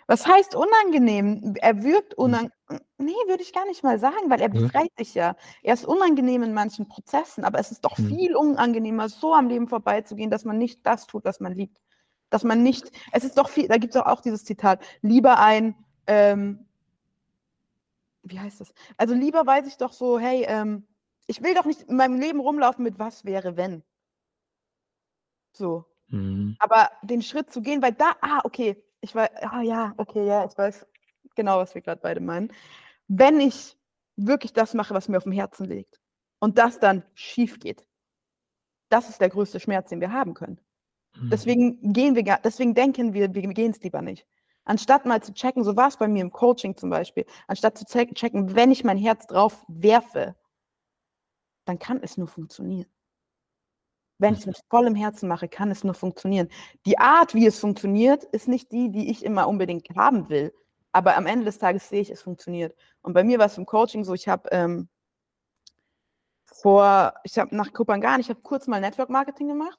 [0.06, 1.54] Was heißt unangenehm?
[1.60, 2.24] Er wirkt Hm.
[2.24, 2.52] unangenehm.
[2.98, 4.62] Nee, würde ich gar nicht mal sagen, weil er Mhm.
[4.64, 5.36] befreit dich ja.
[5.62, 8.08] Er ist unangenehm in manchen Prozessen, aber es ist doch Mhm.
[8.08, 11.80] viel unangenehmer, so am Leben vorbeizugehen, dass man nicht das tut, was man liebt.
[12.30, 15.38] Dass man nicht, es ist doch viel, da gibt es auch, auch dieses Zitat, lieber
[15.38, 15.74] ein,
[16.06, 16.66] ähm,
[18.22, 18.72] wie heißt das?
[18.96, 20.86] Also lieber weiß ich doch so, hey, ähm,
[21.26, 23.82] ich will doch nicht in meinem Leben rumlaufen mit was wäre, wenn.
[25.52, 25.84] So.
[26.08, 26.56] Mhm.
[26.58, 30.44] Aber den Schritt zu gehen, weil da, ah, okay, ich weiß, ah ja, okay, ja,
[30.44, 30.86] ich weiß
[31.34, 32.52] genau, was wir gerade beide meinen.
[33.08, 33.76] Wenn ich
[34.16, 36.00] wirklich das mache, was mir auf dem Herzen liegt
[36.38, 37.86] und das dann schief geht,
[38.88, 40.60] das ist der größte Schmerz, den wir haben können.
[41.16, 41.30] Mhm.
[41.30, 44.26] Deswegen gehen wir, deswegen denken wir, wir gehen es lieber nicht.
[44.64, 47.84] Anstatt mal zu checken, so war es bei mir im Coaching zum Beispiel, anstatt zu
[47.84, 50.34] checken, wenn ich mein Herz drauf werfe,
[51.66, 52.88] dann kann es nur funktionieren.
[54.18, 56.48] Wenn ich es mit vollem Herzen mache, kann es nur funktionieren.
[56.86, 60.54] Die Art, wie es funktioniert, ist nicht die, die ich immer unbedingt haben will.
[60.92, 62.74] Aber am Ende des Tages sehe ich, es funktioniert.
[63.02, 64.88] Und bei mir war es im Coaching so, ich habe ähm,
[66.46, 69.78] vor, ich habe nach Kopangan, ich habe kurz mal Network Marketing gemacht.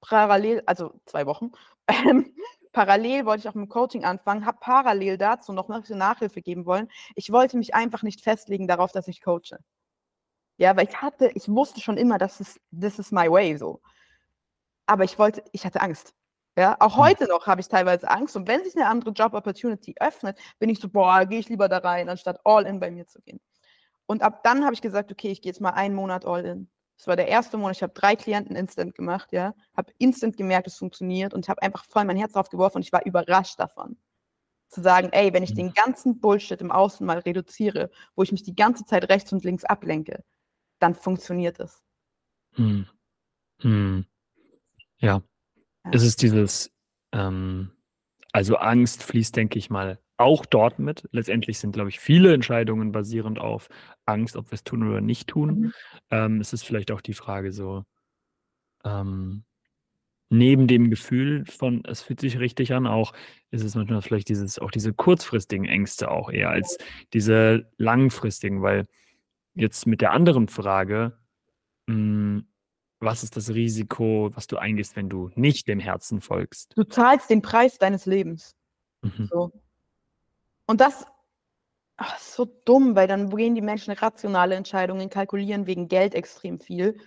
[0.00, 1.52] Parallel, also zwei Wochen.
[2.72, 6.88] parallel wollte ich auch mit dem Coaching anfangen, habe parallel dazu noch Nachhilfe geben wollen.
[7.14, 9.58] Ich wollte mich einfach nicht festlegen darauf, dass ich coache.
[10.56, 13.80] Ja, weil ich hatte, ich wusste schon immer, dass es, this is my way so.
[14.86, 16.14] Aber ich wollte, ich hatte Angst.
[16.56, 17.02] Ja, auch hm.
[17.02, 18.36] heute noch habe ich teilweise Angst.
[18.36, 21.68] Und wenn sich eine andere Job Opportunity öffnet, bin ich so, boah, gehe ich lieber
[21.68, 23.40] da rein, anstatt all in bei mir zu gehen.
[24.06, 26.70] Und ab dann habe ich gesagt, okay, ich gehe jetzt mal einen Monat all in.
[26.96, 30.68] Das war der erste Monat, ich habe drei Klienten instant gemacht, ja, habe instant gemerkt,
[30.68, 33.96] es funktioniert und habe einfach voll mein Herz drauf geworfen und ich war überrascht davon.
[34.68, 35.56] Zu sagen, ey, wenn ich hm.
[35.56, 39.44] den ganzen Bullshit im Außen mal reduziere, wo ich mich die ganze Zeit rechts und
[39.44, 40.22] links ablenke,
[40.78, 41.82] dann funktioniert es.
[42.52, 42.86] Hm.
[43.60, 44.06] Hm.
[44.98, 45.22] Ja.
[45.84, 45.90] ja.
[45.92, 46.72] Es ist dieses,
[47.12, 47.72] ähm,
[48.32, 51.08] also Angst fließt, denke ich mal, auch dort mit.
[51.10, 53.68] Letztendlich sind, glaube ich, viele Entscheidungen basierend auf
[54.06, 55.58] Angst, ob wir es tun oder nicht tun.
[55.58, 55.72] Mhm.
[56.10, 57.84] Ähm, es ist vielleicht auch die Frage so,
[58.84, 59.44] ähm,
[60.30, 63.12] neben dem Gefühl von, es fühlt sich richtig an, auch
[63.50, 66.78] ist es manchmal vielleicht dieses, auch diese kurzfristigen Ängste auch eher als
[67.12, 68.86] diese langfristigen, weil
[69.54, 71.16] Jetzt mit der anderen Frage,
[71.88, 72.46] hm,
[73.00, 76.72] was ist das Risiko, was du eingehst, wenn du nicht dem Herzen folgst?
[76.76, 78.56] Du zahlst den Preis deines Lebens.
[79.02, 79.28] Mhm.
[79.30, 79.52] So.
[80.66, 81.06] Und das
[81.96, 86.58] ach, ist so dumm, weil dann gehen die Menschen rationale Entscheidungen, kalkulieren wegen Geld extrem
[86.58, 86.98] viel.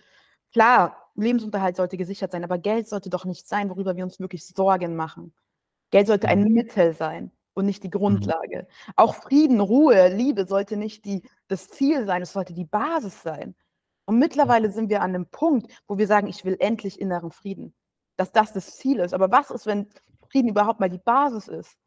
[0.53, 4.45] Klar, Lebensunterhalt sollte gesichert sein, aber Geld sollte doch nicht sein, worüber wir uns wirklich
[4.45, 5.33] Sorgen machen.
[5.89, 6.53] Geld sollte ein mhm.
[6.53, 7.91] Mittel sein und nicht die mhm.
[7.99, 8.67] Grundlage.
[8.69, 8.93] Mhm.
[8.95, 13.55] Auch Frieden, Ruhe, Liebe sollte nicht die, das Ziel sein, es sollte die Basis sein.
[14.05, 17.73] Und mittlerweile sind wir an einem Punkt, wo wir sagen, ich will endlich inneren Frieden.
[18.15, 19.13] Dass das das Ziel ist.
[19.13, 19.89] Aber was ist, wenn
[20.31, 21.77] Frieden überhaupt mal die Basis ist?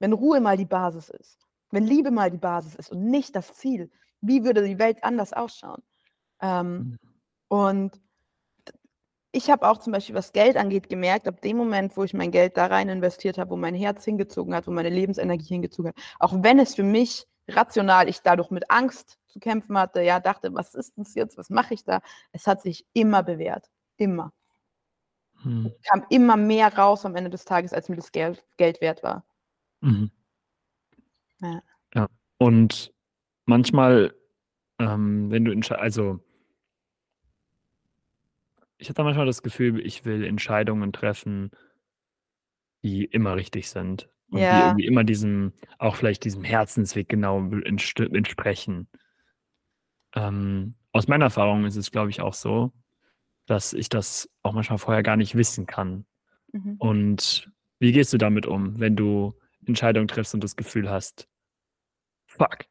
[0.00, 1.38] Wenn Ruhe mal die Basis ist?
[1.70, 3.90] Wenn Liebe mal die Basis ist und nicht das Ziel?
[4.20, 5.82] Wie würde die Welt anders ausschauen?
[6.40, 6.98] Ähm, mhm.
[7.48, 8.00] Und
[9.32, 12.30] ich habe auch zum Beispiel, was Geld angeht, gemerkt, ab dem Moment, wo ich mein
[12.30, 15.96] Geld da rein investiert habe, wo mein Herz hingezogen hat, wo meine Lebensenergie hingezogen hat,
[16.18, 20.54] auch wenn es für mich rational, ich dadurch mit Angst zu kämpfen hatte, ja, dachte,
[20.54, 22.00] was ist das jetzt, was mache ich da?
[22.32, 24.32] Es hat sich immer bewährt, immer.
[25.42, 25.66] Hm.
[25.66, 29.02] Es kam immer mehr raus am Ende des Tages, als mir das Geld, Geld wert
[29.02, 29.24] war.
[29.80, 30.10] Mhm.
[31.40, 31.62] Ja.
[31.94, 32.08] ja.
[32.38, 32.92] Und
[33.46, 34.14] manchmal,
[34.78, 36.20] ähm, wenn du, also
[38.82, 41.52] ich habe manchmal das Gefühl, ich will Entscheidungen treffen,
[42.82, 48.88] die immer richtig sind und die irgendwie immer diesem auch vielleicht diesem Herzensweg genau entsprechen.
[50.14, 52.72] Ähm, aus meiner Erfahrung ist es, glaube ich, auch so,
[53.46, 56.04] dass ich das auch manchmal vorher gar nicht wissen kann.
[56.52, 56.74] Mhm.
[56.78, 61.28] Und wie gehst du damit um, wenn du Entscheidungen triffst und das Gefühl hast,
[62.26, 62.64] fuck,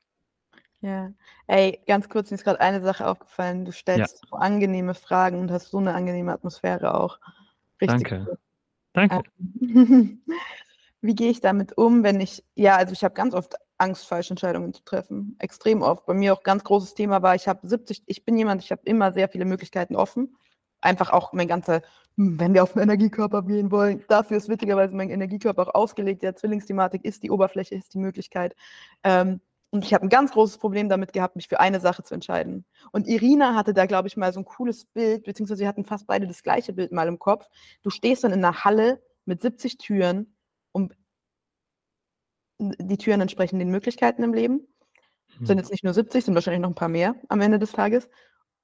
[0.82, 1.12] ja.
[1.48, 3.66] Ey, ganz kurz, mir ist gerade eine Sache aufgefallen.
[3.66, 7.20] Du stellst so angenehme Fragen und hast so eine angenehme Atmosphäre auch.
[7.80, 8.26] Richtig Danke.
[8.28, 8.38] cool.
[8.94, 9.24] Danke.
[9.62, 10.22] Ähm,
[11.02, 14.32] wie gehe ich damit um, wenn ich, ja, also ich habe ganz oft Angst, falsche
[14.32, 15.36] Entscheidungen zu treffen.
[15.40, 16.06] Extrem oft.
[16.06, 18.82] Bei mir auch ganz großes Thema war, ich habe 70, ich bin jemand, ich habe
[18.86, 20.36] immer sehr viele Möglichkeiten offen.
[20.82, 21.82] Einfach auch mein ganzer,
[22.16, 26.22] hm, wenn wir auf den Energiekörper gehen wollen, dafür ist witzigerweise mein Energiekörper auch ausgelegt.
[26.24, 28.56] Der Zwillingsthematik ist die Oberfläche, ist die Möglichkeit.
[29.04, 29.42] Ähm,
[29.72, 32.66] und ich habe ein ganz großes Problem damit gehabt, mich für eine Sache zu entscheiden.
[32.92, 36.08] Und Irina hatte da, glaube ich, mal so ein cooles Bild, beziehungsweise wir hatten fast
[36.08, 37.48] beide das gleiche Bild mal im Kopf.
[37.82, 40.36] Du stehst dann in einer Halle mit 70 Türen
[40.74, 40.98] und
[42.60, 44.68] die Türen entsprechen den Möglichkeiten im Leben.
[45.40, 45.46] Mhm.
[45.46, 48.10] Sind jetzt nicht nur 70, sind wahrscheinlich noch ein paar mehr am Ende des Tages.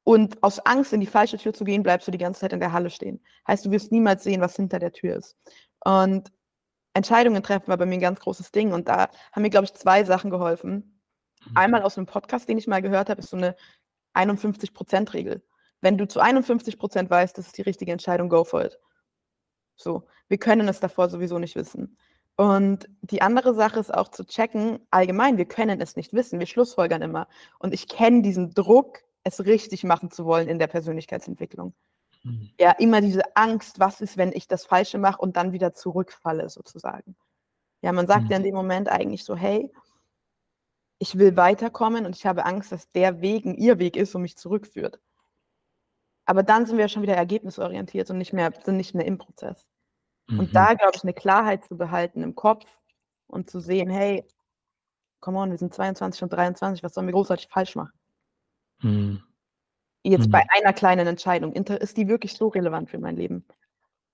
[0.03, 2.59] Und aus Angst, in die falsche Tür zu gehen, bleibst du die ganze Zeit in
[2.59, 3.21] der Halle stehen.
[3.47, 5.37] Heißt, du wirst niemals sehen, was hinter der Tür ist.
[5.83, 6.31] Und
[6.93, 8.73] Entscheidungen treffen war bei mir ein ganz großes Ding.
[8.73, 10.96] Und da haben mir, glaube ich, zwei Sachen geholfen.
[11.55, 13.55] Einmal aus einem Podcast, den ich mal gehört habe, ist so eine
[14.13, 15.43] 51%-Regel.
[15.81, 18.79] Wenn du zu 51% weißt, das ist die richtige Entscheidung, go for it.
[19.75, 21.97] So, wir können es davor sowieso nicht wissen.
[22.35, 26.45] Und die andere Sache ist auch zu checken, allgemein, wir können es nicht wissen, wir
[26.45, 27.27] schlussfolgern immer.
[27.59, 31.73] Und ich kenne diesen Druck, es richtig machen zu wollen in der Persönlichkeitsentwicklung.
[32.23, 32.49] Mhm.
[32.59, 36.49] Ja, immer diese Angst, was ist, wenn ich das Falsche mache und dann wieder zurückfalle,
[36.49, 37.15] sozusagen.
[37.81, 38.31] Ja, man sagt mhm.
[38.31, 39.71] ja in dem Moment eigentlich so, hey,
[40.99, 44.37] ich will weiterkommen und ich habe Angst, dass der Weg ein Irrweg ist und mich
[44.37, 44.99] zurückführt.
[46.25, 49.65] Aber dann sind wir schon wieder ergebnisorientiert und nicht mehr, sind nicht mehr im Prozess.
[50.27, 50.39] Mhm.
[50.39, 52.65] Und da, glaube ich, eine Klarheit zu behalten im Kopf
[53.27, 54.25] und zu sehen, hey,
[55.19, 57.93] come on, wir sind 22 und 23, was sollen wir großartig falsch machen?
[58.81, 59.23] Mhm.
[60.03, 60.31] Jetzt mhm.
[60.31, 63.45] bei einer kleinen Entscheidung, ist die wirklich so relevant für mein Leben?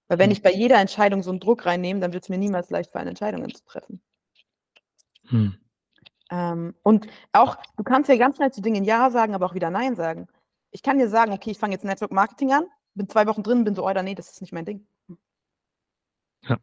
[0.08, 0.34] Weil wenn mhm.
[0.34, 3.08] ich bei jeder Entscheidung so einen Druck reinnehme, dann wird es mir niemals leicht fallen,
[3.08, 4.02] Entscheidungen zu treffen.
[5.30, 5.58] Mhm.
[6.34, 9.70] Ähm, und auch, du kannst ja ganz schnell zu Dingen Ja sagen, aber auch wieder
[9.70, 10.28] Nein sagen.
[10.72, 12.66] Ich kann dir sagen, okay, ich fange jetzt Network Marketing an,
[12.96, 14.88] bin zwei Wochen drin, bin so, oder nee, das ist nicht mein Ding.
[16.42, 16.58] Ja.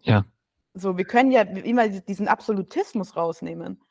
[0.00, 0.24] Ja.
[0.72, 3.82] So, wir können ja immer diesen Absolutismus rausnehmen.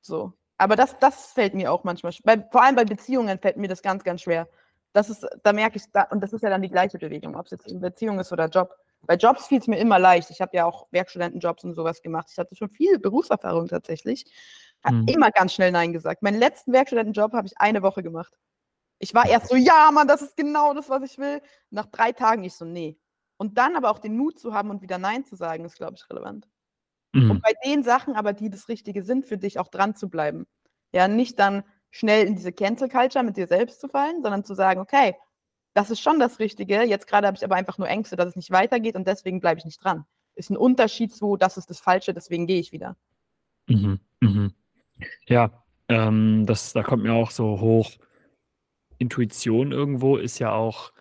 [0.00, 0.32] So.
[0.56, 3.82] Aber das, das fällt mir auch manchmal, bei, vor allem bei Beziehungen fällt mir das
[3.82, 4.48] ganz, ganz schwer.
[4.94, 7.44] Das ist, da merke ich, da, und das ist ja dann die gleiche Bewegung, ob
[7.44, 8.74] es jetzt in Beziehung ist oder Job.
[9.02, 10.30] Bei Jobs fiel es mir immer leicht.
[10.30, 12.28] Ich habe ja auch Werkstudentenjobs und sowas gemacht.
[12.30, 14.24] Ich hatte schon viel Berufserfahrung tatsächlich.
[14.84, 15.08] Habe mhm.
[15.08, 16.22] immer ganz schnell Nein gesagt.
[16.22, 18.34] Meinen letzten Werkstudentenjob habe ich eine Woche gemacht.
[18.98, 21.40] Ich war erst so, ja, Mann, das ist genau das, was ich will.
[21.70, 22.98] Nach drei Tagen ich so, nee.
[23.36, 25.94] Und dann aber auch den Mut zu haben und wieder Nein zu sagen, ist, glaube
[25.96, 26.48] ich, relevant.
[27.12, 27.30] Mhm.
[27.30, 30.46] Und bei den Sachen aber, die das Richtige sind für dich, auch dran zu bleiben.
[30.92, 34.54] Ja, nicht dann schnell in diese Cancel Culture mit dir selbst zu fallen, sondern zu
[34.54, 35.14] sagen, okay,
[35.78, 36.82] das ist schon das Richtige.
[36.82, 39.60] Jetzt gerade habe ich aber einfach nur Ängste, dass es nicht weitergeht und deswegen bleibe
[39.60, 40.06] ich nicht dran.
[40.34, 42.96] Ist ein Unterschied zu, das ist das Falsche, deswegen gehe ich wieder.
[43.68, 44.00] Mhm.
[44.18, 44.54] Mhm.
[45.28, 47.92] Ja, ähm, das, da kommt mir auch so hoch.
[48.98, 50.92] Intuition irgendwo ist ja auch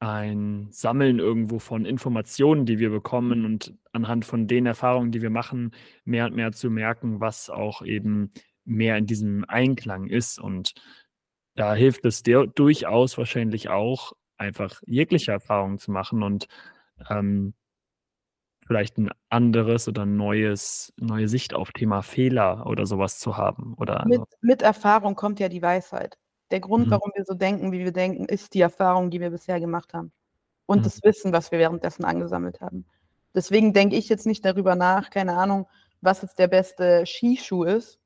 [0.00, 5.30] ein Sammeln irgendwo von Informationen, die wir bekommen und anhand von den Erfahrungen, die wir
[5.30, 5.74] machen,
[6.04, 8.30] mehr und mehr zu merken, was auch eben
[8.66, 10.38] mehr in diesem Einklang ist.
[10.38, 10.74] Und
[11.54, 16.46] da hilft es dir durchaus wahrscheinlich auch, einfach jegliche Erfahrungen zu machen und
[17.10, 17.54] ähm,
[18.66, 23.74] vielleicht ein anderes oder neues, neue Sicht auf Thema Fehler oder sowas zu haben.
[23.78, 26.18] Oder mit, mit Erfahrung kommt ja die Weisheit.
[26.50, 26.90] Der Grund, mhm.
[26.90, 30.12] warum wir so denken, wie wir denken, ist die Erfahrung, die wir bisher gemacht haben.
[30.66, 30.84] Und mhm.
[30.84, 32.86] das Wissen, was wir währenddessen angesammelt haben.
[33.34, 35.68] Deswegen denke ich jetzt nicht darüber nach, keine Ahnung,
[36.00, 38.00] was jetzt der beste Skischuh ist.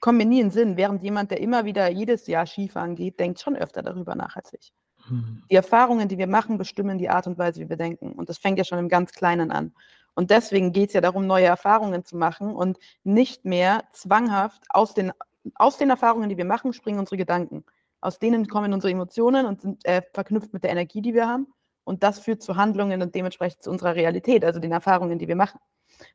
[0.00, 3.18] Kommt mir nie in den Sinn, während jemand, der immer wieder jedes Jahr Skifahren geht,
[3.18, 4.72] denkt schon öfter darüber nach als ich.
[5.08, 5.42] Mhm.
[5.50, 8.12] Die Erfahrungen, die wir machen, bestimmen die Art und Weise, wie wir denken.
[8.12, 9.74] Und das fängt ja schon im ganz Kleinen an.
[10.14, 14.94] Und deswegen geht es ja darum, neue Erfahrungen zu machen und nicht mehr zwanghaft aus
[14.94, 15.12] den
[15.54, 17.64] aus den Erfahrungen, die wir machen, springen unsere Gedanken.
[18.00, 21.46] Aus denen kommen unsere Emotionen und sind äh, verknüpft mit der Energie, die wir haben.
[21.84, 25.36] Und das führt zu Handlungen und dementsprechend zu unserer Realität, also den Erfahrungen, die wir
[25.36, 25.60] machen.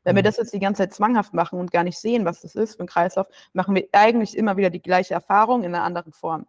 [0.04, 0.16] Wenn mhm.
[0.16, 2.76] wir das jetzt die ganze Zeit zwanghaft machen und gar nicht sehen, was das ist
[2.76, 6.46] für ein Kreislauf, machen wir eigentlich immer wieder die gleiche Erfahrung in einer anderen Form.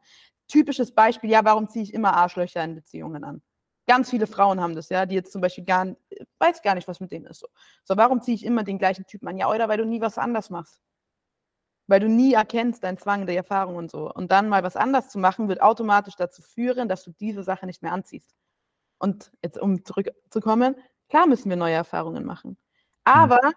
[0.54, 3.42] Typisches Beispiel, ja, warum ziehe ich immer Arschlöcher in Beziehungen an?
[3.88, 6.00] Ganz viele Frauen haben das, ja, die jetzt zum Beispiel gar nicht,
[6.40, 7.40] weiß gar nicht, was mit denen ist.
[7.40, 7.48] So,
[7.84, 9.38] so warum ziehe ich immer den gleichen Typen an?
[9.38, 10.80] Ja, oder weil du nie was anders machst
[11.88, 14.12] weil du nie erkennst deinen Zwang, die Erfahrung und so.
[14.12, 17.66] Und dann mal was anders zu machen, wird automatisch dazu führen, dass du diese Sache
[17.66, 18.34] nicht mehr anziehst.
[19.00, 20.76] Und jetzt, um zurückzukommen,
[21.10, 22.58] klar müssen wir neue Erfahrungen machen.
[23.04, 23.54] Aber mhm.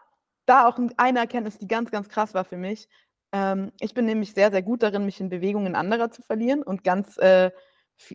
[0.47, 2.89] da auch eine Erkenntnis, die ganz, ganz krass war für mich.
[3.37, 6.85] Ähm, ich bin nämlich sehr, sehr gut darin, mich in Bewegungen anderer zu verlieren und
[6.85, 7.51] ganz, äh,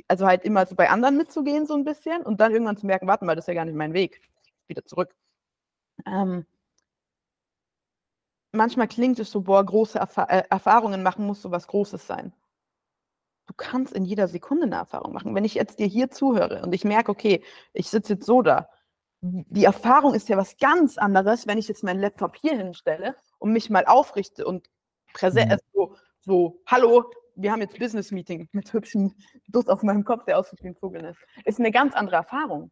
[0.08, 3.08] also halt immer so bei anderen mitzugehen, so ein bisschen und dann irgendwann zu merken,
[3.08, 4.22] warte mal, das ist ja gar nicht mein Weg.
[4.68, 5.14] Wieder zurück.
[6.08, 6.46] Ähm,
[8.52, 12.34] manchmal klingt es so, boah, große Erfa äh, Erfahrungen machen muss so was Großes sein.
[13.46, 15.36] Du kannst in jeder Sekunde eine Erfahrung machen.
[15.36, 17.44] Wenn ich jetzt dir hier zuhöre und ich merke, okay,
[17.74, 18.70] ich sitze jetzt so da,
[19.22, 23.52] die Erfahrung ist ja was ganz anderes, wenn ich jetzt meinen Laptop hier hinstelle und
[23.54, 24.68] mich mal aufrichte und
[25.14, 25.58] präsent, mhm.
[25.74, 29.16] so, so, hallo, wir haben jetzt Business Meeting mit hübschen
[29.48, 31.20] Duss auf meinem Kopf, der aussieht wie ein Vogel ist.
[31.46, 32.72] Ist eine ganz andere Erfahrung.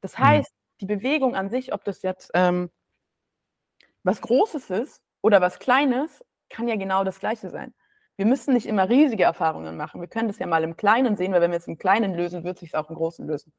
[0.00, 0.22] Das mhm.
[0.22, 0.78] heißt, mhm.
[0.80, 2.70] die Bewegung an sich, ob das jetzt ähm,
[4.02, 7.74] was Großes ist oder was Kleines, kann ja genau das Gleiche sein.
[8.16, 10.00] Wir müssen nicht immer riesige Erfahrungen machen.
[10.00, 12.42] Wir können das ja mal im Kleinen sehen, weil wenn wir es im Kleinen lösen,
[12.42, 13.52] wird es sich auch im Großen lösen.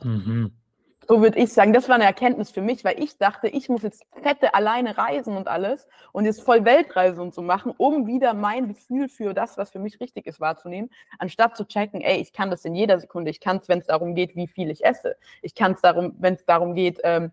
[0.00, 0.61] Mhm.
[1.08, 3.82] So würde ich sagen, das war eine Erkenntnis für mich, weil ich dachte, ich muss
[3.82, 8.34] jetzt fette alleine reisen und alles und jetzt voll Weltreise und so machen, um wieder
[8.34, 12.32] mein Gefühl für das, was für mich richtig ist, wahrzunehmen, anstatt zu checken, ey, ich
[12.32, 13.30] kann das in jeder Sekunde.
[13.30, 15.16] Ich kann es, wenn es darum geht, wie viel ich esse.
[15.42, 17.32] Ich kann es darum, wenn es darum geht, ähm,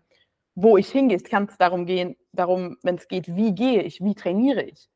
[0.54, 1.16] wo ich hingehe.
[1.16, 4.88] Es kann es darum gehen, darum, wenn es geht, wie gehe ich, wie trainiere ich.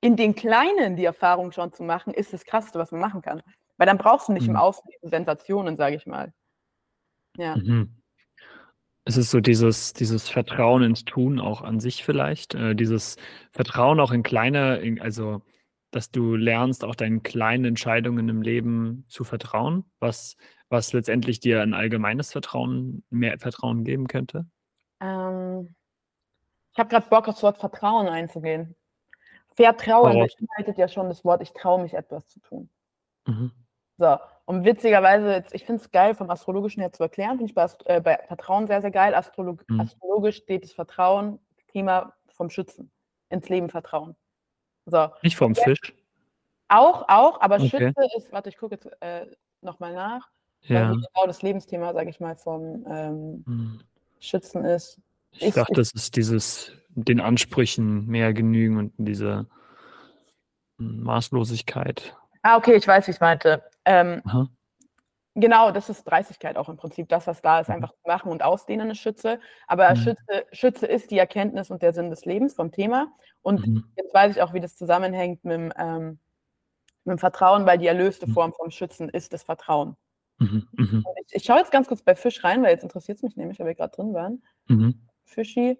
[0.00, 3.42] In den Kleinen die Erfahrung schon zu machen, ist das Krasseste, was man machen kann.
[3.78, 4.50] Weil dann brauchst du nicht mhm.
[4.50, 6.32] im Außen Sensationen, sage ich mal.
[7.36, 7.56] Ja.
[7.56, 8.01] Mhm.
[9.04, 13.16] Es ist so dieses, dieses Vertrauen ins Tun auch an sich vielleicht, äh, dieses
[13.50, 15.42] Vertrauen auch in kleine, in, also
[15.90, 20.36] dass du lernst, auch deinen kleinen Entscheidungen im Leben zu vertrauen, was
[20.72, 24.46] was letztendlich dir ein allgemeines Vertrauen mehr Vertrauen geben könnte?
[25.00, 25.74] Ähm,
[26.72, 28.74] ich habe gerade Bock, aufs Wort Vertrauen einzugehen.
[29.54, 30.30] Vertrauen Worauf?
[30.34, 32.70] beinhaltet ja schon das Wort, ich traue mich, etwas zu tun.
[33.26, 33.52] Mhm.
[33.98, 34.16] So,
[34.46, 37.62] und witzigerweise, jetzt, ich finde es geil, vom Astrologischen her zu erklären, finde ich bei,
[37.62, 39.14] Ast- äh, bei Vertrauen sehr, sehr geil.
[39.14, 39.80] Astrolog Mhm.
[39.80, 41.38] Astrologisch steht das Vertrauen,
[41.68, 42.90] Thema vom Schützen,
[43.28, 44.16] ins Leben vertrauen.
[44.86, 45.94] So, Nicht vom Fisch?
[46.68, 47.68] auch, auch, aber Okay.
[47.68, 49.26] Schütze ist, warte, ich gucke jetzt äh,
[49.60, 50.28] nochmal nach,
[50.62, 50.90] Ja.
[50.90, 53.80] genau das Lebensthema, sage ich mal, vom ähm, Mhm.
[54.18, 54.98] Schützen ist.
[55.32, 59.46] Ich Ich- dachte, das ist dieses den Ansprüchen mehr genügen und diese
[60.78, 62.16] hm, Maßlosigkeit.
[62.42, 63.62] Ah, okay, ich weiß, wie ich meinte.
[63.86, 64.22] Ähm.
[65.34, 67.08] Genau, das ist Dreistigkeit auch im Prinzip.
[67.08, 67.76] Das, was da ist, Mhm.
[67.76, 69.40] einfach machen und ausdehnen ist Schütze.
[69.66, 69.96] Aber Mhm.
[69.96, 73.12] Schütze, Schütze ist die Erkenntnis und der Sinn des Lebens vom Thema.
[73.42, 73.84] Und Mhm.
[73.96, 76.18] jetzt weiß ich auch, wie das zusammenhängt mit dem, ähm,
[77.04, 78.32] mit dem Vertrauen, weil die erlöste Mhm.
[78.34, 79.96] Form vom Schützen ist das Vertrauen.
[80.38, 80.68] Mhm.
[81.28, 83.58] Ich, ich schaue jetzt ganz kurz bei Fisch rein, weil jetzt interessiert es mich nämlich,
[83.60, 84.42] weil wir gerade drin waren.
[85.24, 85.78] Fischi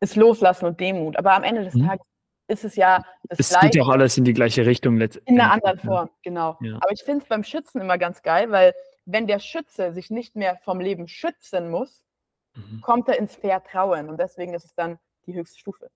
[0.00, 1.16] ist Loslassen und Demut.
[1.18, 1.74] Aber am Ende des.
[1.88, 2.06] Tages
[2.48, 3.66] ist es ja das Es Gleiche.
[3.66, 5.34] geht ja auch alles in die gleiche Richtung letztendlich.
[5.34, 5.84] In einer anderen ja.
[5.84, 6.56] Form, genau.
[6.60, 6.76] Ja.
[6.76, 8.74] Aber ich finde es beim Schützen immer ganz geil, weil
[9.06, 12.04] wenn der Schütze sich nicht mehr vom Leben schützen muss,
[12.56, 12.80] Mhm.
[12.82, 14.08] kommt er ins Vertrauen.
[14.08, 15.90] Und deswegen ist es dann die höchste Stufe.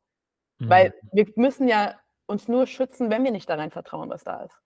[0.59, 0.68] Mhm.
[0.68, 1.94] Weil wir müssen ja
[2.26, 4.61] uns nur schützen, wenn wir nicht da rein vertrauen, was da ist.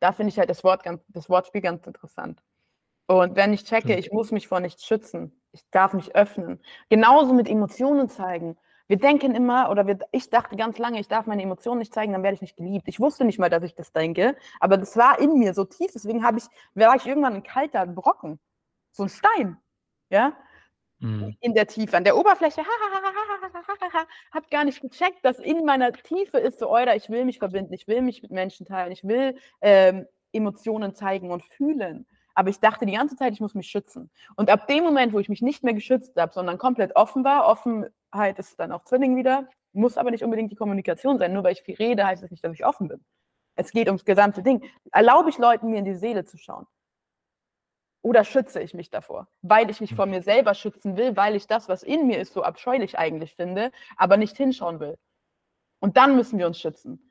[0.00, 2.42] Da finde ich halt das, Wort ganz, das Wortspiel ganz interessant.
[3.06, 3.98] Und wenn ich checke, Stimmt.
[4.00, 6.60] ich muss mich vor nichts schützen, ich darf mich öffnen.
[6.90, 8.58] Genauso mit Emotionen zeigen.
[8.88, 12.12] Wir denken immer, oder wir, ich dachte ganz lange, ich darf meine Emotionen nicht zeigen,
[12.12, 12.88] dann werde ich nicht geliebt.
[12.88, 15.92] Ich wusste nicht mal, dass ich das denke, aber das war in mir so tief,
[15.94, 18.38] deswegen habe ich, war ich irgendwann ein kalter Brocken,
[18.92, 19.56] so ein Stein,
[20.10, 20.36] ja,
[21.02, 21.36] Mhm.
[21.40, 22.62] in der Tiefe, an der Oberfläche,
[24.30, 27.72] hat gar nicht gecheckt, dass in meiner Tiefe ist so, oder ich will mich verbinden,
[27.74, 32.06] ich will mich mit Menschen teilen, ich will ähm, Emotionen zeigen und fühlen.
[32.34, 34.10] Aber ich dachte die ganze Zeit, ich muss mich schützen.
[34.36, 37.46] Und ab dem Moment, wo ich mich nicht mehr geschützt habe, sondern komplett offen war,
[38.12, 41.32] Offenheit ist dann auch Zwilling wieder, muss aber nicht unbedingt die Kommunikation sein.
[41.32, 43.04] Nur weil ich viel rede, heißt es nicht, dass ich offen bin.
[43.54, 44.62] Es geht ums gesamte Ding.
[44.92, 46.66] Erlaube ich Leuten, mir in die Seele zu schauen?
[48.02, 49.28] Oder schütze ich mich davor?
[49.42, 52.32] Weil ich mich vor mir selber schützen will, weil ich das, was in mir ist,
[52.34, 54.98] so abscheulich eigentlich finde, aber nicht hinschauen will.
[55.80, 57.10] Und dann müssen wir uns schützen.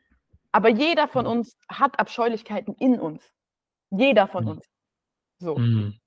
[0.52, 3.34] Aber jeder von uns hat Abscheulichkeiten in uns.
[3.90, 4.50] Jeder von Mhm.
[4.52, 4.66] uns.
[5.40, 5.56] So.
[5.58, 5.98] Mhm.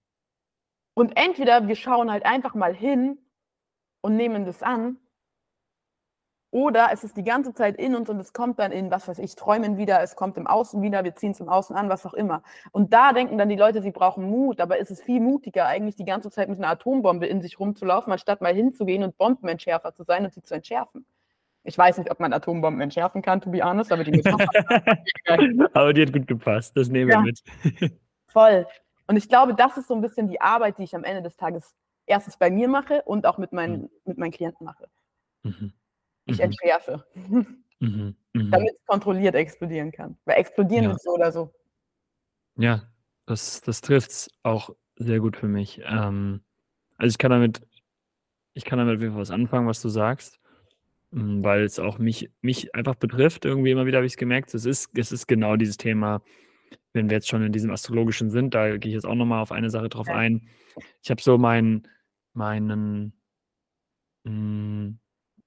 [0.95, 3.19] Und entweder wir schauen halt einfach mal hin
[4.05, 4.99] und nehmen das an,
[6.51, 9.19] oder es ist die ganze Zeit in uns und es kommt dann in, was weiß
[9.19, 12.05] ich, Träumen wieder, es kommt im Außen wieder, wir ziehen es im Außen an, was
[12.05, 12.43] auch immer.
[12.71, 15.97] Und da denken dann die Leute, sie brauchen Mut, aber ist es viel mutiger, eigentlich
[15.97, 20.05] die ganze Zeit mit einer Atombombe in sich rumzulaufen, anstatt mal hinzugehen und Bombenentschärfer zu
[20.05, 21.07] sein und sie zu entschärfen.
[21.65, 24.13] Ich weiß nicht, ob man Atombomben entschärfen kann, to be honest, aber die
[25.73, 26.77] Aber die hat gut gepasst.
[26.77, 27.23] Das nehmen wir Ja.
[27.23, 27.43] mit.
[28.29, 28.67] Voll.
[29.07, 31.37] Und ich glaube, das ist so ein bisschen die Arbeit, die ich am Ende des
[31.37, 31.75] Tages
[32.07, 34.89] erstens bei mir mache und auch mit meinen, mit meinen Klienten mache.
[35.43, 35.73] Mhm.
[36.27, 36.45] Ich Mhm.
[36.45, 37.05] entschärfe,
[37.81, 38.17] Mhm.
[38.33, 38.51] Mhm.
[38.51, 40.17] damit es kontrolliert explodieren kann.
[40.25, 40.91] Weil explodieren Ja.
[40.91, 41.53] wird so oder so.
[42.57, 42.83] Ja,
[43.27, 45.81] das, das trifft es auch sehr gut für mich.
[45.85, 46.43] Ähm,
[46.97, 47.67] also ich kann damit,
[48.55, 50.41] ich kann damit auf jeden Fall was anfangen, was du sagst,
[51.13, 53.45] mm, weil es auch mich, mich einfach betrifft.
[53.45, 54.55] Irgendwie immer wieder habe ich es gemerkt.
[54.55, 56.23] Es ist, es ist genau dieses Thema,
[56.95, 59.53] wenn wir jetzt schon in diesem Astrologischen sind, da gehe ich jetzt auch nochmal auf
[59.53, 60.15] eine Sache drauf Ja.
[60.15, 60.49] ein.
[61.03, 61.87] Ich habe so meinen,
[62.33, 63.13] meinen,
[64.25, 64.95] mh,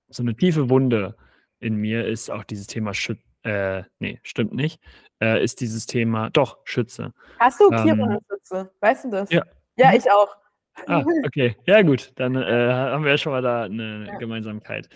[0.09, 1.15] so eine tiefe Wunde
[1.59, 3.23] in mir ist auch dieses Thema Schütze.
[3.43, 4.79] Äh, nee, stimmt nicht.
[5.21, 7.13] Äh, ist dieses Thema, doch, Schütze.
[7.39, 8.71] Hast du Ähm, Chiron-Schütze?
[8.81, 9.31] Weißt du das?
[9.31, 9.43] ja.
[9.77, 9.97] Ja, Mhm.
[9.97, 10.35] ich auch.
[10.85, 11.55] Ah, okay.
[11.65, 12.11] Ja, gut.
[12.15, 14.17] Dann äh, haben wir ja schon mal da eine Ja.
[14.17, 14.89] Gemeinsamkeit.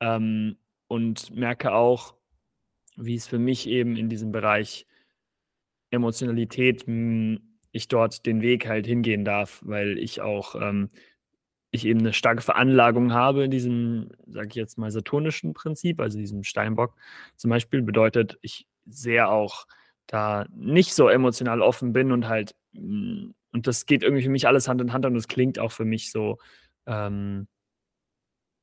[0.00, 0.56] Ähm,
[0.88, 2.14] und merke auch,
[2.96, 4.86] wie es für mich eben in diesem Bereich
[5.92, 7.38] Emotionalität, mh,
[7.72, 10.90] ich dort den Weg halt hingehen darf, weil ich auch, ähm,
[11.70, 16.18] ich eben eine starke Veranlagung habe in diesem, sage ich jetzt mal, saturnischen Prinzip, also
[16.18, 16.94] diesem Steinbock
[17.36, 19.66] zum Beispiel, bedeutet, ich sehr auch
[20.06, 24.46] da nicht so emotional offen bin und halt, mh, und das geht irgendwie für mich
[24.48, 26.38] alles Hand in Hand und es klingt auch für mich so
[26.86, 27.48] ähm,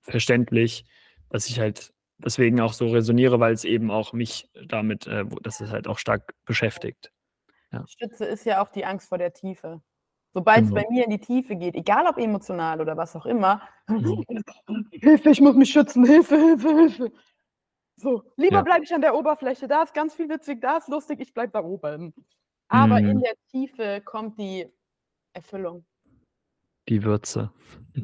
[0.01, 0.85] verständlich,
[1.29, 5.61] dass ich halt deswegen auch so resoniere, weil es eben auch mich damit, äh, dass
[5.61, 7.11] es halt auch stark beschäftigt.
[7.85, 9.81] Schütze ist ja auch die Angst vor der Tiefe.
[10.33, 10.73] Sobald es Genau.
[10.73, 14.23] bei mir in die Tiefe geht, egal ob emotional oder was auch immer, Mhm.
[14.91, 17.11] Hilfe, ich muss mich schützen, Hilfe, Hilfe, Hilfe.
[17.97, 18.63] So, lieber Ja.
[18.63, 21.53] bleibe ich an der Oberfläche, da ist ganz viel witzig, da ist lustig, ich bleibe
[21.53, 22.13] da oben.
[22.69, 23.21] Aber in Mhm.
[23.21, 24.71] der Tiefe kommt die
[25.33, 25.85] Erfüllung.
[26.87, 27.51] Die Würze.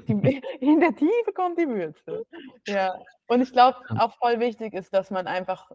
[0.08, 0.14] Die,
[0.60, 2.26] in der Tiefe kommt die Würze.
[2.68, 2.94] Ja.
[3.28, 3.96] Und ich glaube, Ja.
[3.96, 5.72] auch voll wichtig ist, dass man einfach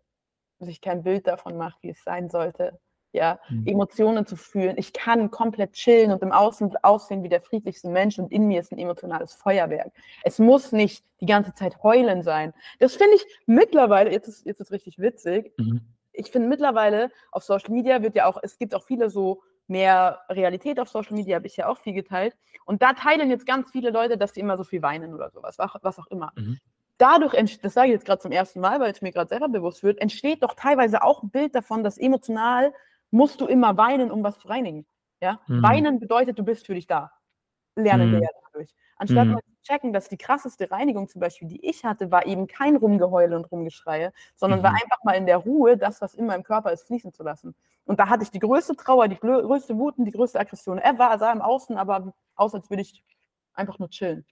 [0.61, 2.81] sich kein Bild davon macht, wie es sein sollte.
[3.13, 3.67] Ja, Mhm.
[3.67, 4.77] Emotionen zu fühlen.
[4.79, 8.61] Ich kann komplett chillen und im Außen aussehen wie der friedlichste Mensch und in mir
[8.61, 9.91] ist ein emotionales Feuerwerk.
[10.23, 12.55] Es muss nicht die ganze Zeit heulen sein.
[12.79, 15.81] Das finde ich mittlerweile, jetzt ist, jetzt ist richtig witzig, Mhm.
[16.13, 20.21] ich finde mittlerweile auf Social Media wird ja auch, es gibt auch viele so mehr
[20.29, 22.37] Realität auf Social Media, habe ich ja auch viel geteilt.
[22.65, 25.59] Und da teilen jetzt ganz viele Leute, dass sie immer so viel weinen oder sowas,
[25.59, 26.33] was, auch immer.
[26.37, 26.59] Mhm.
[26.99, 29.83] Dadurch, das sage ich jetzt gerade zum ersten Mal, weil es mir gerade selber bewusst
[29.83, 32.73] wird, entsteht doch teilweise auch ein Bild davon, dass emotional
[33.11, 34.87] musst du immer weinen, um was zu reinigen.
[35.21, 35.41] Ja?
[35.49, 35.63] Mhm.
[35.63, 37.11] Weinen bedeutet, du bist für dich da.
[37.77, 38.23] Lernen wir Mhm.
[38.25, 38.75] ja dadurch.
[38.97, 39.33] Anstatt Mhm.
[39.35, 42.77] mal zu checken, dass die krasseste Reinigung zum Beispiel, die ich hatte, war eben kein
[42.77, 44.77] Rumgeheule und Rumgeschreie, sondern war Mhm.
[44.83, 47.55] einfach mal in der Ruhe, das, was in meinem Körper ist, fließen zu lassen.
[47.87, 51.17] Und da hatte ich die größte Trauer, die größte Wut und die größte Aggression ever,
[51.19, 53.03] sah im Außen aber aus, als würde ich
[53.55, 54.25] einfach nur chillen.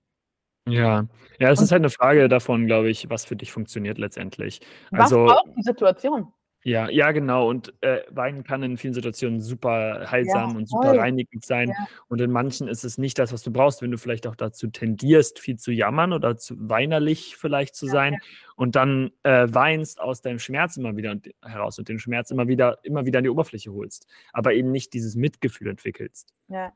[0.67, 1.07] Ja,
[1.39, 4.61] ja, es Und- ist halt eine Frage davon, glaube ich, was für dich funktioniert letztendlich.
[4.91, 6.33] Was Also braucht die Situation?
[6.65, 7.49] Ja, ja, genau.
[7.49, 10.99] Und äh, Weinen kann in vielen Situationen super heilsam und super voll.
[10.99, 11.69] reinigend sein.
[11.69, 11.87] Ja.
[12.09, 14.67] Und in manchen ist es nicht das, was du brauchst, wenn du vielleicht auch dazu
[14.69, 18.19] tendierst, viel zu jammern oder zu weinerlich vielleicht zu sein
[18.57, 22.79] und dann äh, weinst aus deinem Schmerz immer wieder heraus und den Schmerz immer wieder,
[22.83, 26.35] immer wieder an die Oberfläche holst, aber eben nicht dieses Mitgefühl entwickelst.
[26.49, 26.73] Ja,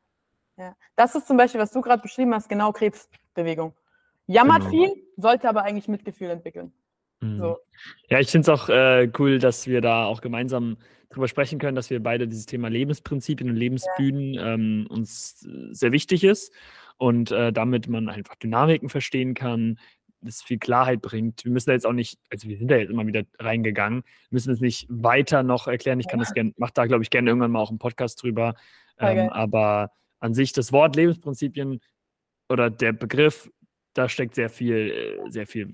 [0.57, 0.77] ja.
[0.95, 3.75] Das ist zum Beispiel, was du gerade beschrieben hast, genau Krebsbewegung.
[4.27, 4.71] Jammert Genau.
[4.71, 6.73] viel, sollte aber eigentlich Mitgefühl entwickeln.
[7.23, 7.39] Mhm.
[7.39, 7.59] So.
[8.09, 10.77] Ja, ich finde es auch äh, cool, dass wir da auch gemeinsam
[11.11, 15.93] drüber sprechen können, dass wir beide dieses Thema Lebensprinzipien und Lebensbühnen ähm, uns äh, sehr
[15.93, 16.53] wichtig ist
[16.97, 19.79] und äh, damit man einfach Dynamiken verstehen kann,
[20.21, 21.45] das viel Klarheit bringt.
[21.45, 24.53] Wir müssen da jetzt auch nicht, also wir sind da jetzt immer wieder reingegangen, müssen
[24.53, 26.01] es nicht weiter noch erklären.
[26.01, 28.55] Ich kann das gerne, mache da glaube ich gerne irgendwann mal auch einen Podcast drüber.
[28.99, 31.81] Ähm, aber an sich das Wort Lebensprinzipien
[32.49, 33.51] oder der Begriff,
[33.95, 35.73] da steckt sehr viel, äh, sehr viel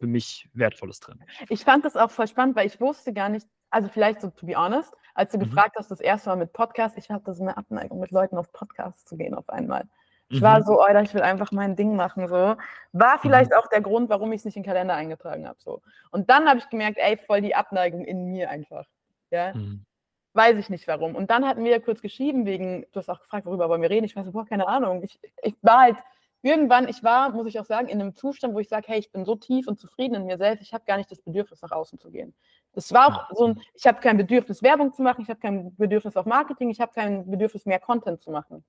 [0.00, 1.22] für mich Wertvolles drin.
[1.50, 4.46] Ich fand das auch voll spannend, weil ich wusste gar nicht, also vielleicht so to
[4.46, 5.42] be honest, als du Mhm.
[5.42, 8.50] gefragt hast, das erste Mal mit Podcast, ich hatte so eine Abneigung, mit Leuten auf
[8.52, 9.84] Podcasts zu gehen auf einmal.
[10.30, 10.64] Ich war Mhm.
[10.64, 12.28] so, Alter, ich will einfach mein Ding machen.
[12.28, 12.56] So.
[12.92, 15.58] War vielleicht auch der Grund, warum ich es nicht in den Kalender eingetragen habe.
[15.60, 15.82] So.
[16.12, 18.86] Und dann habe ich gemerkt, ey, voll die Abneigung in mir einfach.
[19.30, 19.52] Ja?
[19.54, 19.84] Mhm.
[20.32, 21.16] Weiß ich nicht warum.
[21.16, 23.90] Und dann hatten wir ja kurz geschrieben, wegen, du hast auch gefragt, worüber wollen wir
[23.90, 24.04] reden.
[24.06, 25.02] Ich weiß so, boah, keine Ahnung.
[25.02, 25.96] Ich, ich war halt
[26.42, 29.12] irgendwann, ich war, muss ich auch sagen, in einem Zustand, wo ich sage, hey, ich
[29.12, 31.72] bin so tief und zufrieden in mir selbst, ich habe gar nicht das Bedürfnis, nach
[31.72, 32.34] außen zu gehen.
[32.72, 35.74] Das war auch so ein, ich habe kein Bedürfnis, Werbung zu machen, ich habe kein
[35.76, 38.64] Bedürfnis auf Marketing, ich habe kein Bedürfnis, mehr Content zu machen.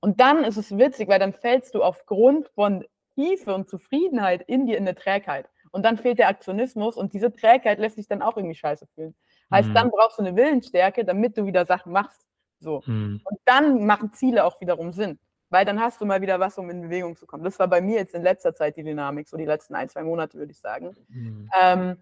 [0.00, 2.84] Und dann ist es witzig, weil dann fällst du aufgrund von
[3.16, 5.48] Tiefe und Zufriedenheit in dir in eine Trägheit.
[5.72, 9.14] Und dann fehlt der Aktionismus und diese Trägheit lässt sich dann auch irgendwie scheiße fühlen.
[9.52, 9.74] Heißt, Mhm.
[9.74, 12.24] dann brauchst du eine Willensstärke, damit du wieder Sachen machst.
[12.60, 12.82] So.
[12.86, 13.20] Mhm.
[13.24, 15.18] Und dann machen Ziele auch wiederum Sinn.
[15.50, 17.44] Weil dann hast du mal wieder was, um in Bewegung zu kommen.
[17.44, 20.02] Das war bei mir jetzt in letzter Zeit die Dynamik, so die letzten ein, zwei
[20.02, 20.96] Monate, würde ich sagen.
[21.08, 21.50] Mhm.
[21.60, 21.96] Ähm,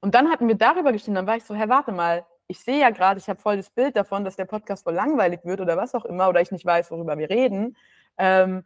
[0.00, 2.78] und dann hatten wir darüber gestimmt, dann war ich so, hä, warte mal, ich sehe
[2.78, 5.78] ja gerade, ich habe voll das Bild davon, dass der Podcast voll langweilig wird oder
[5.78, 7.74] was auch immer, oder ich nicht weiß, worüber wir reden.
[8.18, 8.64] Ähm,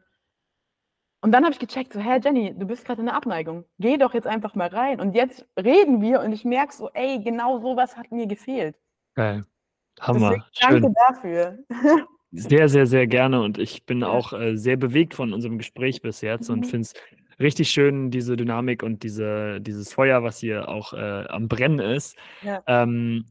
[1.21, 3.65] und dann habe ich gecheckt, so, hä, Jenny, du bist gerade in der Abneigung.
[3.79, 5.01] Geh doch jetzt einfach mal rein.
[5.01, 8.77] Und jetzt reden wir und ich merke so, ey, genau sowas hat mir gefehlt.
[9.15, 9.45] Geil.
[10.01, 10.31] Hammer.
[10.31, 10.95] Deswegen danke Schön.
[11.09, 11.59] dafür.
[12.33, 13.41] Sehr, sehr, sehr gerne.
[13.43, 16.65] Und ich bin auch äh, sehr bewegt von unserem Gespräch bis jetzt und Mhm.
[16.65, 16.95] finde es
[17.41, 22.17] richtig schön, diese Dynamik und diese, dieses Feuer, was hier auch äh, am Brennen ist.
[22.43, 22.63] Ja.
[22.67, 23.27] Ähm,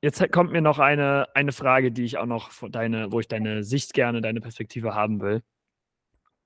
[0.00, 3.28] jetzt kommt mir noch eine, eine Frage, die ich auch noch von deine, wo ich
[3.28, 5.42] deine Sicht gerne, deine Perspektive haben will.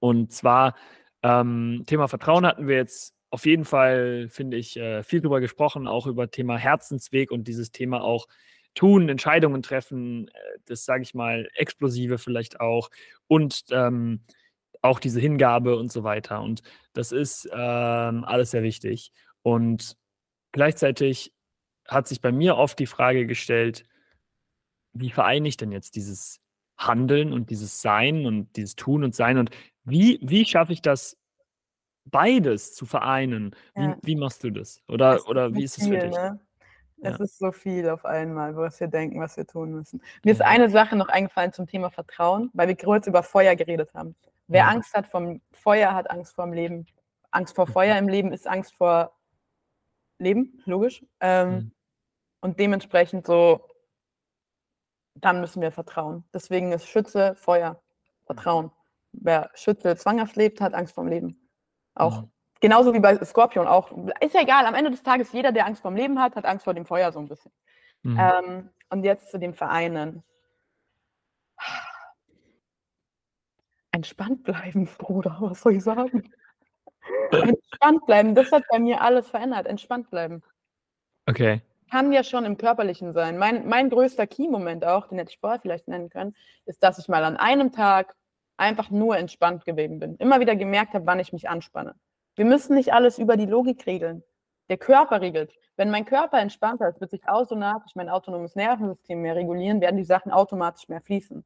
[0.01, 0.75] Und zwar
[1.23, 5.87] ähm, Thema Vertrauen hatten wir jetzt auf jeden Fall, finde ich, äh, viel drüber gesprochen,
[5.87, 8.27] auch über Thema Herzensweg und dieses Thema auch
[8.75, 10.33] tun, Entscheidungen treffen, äh,
[10.67, 12.91] das sage ich mal, explosive vielleicht auch
[13.29, 14.21] und ähm,
[14.83, 16.43] auch diese Hingabe und so weiter.
[16.43, 16.63] Und
[16.93, 19.13] das ist ähm, alles sehr wichtig.
[19.43, 19.97] Und
[20.53, 21.33] gleichzeitig
[21.89, 23.85] hat sich bei mir oft die Frage gestellt,
[24.93, 26.41] wie vereine ich denn jetzt dieses
[26.79, 29.51] Handeln und dieses Sein und dieses Tun und Sein und
[29.85, 31.17] wie, wie schaffe ich das,
[32.05, 33.55] beides zu vereinen?
[33.75, 33.99] Wie, Ja.
[34.03, 34.83] wie machst du das?
[34.89, 36.11] Oder, Es oder wie ist es für dich?
[36.11, 36.41] Ne?
[37.05, 37.25] Es Ja.
[37.25, 40.01] ist so viel auf einmal, was wir denken, was wir tun müssen.
[40.25, 40.47] Mir ist Ja.
[40.47, 44.15] eine Sache noch eingefallen zum Thema Vertrauen, weil wir kurz über Feuer geredet haben.
[44.47, 44.69] Wer.
[44.69, 46.87] Angst hat vom Feuer, hat Angst vor dem Leben.
[47.31, 47.67] Angst vor.
[47.67, 49.13] Feuer im Leben ist Angst vor
[50.19, 51.05] Leben, logisch.
[51.21, 51.73] Ähm, Mhm.
[52.43, 53.67] Und dementsprechend so,
[55.15, 56.25] dann müssen wir vertrauen.
[56.35, 57.81] Deswegen ist Schütze Feuer,
[58.27, 58.71] Vertrauen.
[59.13, 61.37] Wer Schütze zwanghaft lebt, hat Angst vorm Leben.
[61.95, 62.25] Auch.
[62.63, 63.91] Genauso wie bei Skorpion auch.
[64.21, 66.63] Ist ja egal, am Ende des Tages, jeder, der Angst vorm Leben hat, hat Angst
[66.63, 67.51] vor dem Feuer so ein bisschen.
[68.05, 68.19] Mhm.
[68.21, 70.23] Ähm, und jetzt zu den Vereinen.
[73.91, 76.33] Entspannt bleiben, Bruder, was soll ich sagen?
[77.33, 79.67] Entspannt bleiben, das hat bei mir alles verändert.
[79.67, 80.45] Entspannt bleiben.
[81.27, 81.63] Okay.
[81.91, 83.39] Kann ja schon im Körperlichen sein.
[83.39, 87.09] Mein, mein größter Key-Moment auch, den hätte ich vorher vielleicht nennen können, ist, dass ich
[87.09, 88.15] mal an einem Tag
[88.57, 90.15] einfach nur entspannt gewesen bin.
[90.19, 91.97] Immer wieder gemerkt habe, wann ich mich anspanne.
[92.35, 94.23] Wir müssen nicht alles über die Logik regeln.
[94.69, 95.53] Der Körper regelt.
[95.77, 100.05] Wenn mein Körper entspannter ist, wird sich automatisch mein autonomes Nervensystem mehr regulieren, werden die
[100.05, 101.45] Sachen automatisch mehr fließen.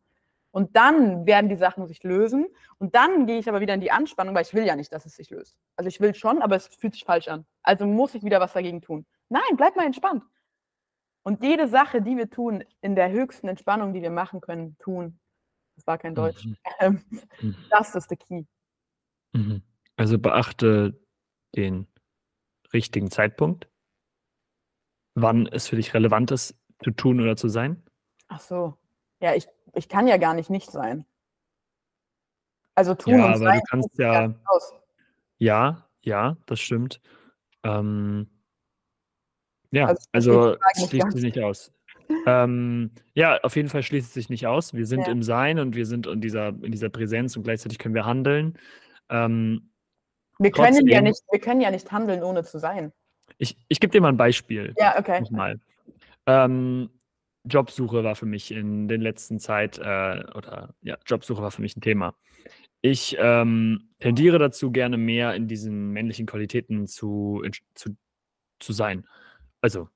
[0.51, 2.47] Und dann werden die Sachen sich lösen.
[2.78, 5.05] Und dann gehe ich aber wieder in die Anspannung, weil ich will ja nicht, dass
[5.07, 5.57] es sich löst.
[5.76, 7.45] Also ich will schon, aber es fühlt sich falsch an.
[7.62, 9.07] Also muss ich wieder was dagegen tun.
[9.28, 10.24] Nein, bleib mal entspannt.
[11.24, 15.18] Und jede Sache, die wir tun, in der höchsten Entspannung, die wir machen können, tun.
[15.74, 16.45] Das war kein Deutsch.
[16.45, 16.57] Mhm.
[16.78, 17.05] Ähm,
[17.41, 17.57] Mhm.
[17.70, 18.45] Das ist der Key.
[19.32, 19.62] Mhm.
[19.97, 21.01] Also beachte
[21.55, 21.86] den
[22.72, 23.68] richtigen Zeitpunkt,
[25.14, 27.82] wann es für dich relevant ist, zu tun oder zu sein.
[28.28, 28.76] Ach so.
[29.20, 31.07] Ja, ich, ich kann ja gar nicht nicht sein.
[32.74, 34.34] Also tun Ja, und aber sein du kannst ja,
[35.38, 37.01] ja, ja, das stimmt.
[37.62, 38.28] Ähm,
[39.70, 41.72] ja, Also also es schließt sich nicht aus.
[42.26, 44.74] Ähm, ja, auf jeden Fall schließt es sich nicht aus.
[44.74, 45.12] Wir sind Ja.
[45.12, 48.59] im Sein und wir sind in dieser, in dieser Präsenz und gleichzeitig können wir handeln.
[49.09, 49.70] Ähm,
[50.39, 52.93] Wir können ja trotzdem, nicht, wir können ja nicht handeln, ohne zu sein.
[53.39, 54.74] ich, ich gebe dir mal ein Beispiel.
[54.78, 55.20] Ja, okay.
[55.22, 55.61] Nochmal.
[56.26, 56.91] Ähm,
[57.45, 61.76] Jobsuche war für mich in der letzten Zeit, äh, oder ja, Jobsuche war für mich
[61.76, 62.14] ein Thema.
[62.82, 67.97] Ich ähm, tendiere dazu, gerne mehr in diesen männlichen Qualitäten zu, in, zu,
[68.61, 69.07] zu sein.
[69.61, 69.89] Also,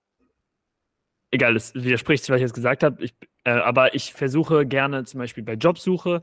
[1.31, 3.15] egal, es widerspricht was ich jetzt gesagt habe, ich,
[3.45, 6.23] äh, aber ich versuche gerne zum Beispiel bei Jobsuche,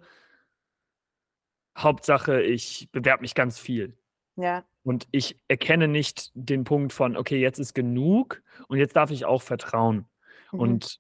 [1.78, 3.98] Hauptsache, ich bewerbe mich ganz viel.
[4.38, 4.64] Ja.
[4.84, 9.26] Und ich erkenne nicht den Punkt von, okay, jetzt ist genug und jetzt darf ich
[9.26, 10.06] auch vertrauen.
[10.52, 10.60] Mhm.
[10.60, 11.00] Und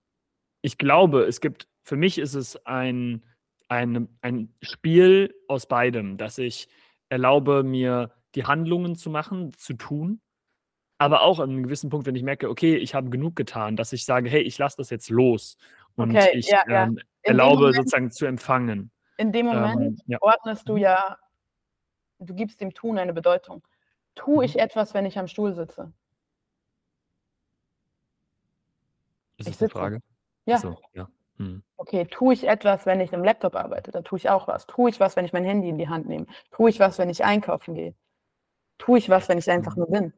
[0.62, 3.24] ich glaube, es gibt, für mich ist es ein,
[3.70, 6.68] ein, ein Spiel aus beidem, dass ich
[7.10, 10.20] erlaube, mir die Handlungen zu machen, zu tun,
[10.98, 13.94] aber auch an einem gewissen Punkt, wenn ich merke, okay, ich habe genug getan, dass
[13.94, 15.58] ich sage, hey, ich lasse das jetzt los
[15.96, 16.84] und Okay, ich ja, ja.
[16.86, 18.92] ähm, erlaube Moment, sozusagen zu empfangen.
[19.18, 20.18] in dem Moment Ähm, ja.
[20.22, 20.80] ordnest du Mhm.
[20.80, 21.18] ja,
[22.20, 23.64] du gibst dem Tun eine Bedeutung.
[24.16, 24.62] Tue ich Mhm.
[24.62, 25.92] etwas, wenn ich am Stuhl sitze?
[29.38, 29.74] Ist Ich das sitze.
[29.74, 30.00] Frage?
[30.46, 30.56] Ja.
[30.56, 31.08] Achso, ja.
[31.38, 31.64] Mhm.
[31.78, 33.92] Okay, tue ich etwas, wenn ich am Laptop arbeite?
[33.92, 34.66] Dann tue ich auch was.
[34.66, 36.26] Tue ich was, wenn ich mein Handy in die Hand nehme?
[36.52, 37.94] Tue ich was, wenn ich einkaufen gehe?
[38.80, 39.80] Tue ich was, wenn ich einfach Mhm.
[39.82, 40.14] nur bin?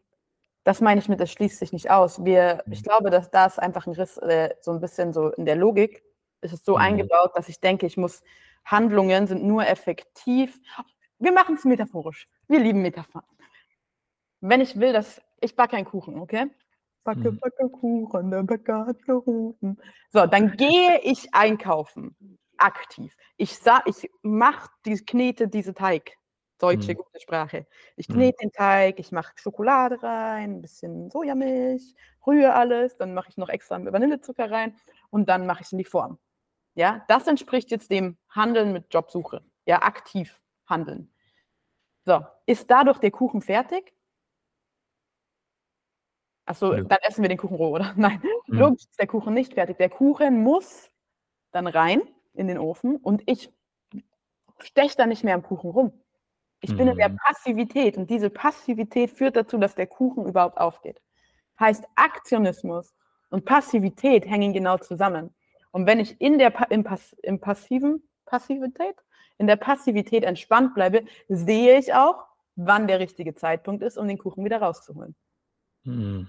[0.64, 2.24] Das meine ich mit, es schließt sich nicht aus.
[2.26, 2.84] Wir, ich Mhm.
[2.84, 6.04] glaube, dass da ist einfach ein Riss, äh, so ein bisschen so in der Logik
[6.42, 6.82] ist es so Mhm.
[6.82, 8.24] eingebaut, dass ich denke, ich muss,
[8.66, 10.60] Handlungen sind nur effektiv.
[11.20, 12.28] Wir machen es metaphorisch.
[12.48, 13.24] Wir lieben Metaphern.
[14.42, 16.50] Wenn ich will, dass, ich backe einen Kuchen, okay?
[17.04, 17.40] Backe, Mhm.
[17.40, 19.78] backe Kuchen, der Bäcker hat gerufen.
[20.12, 22.16] So, dann gehe ich einkaufen,
[22.58, 23.16] aktiv.
[23.36, 26.18] Ich, sa ich mache, die, knete diese Teig.
[26.58, 26.98] Deutsche Mhm.
[26.98, 27.68] gute Sprache.
[27.96, 28.14] Ich Mhm.
[28.14, 31.96] knete den Teig, ich mache Schokolade rein, ein bisschen Sojamilch,
[32.26, 34.76] rühre alles, dann mache ich noch extra Vanillezucker rein
[35.10, 36.18] und dann mache ich es in die Form.
[36.76, 39.42] Ja, das entspricht jetzt dem Handeln mit Jobsuche.
[39.66, 41.12] Ja, aktiv handeln.
[42.06, 43.94] So, ist dadurch der Kuchen fertig?
[46.46, 46.84] Achso, Nö.
[46.86, 47.94] dann essen wir den Kuchen roh, oder?
[47.98, 48.58] Nein, Mhm.
[48.58, 49.78] logisch ist der Kuchen nicht fertig.
[49.78, 50.92] Der Kuchen muss
[51.52, 52.02] dann rein
[52.34, 53.52] in den Ofen und ich
[54.60, 56.04] steche da nicht mehr am Kuchen rum.
[56.62, 57.18] Ich bin in der Mhm.
[57.18, 61.02] Passivität und diese Passivität führt dazu, dass der Kuchen überhaupt aufgeht.
[61.60, 62.94] Heißt, Aktionismus
[63.30, 65.34] und Passivität hängen genau zusammen.
[65.72, 68.96] Und wenn ich in der Pa- im, Pass, im passiven Passivität,
[69.40, 72.26] in der Passivität entspannt bleibe, sehe ich auch,
[72.56, 75.16] wann der richtige Zeitpunkt ist, um den Kuchen wieder rauszuholen.
[75.86, 76.28] Mhm.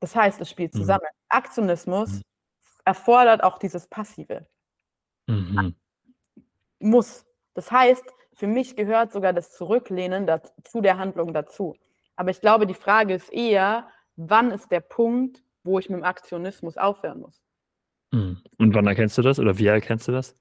[0.00, 0.78] Das heißt, es spielt Mhm.
[0.78, 1.06] zusammen.
[1.28, 2.22] Aktionismus Mhm.
[2.84, 4.46] erfordert auch dieses Passive.
[5.26, 5.74] Mhm.
[6.78, 7.24] Muss.
[7.54, 10.28] Das heißt, für mich gehört sogar das Zurücklehnen
[10.64, 11.76] zu der Handlung dazu.
[12.16, 16.04] Aber ich glaube, die Frage ist eher, wann ist der Punkt, wo ich mit dem
[16.04, 17.40] Aktionismus aufhören muss?
[18.10, 18.42] Mhm.
[18.58, 20.36] Und wann erkennst du das oder wie erkennst du das?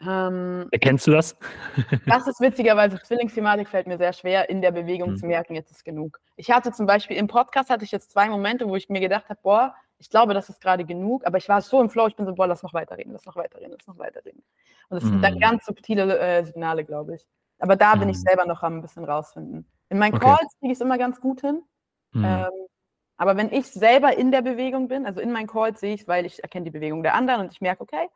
[0.00, 1.36] Ähm, Erkennst du das?
[2.06, 5.16] das ist witzigerweise, Zwillingsthematik fällt mir sehr schwer, in der Bewegung Mhm.
[5.16, 6.20] zu merken, jetzt ist genug.
[6.36, 9.28] Ich hatte zum Beispiel im Podcast hatte ich jetzt zwei Momente, wo ich mir gedacht
[9.28, 12.16] habe, boah, ich glaube, das ist gerade genug, aber ich war so im Flow, ich
[12.16, 14.42] bin so, boah, lass noch weiterreden, lass noch weiterreden, lass noch weiterreden.
[14.90, 15.40] Und das sind dann Mhm.
[15.40, 17.26] ganz subtile äh, Signale, glaube ich.
[17.58, 18.20] Aber da bin ich Mhm.
[18.20, 19.66] selber noch am ein bisschen rausfinden.
[19.88, 20.26] In meinen Okay.
[20.26, 21.62] Calls kriege ich es immer ganz gut hin.
[22.12, 22.24] Mhm.
[22.24, 22.50] Ähm,
[23.16, 26.08] aber wenn ich selber in der Bewegung bin, also in meinen Calls sehe ich es,
[26.08, 28.08] weil ich erkenne die Bewegung der anderen und ich merke, okay,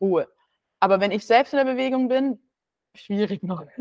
[0.00, 0.28] Ruhe.
[0.84, 2.38] Aber wenn ich selbst in der Bewegung bin,
[2.94, 3.64] schwierig noch.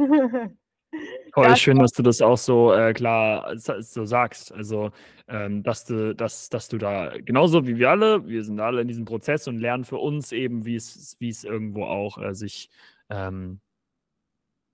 [1.33, 4.53] Voll das- schön, dass du das auch so äh, klar so sagst.
[4.53, 4.91] Also,
[5.27, 8.87] ähm, dass du, dass, dass du da genauso wie wir alle, wir sind alle in
[8.87, 12.69] diesem Prozess und lernen für uns eben, wie es, wie es irgendwo auch äh, sich
[13.09, 13.59] ähm,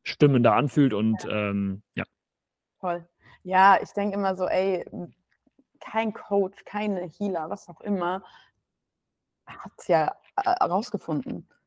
[0.03, 2.03] stimmender anfühlt und ähm, ja.
[2.79, 3.09] Toll.
[3.41, 4.85] Ja, ich denke immer so, ey,
[5.79, 8.21] kein Coach, keine Healer, was auch immer,
[9.47, 11.47] hat es ja herausgefunden.
[11.49, 11.58] Äh,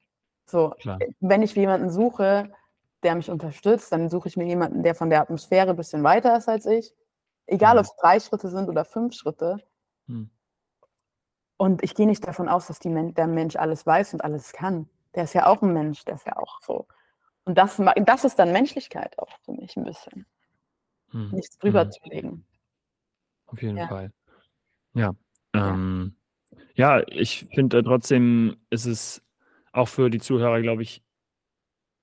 [0.53, 1.01] so, Klar.
[1.20, 2.53] wenn ich jemanden suche,
[3.03, 6.37] der mich unterstützt, dann suche ich mir jemanden, der von der Atmosphäre ein bisschen weiter
[6.37, 6.95] ist als ich.
[7.47, 7.81] Egal, mhm.
[7.81, 9.57] ob es drei Schritte sind oder fünf Schritte.
[10.07, 10.31] Mhm.
[11.57, 14.89] Und ich gehe nicht davon aus, dass Men der Mensch alles weiß und alles kann.
[15.15, 16.87] Der ist ja auch ein Mensch, der ist ja auch so.
[17.45, 20.27] Und das, das ist dann Menschlichkeit auch für mich ein bisschen.
[21.12, 21.31] Mhm.
[21.33, 21.91] Nichts drüber mhm.
[21.91, 22.47] zu legen.
[23.47, 23.89] Auf jeden ja.
[23.89, 24.12] Fall.
[24.95, 25.15] Ja.
[25.55, 26.15] Ähm,
[26.74, 26.99] ja.
[26.99, 29.23] ja, ich finde trotzdem ist es
[29.73, 31.03] auch für die Zuhörer, glaube ich,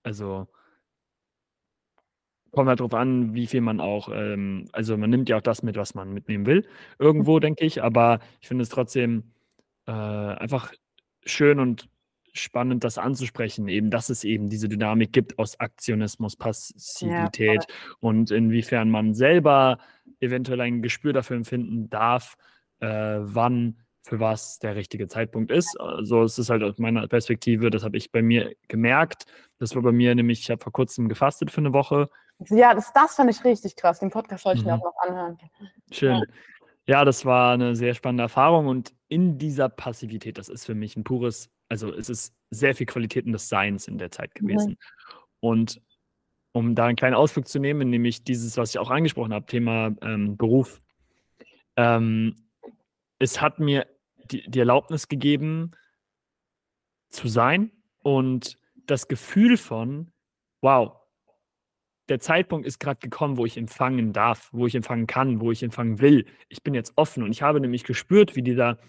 [0.04, 0.48] also
[2.52, 5.62] kommt halt drauf an, wie viel man auch, ähm, also man nimmt ja auch das
[5.64, 6.68] mit, was man mitnehmen will,
[6.98, 7.41] irgendwo, mhm.
[7.41, 9.32] denke ich, aber ich finde es trotzdem
[9.86, 10.74] äh, einfach
[11.26, 11.90] schön und
[12.34, 18.32] spannend, das anzusprechen, eben, dass es eben diese Dynamik gibt aus Aktionismus, Passivität ja, und
[18.32, 19.80] inwiefern man selber
[20.20, 22.36] eventuell ein Gespür dafür empfinden darf,
[22.80, 22.88] äh,
[23.20, 25.80] wann für was der richtige Zeitpunkt ist.
[25.80, 29.26] Also es ist halt aus meiner Perspektive, das habe ich bei mir gemerkt.
[29.58, 32.10] Das war bei mir nämlich, ich habe vor kurzem gefastet für eine Woche.
[32.50, 34.00] Ja, das, das fand ich richtig krass.
[34.00, 34.72] Den Podcast sollte ich mhm.
[34.72, 35.38] mir auch noch anhören.
[35.92, 36.16] Schön.
[36.16, 36.24] Ja.
[36.88, 40.96] ja, das war eine sehr spannende Erfahrung und in dieser Passivität, das ist für mich
[40.96, 44.72] ein pures, also es ist sehr viel Qualität des Seins in der Zeit gewesen.
[44.72, 44.78] Mhm.
[45.42, 45.82] Und
[46.52, 49.92] um da einen kleinen Ausflug zu nehmen, nämlich dieses, was ich auch angesprochen habe, Thema
[50.02, 50.82] ähm, Beruf.
[51.76, 52.36] Ähm,
[53.20, 53.88] es hat mir
[54.32, 55.72] die, die Erlaubnis gegeben,
[57.10, 57.72] zu sein
[58.02, 60.12] und das Gefühl von,
[60.62, 60.99] wow,
[62.10, 65.64] der Zeitpunkt ist gerade gekommen, wo ich empfangen darf, wo ich empfangen kann, wo ich
[65.64, 66.26] empfangen will.
[66.49, 68.80] Ich bin jetzt offen und ich habe nämlich gespürt, wie dieser,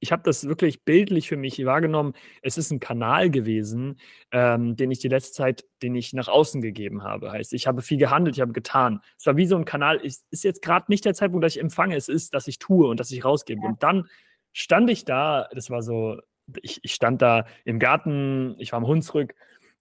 [0.00, 2.14] ich habe das wirklich bildlich für mich wahrgenommen.
[2.42, 4.00] Es ist ein Kanal gewesen,
[4.32, 7.30] ähm, den ich die letzte Zeit, den ich nach außen gegeben habe.
[7.30, 9.00] Heißt, ich habe viel gehandelt, ich habe getan.
[9.16, 10.00] Es war wie so ein Kanal.
[10.04, 11.96] Es ist jetzt gerade nicht der Zeitpunkt, dass ich empfange.
[11.96, 13.64] Es ist, dass ich tue und dass ich rausgebe.
[13.66, 14.08] Und dann
[14.52, 15.48] stand ich da.
[15.52, 16.20] Das war so.
[16.62, 18.56] Ich, ich stand da im Garten.
[18.58, 19.34] Ich war am Hunsrück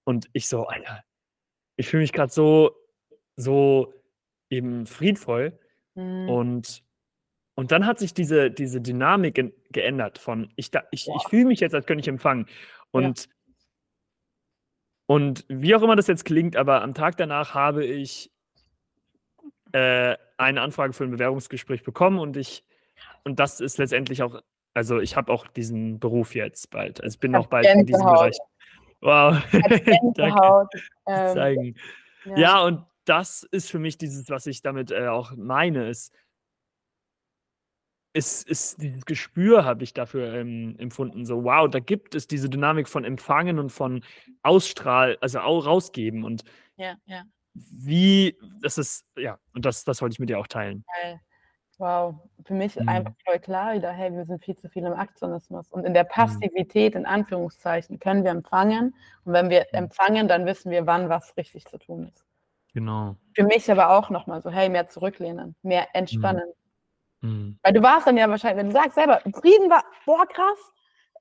[0.03, 1.03] und ich so, Alter,
[1.77, 2.75] ich fühle mich gerade so,
[3.35, 3.93] so
[4.49, 5.57] eben friedvoll.
[5.95, 6.29] Mhm.
[6.29, 6.83] Und,
[7.55, 11.73] und dann hat sich diese, diese Dynamik geändert von, ich, ich, ich fühle mich jetzt,
[11.73, 12.47] als könnte ich empfangen.
[12.91, 13.31] Und, ja.
[15.05, 18.31] und wie auch immer das jetzt klingt, aber am Tag danach habe ich
[19.71, 22.63] äh, eine Anfrage für ein Bewerbungsgespräch bekommen und ich,
[23.23, 24.41] und das ist letztendlich auch,
[24.73, 27.01] also ich habe auch diesen Beruf jetzt bald.
[27.01, 28.37] Also ich bin auch bald in diesem Bereich.
[29.01, 29.41] Wow.
[30.15, 30.67] Danke.
[31.07, 31.75] Ähm, zeigen.
[32.25, 32.37] Ja.
[32.37, 32.63] ja.
[32.63, 36.13] und das ist für mich dieses, was ich damit äh, auch meine, ist,
[38.13, 41.25] ist, ist dieses Gespür habe ich dafür ähm, empfunden.
[41.25, 44.03] So, wow, da gibt es diese Dynamik von Empfangen und von
[44.41, 46.23] Ausstrahl, also auch rausgeben.
[46.23, 46.43] Und
[46.77, 47.23] ja, ja.
[47.53, 50.83] wie, das ist, ja, und das, das wollte ich mit dir auch teilen.
[51.01, 51.21] Geil.
[51.79, 52.89] Wow, für mich mhm.
[52.89, 55.69] einfach voll klar wieder, hey, wir sind viel zu viel im Aktionismus.
[55.69, 56.09] Und in der mhm.
[56.09, 58.95] Passivität, in Anführungszeichen, können wir empfangen.
[59.25, 59.77] Und wenn wir mhm.
[59.77, 62.25] empfangen, dann wissen wir, wann was richtig zu tun ist.
[62.73, 63.15] Genau.
[63.35, 65.87] Für mich aber auch nochmal so, hey, mehr zurücklehnen, mehr mhm.
[65.93, 66.53] entspannen.
[67.21, 67.59] Mhm.
[67.61, 70.71] Weil du warst dann ja wahrscheinlich, wenn du sagst selber, Frieden war, boah, krass,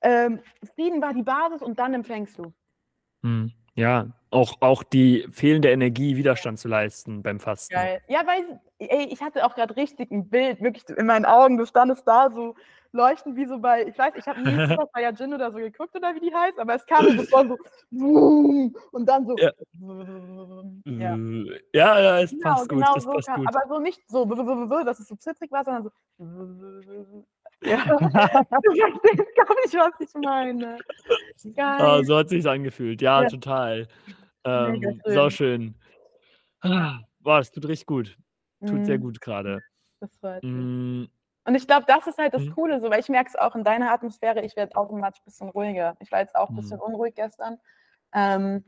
[0.01, 0.41] ähm,
[0.75, 2.53] Frieden war die Basis und dann empfängst du.
[3.21, 3.53] Mhm.
[3.77, 7.75] Ja, auch, auch die fehlende Energie Widerstand zu leisten beim Fasten.
[7.75, 8.01] Geil.
[8.07, 11.65] Ja, weil ey, ich hatte auch gerade richtig ein Bild, wirklich in meinen Augen, du
[11.65, 12.55] standest da so
[12.91, 14.47] leuchten wie so bei, ich weiß, ich habe nie
[14.93, 17.57] bei Yajin oder so geguckt oder wie die heißt, aber es kam so so
[18.91, 19.37] und dann so.
[19.37, 19.51] Ja,
[20.85, 21.15] ja,
[21.73, 22.79] ja, ja es genau, passt gut.
[22.79, 23.55] Genau das so passt kam, gut.
[23.55, 24.25] Aber so nicht so,
[24.83, 27.25] dass es so zittrig war, sondern so.
[27.63, 30.77] Ja, du verstehst gar nicht, was ich meine.
[31.55, 31.81] Geil.
[31.81, 33.01] Ah, so hat sich angefühlt.
[33.01, 33.27] Ja, ja.
[33.27, 33.87] total.
[34.43, 35.75] Ähm, sau schön.
[36.61, 38.17] Ah, boah, es tut richtig gut.
[38.65, 38.85] Tut mhm.
[38.85, 39.61] sehr gut gerade.
[39.99, 40.51] Das freut mich.
[40.51, 41.09] Mhm.
[41.45, 42.55] Und ich glaube, das ist halt das mhm.
[42.55, 45.49] Coole, so, weil ich merke es auch in deiner Atmosphäre, ich werde automatisch ein bisschen
[45.49, 45.95] ruhiger.
[45.99, 46.83] Ich war jetzt auch ein bisschen mhm.
[46.83, 47.57] unruhig gestern.
[48.13, 48.63] Ähm,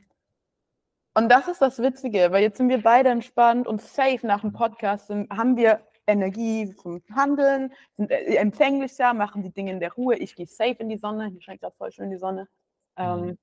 [1.14, 4.50] und das ist das Witzige, weil jetzt sind wir beide entspannt und safe nach dem
[4.50, 4.54] mhm.
[4.54, 5.80] Podcast haben wir
[6.10, 10.16] Energie zum Handeln, sind äh, empfänglicher, machen die Dinge in der Ruhe.
[10.16, 12.48] Ich gehe safe in die Sonne, hier scheint gerade voll schön die Sonne.
[12.96, 13.38] Ähm, mhm.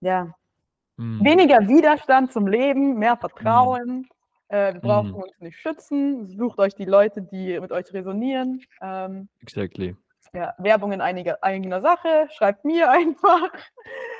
[0.00, 0.34] Ja.
[0.96, 1.24] Mhm.
[1.24, 4.08] Weniger Widerstand zum Leben, mehr Vertrauen.
[4.48, 5.16] Äh, wir brauchen mhm.
[5.16, 6.26] uns nicht schützen.
[6.28, 8.62] Sucht euch die Leute, die mit euch resonieren.
[8.80, 9.96] Ähm, exactly.
[10.32, 12.28] Ja, Werbung in einiger, eigener Sache.
[12.36, 13.50] Schreibt mir einfach.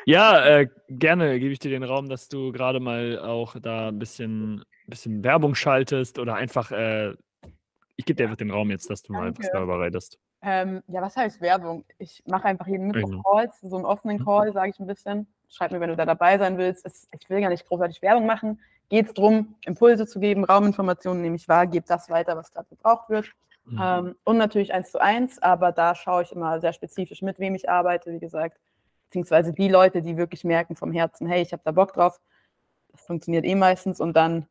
[0.05, 3.99] Ja, äh, gerne gebe ich dir den Raum, dass du gerade mal auch da ein
[3.99, 7.15] bisschen, bisschen Werbung schaltest oder einfach, äh,
[7.97, 10.19] ich gebe dir einfach den Raum jetzt, dass du mal etwas darüber redest.
[10.43, 11.85] Ähm, ja, was heißt Werbung?
[11.99, 13.23] Ich mache einfach jeden Mittwoch genau.
[13.23, 14.25] Calls, so einen offenen mhm.
[14.25, 15.27] Call, sage ich ein bisschen.
[15.49, 16.87] Schreib mir, wenn du da dabei sein willst.
[16.87, 18.59] ich will gar nicht großartig Werbung machen
[18.89, 22.69] geht es darum, Impulse zu geben, Rauminformationen nehme ich wahr, gebe das weiter, was gerade
[22.69, 23.33] gebraucht wird.
[23.65, 23.81] Mhm.
[23.83, 27.55] Ähm, und natürlich eins zu eins, aber da schaue ich immer sehr spezifisch mit, wem
[27.55, 28.59] ich arbeite, wie gesagt.
[29.09, 32.21] Beziehungsweise die Leute, die wirklich merken vom Herzen, hey, ich habe da Bock drauf.
[32.93, 34.47] Das funktioniert eh meistens und dann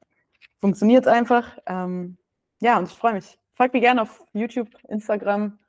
[0.60, 1.58] funktioniert es einfach.
[1.66, 2.18] Ähm,
[2.66, 3.38] ja, und ich freue mich.
[3.54, 5.60] Folgt mir gerne auf YouTube, Instagram,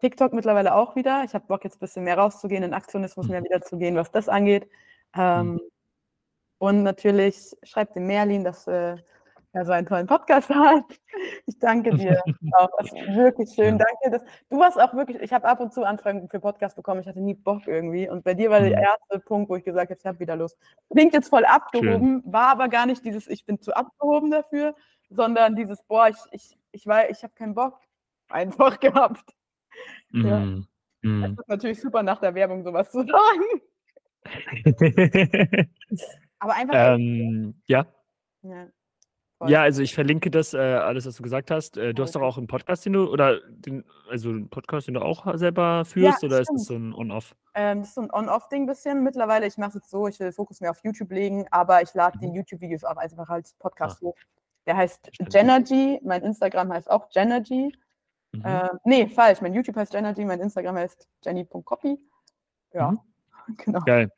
[0.00, 1.22] TikTok mittlerweile auch wieder.
[1.22, 3.44] Ich habe Bock, jetzt ein bisschen mehr rauszugehen, in Aktionismus mehr mhm.
[3.44, 4.68] wieder zu gehen, was das angeht.
[5.16, 5.60] Ähm, mhm.
[6.58, 8.96] Und natürlich schreibt dem Merlin, dass äh,
[9.52, 10.86] er so einen tollen Podcast hat.
[11.46, 12.20] Ich danke dir
[12.54, 12.68] auch.
[12.78, 13.78] Das ist wirklich schön.
[13.78, 14.10] Danke.
[14.10, 17.00] Dass, du warst auch wirklich, ich habe ab und zu Anfragen für Podcast bekommen.
[17.00, 18.08] Ich hatte nie Bock irgendwie.
[18.08, 18.84] Und bei dir war der mhm.
[18.84, 20.58] erste Punkt, wo ich gesagt habe, ich habe wieder Lust.
[20.90, 22.32] Klingt jetzt voll abgehoben, schön.
[22.32, 24.74] war aber gar nicht dieses, ich bin zu abgehoben dafür,
[25.10, 27.78] sondern dieses, boah, ich, ich, ich, ich habe keinen Bock
[28.28, 29.34] einfach gehabt.
[30.10, 30.26] Mm.
[30.26, 30.38] Ja.
[31.02, 31.22] Mm.
[31.22, 33.44] Das ist natürlich super nach der Werbung sowas zu sagen.
[36.38, 36.74] aber einfach.
[36.94, 37.86] Ähm, ja.
[38.42, 38.68] ja.
[39.46, 41.78] Ja, also ich verlinke das, äh, alles, was du gesagt hast.
[41.78, 44.94] Äh, du hast doch auch einen Podcast, den du, oder den, also einen Podcast, den
[44.94, 46.60] du auch selber führst, ja, oder stimmt.
[46.60, 47.34] ist das so ein On-Off?
[47.54, 49.02] Ähm, das ist so ein On-Off-Ding ein bisschen.
[49.02, 51.94] Mittlerweile, ich mache es jetzt so, ich will Fokus mehr auf YouTube legen, aber ich
[51.94, 52.20] lade mhm.
[52.20, 54.08] die YouTube-Videos auch einfach als Podcast ah.
[54.08, 54.16] hoch.
[54.66, 57.72] Der heißt Genergy, mein Instagram heißt auch Genergy.
[58.32, 58.44] Mhm.
[58.44, 61.98] Äh, nee, falsch, mein YouTube heißt Genergy, mein Instagram heißt jenny.copy.
[62.72, 62.98] Ja, mhm.
[63.64, 63.80] genau.
[63.80, 64.10] Geil.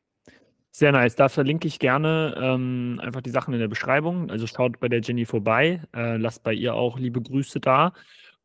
[0.75, 1.17] Sehr nice.
[1.17, 4.31] Da verlinke ich gerne ähm, einfach die Sachen in der Beschreibung.
[4.31, 5.83] Also schaut bei der Jenny vorbei.
[5.95, 7.93] Äh, lasst bei ihr auch liebe Grüße da.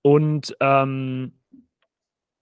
[0.01, 1.31] Und ähm,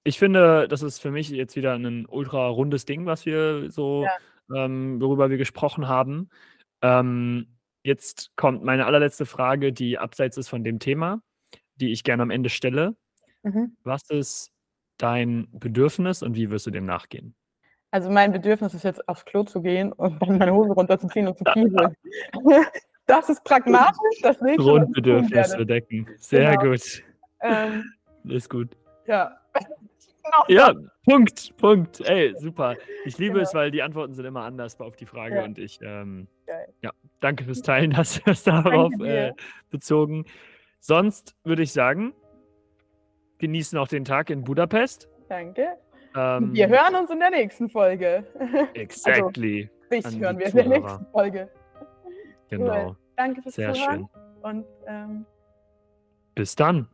[0.04, 4.06] ich finde, das ist für mich jetzt wieder ein ultra rundes Ding, was wir so,
[4.50, 4.66] ja.
[4.66, 6.30] ähm, worüber wir gesprochen haben.
[6.82, 7.55] Ähm,
[7.86, 11.22] jetzt kommt meine allerletzte Frage, die abseits ist von dem Thema,
[11.76, 12.96] die ich gerne am Ende stelle.
[13.44, 13.78] Mhm.
[13.84, 14.52] Was ist
[14.98, 17.36] dein Bedürfnis und wie wirst du dem nachgehen?
[17.92, 21.38] Also mein Bedürfnis ist jetzt aufs Klo zu gehen und dann meine Hose runterzuziehen und
[21.38, 21.96] zu kieseln.
[23.06, 26.08] das ist pragmatisch, das ich Grundbedürfnis bedecken.
[26.18, 26.72] Sehr genau.
[26.72, 27.04] gut.
[27.42, 27.94] Ähm,
[28.26, 28.76] ist gut.
[29.06, 29.38] Ja.
[30.48, 30.74] ja,
[31.06, 32.02] Punkt, Punkt.
[32.02, 32.76] Ey, super.
[33.06, 33.44] Ich liebe genau.
[33.44, 35.44] es, weil die Antworten sind immer anders auf die Frage ja.
[35.44, 36.28] und ich, ähm,
[36.82, 39.34] ja, danke fürs Teilen, hast du das darauf äh,
[39.70, 40.26] bezogen.
[40.80, 42.14] Sonst würde ich sagen,
[43.40, 45.10] genießen auch den Tag in Budapest.
[45.28, 45.78] Danke.
[46.16, 48.24] Ähm, wir hören uns in der nächsten Folge.
[48.74, 49.70] Exactly.
[49.92, 51.50] Also, dich hören wir in der nächsten Folge.
[52.50, 52.88] Genau.
[52.88, 52.96] Cool.
[53.16, 54.10] Danke fürs Sehr Zuhören.
[54.12, 54.42] Schön.
[54.42, 55.26] Und ähm,
[56.36, 56.88] bis dann.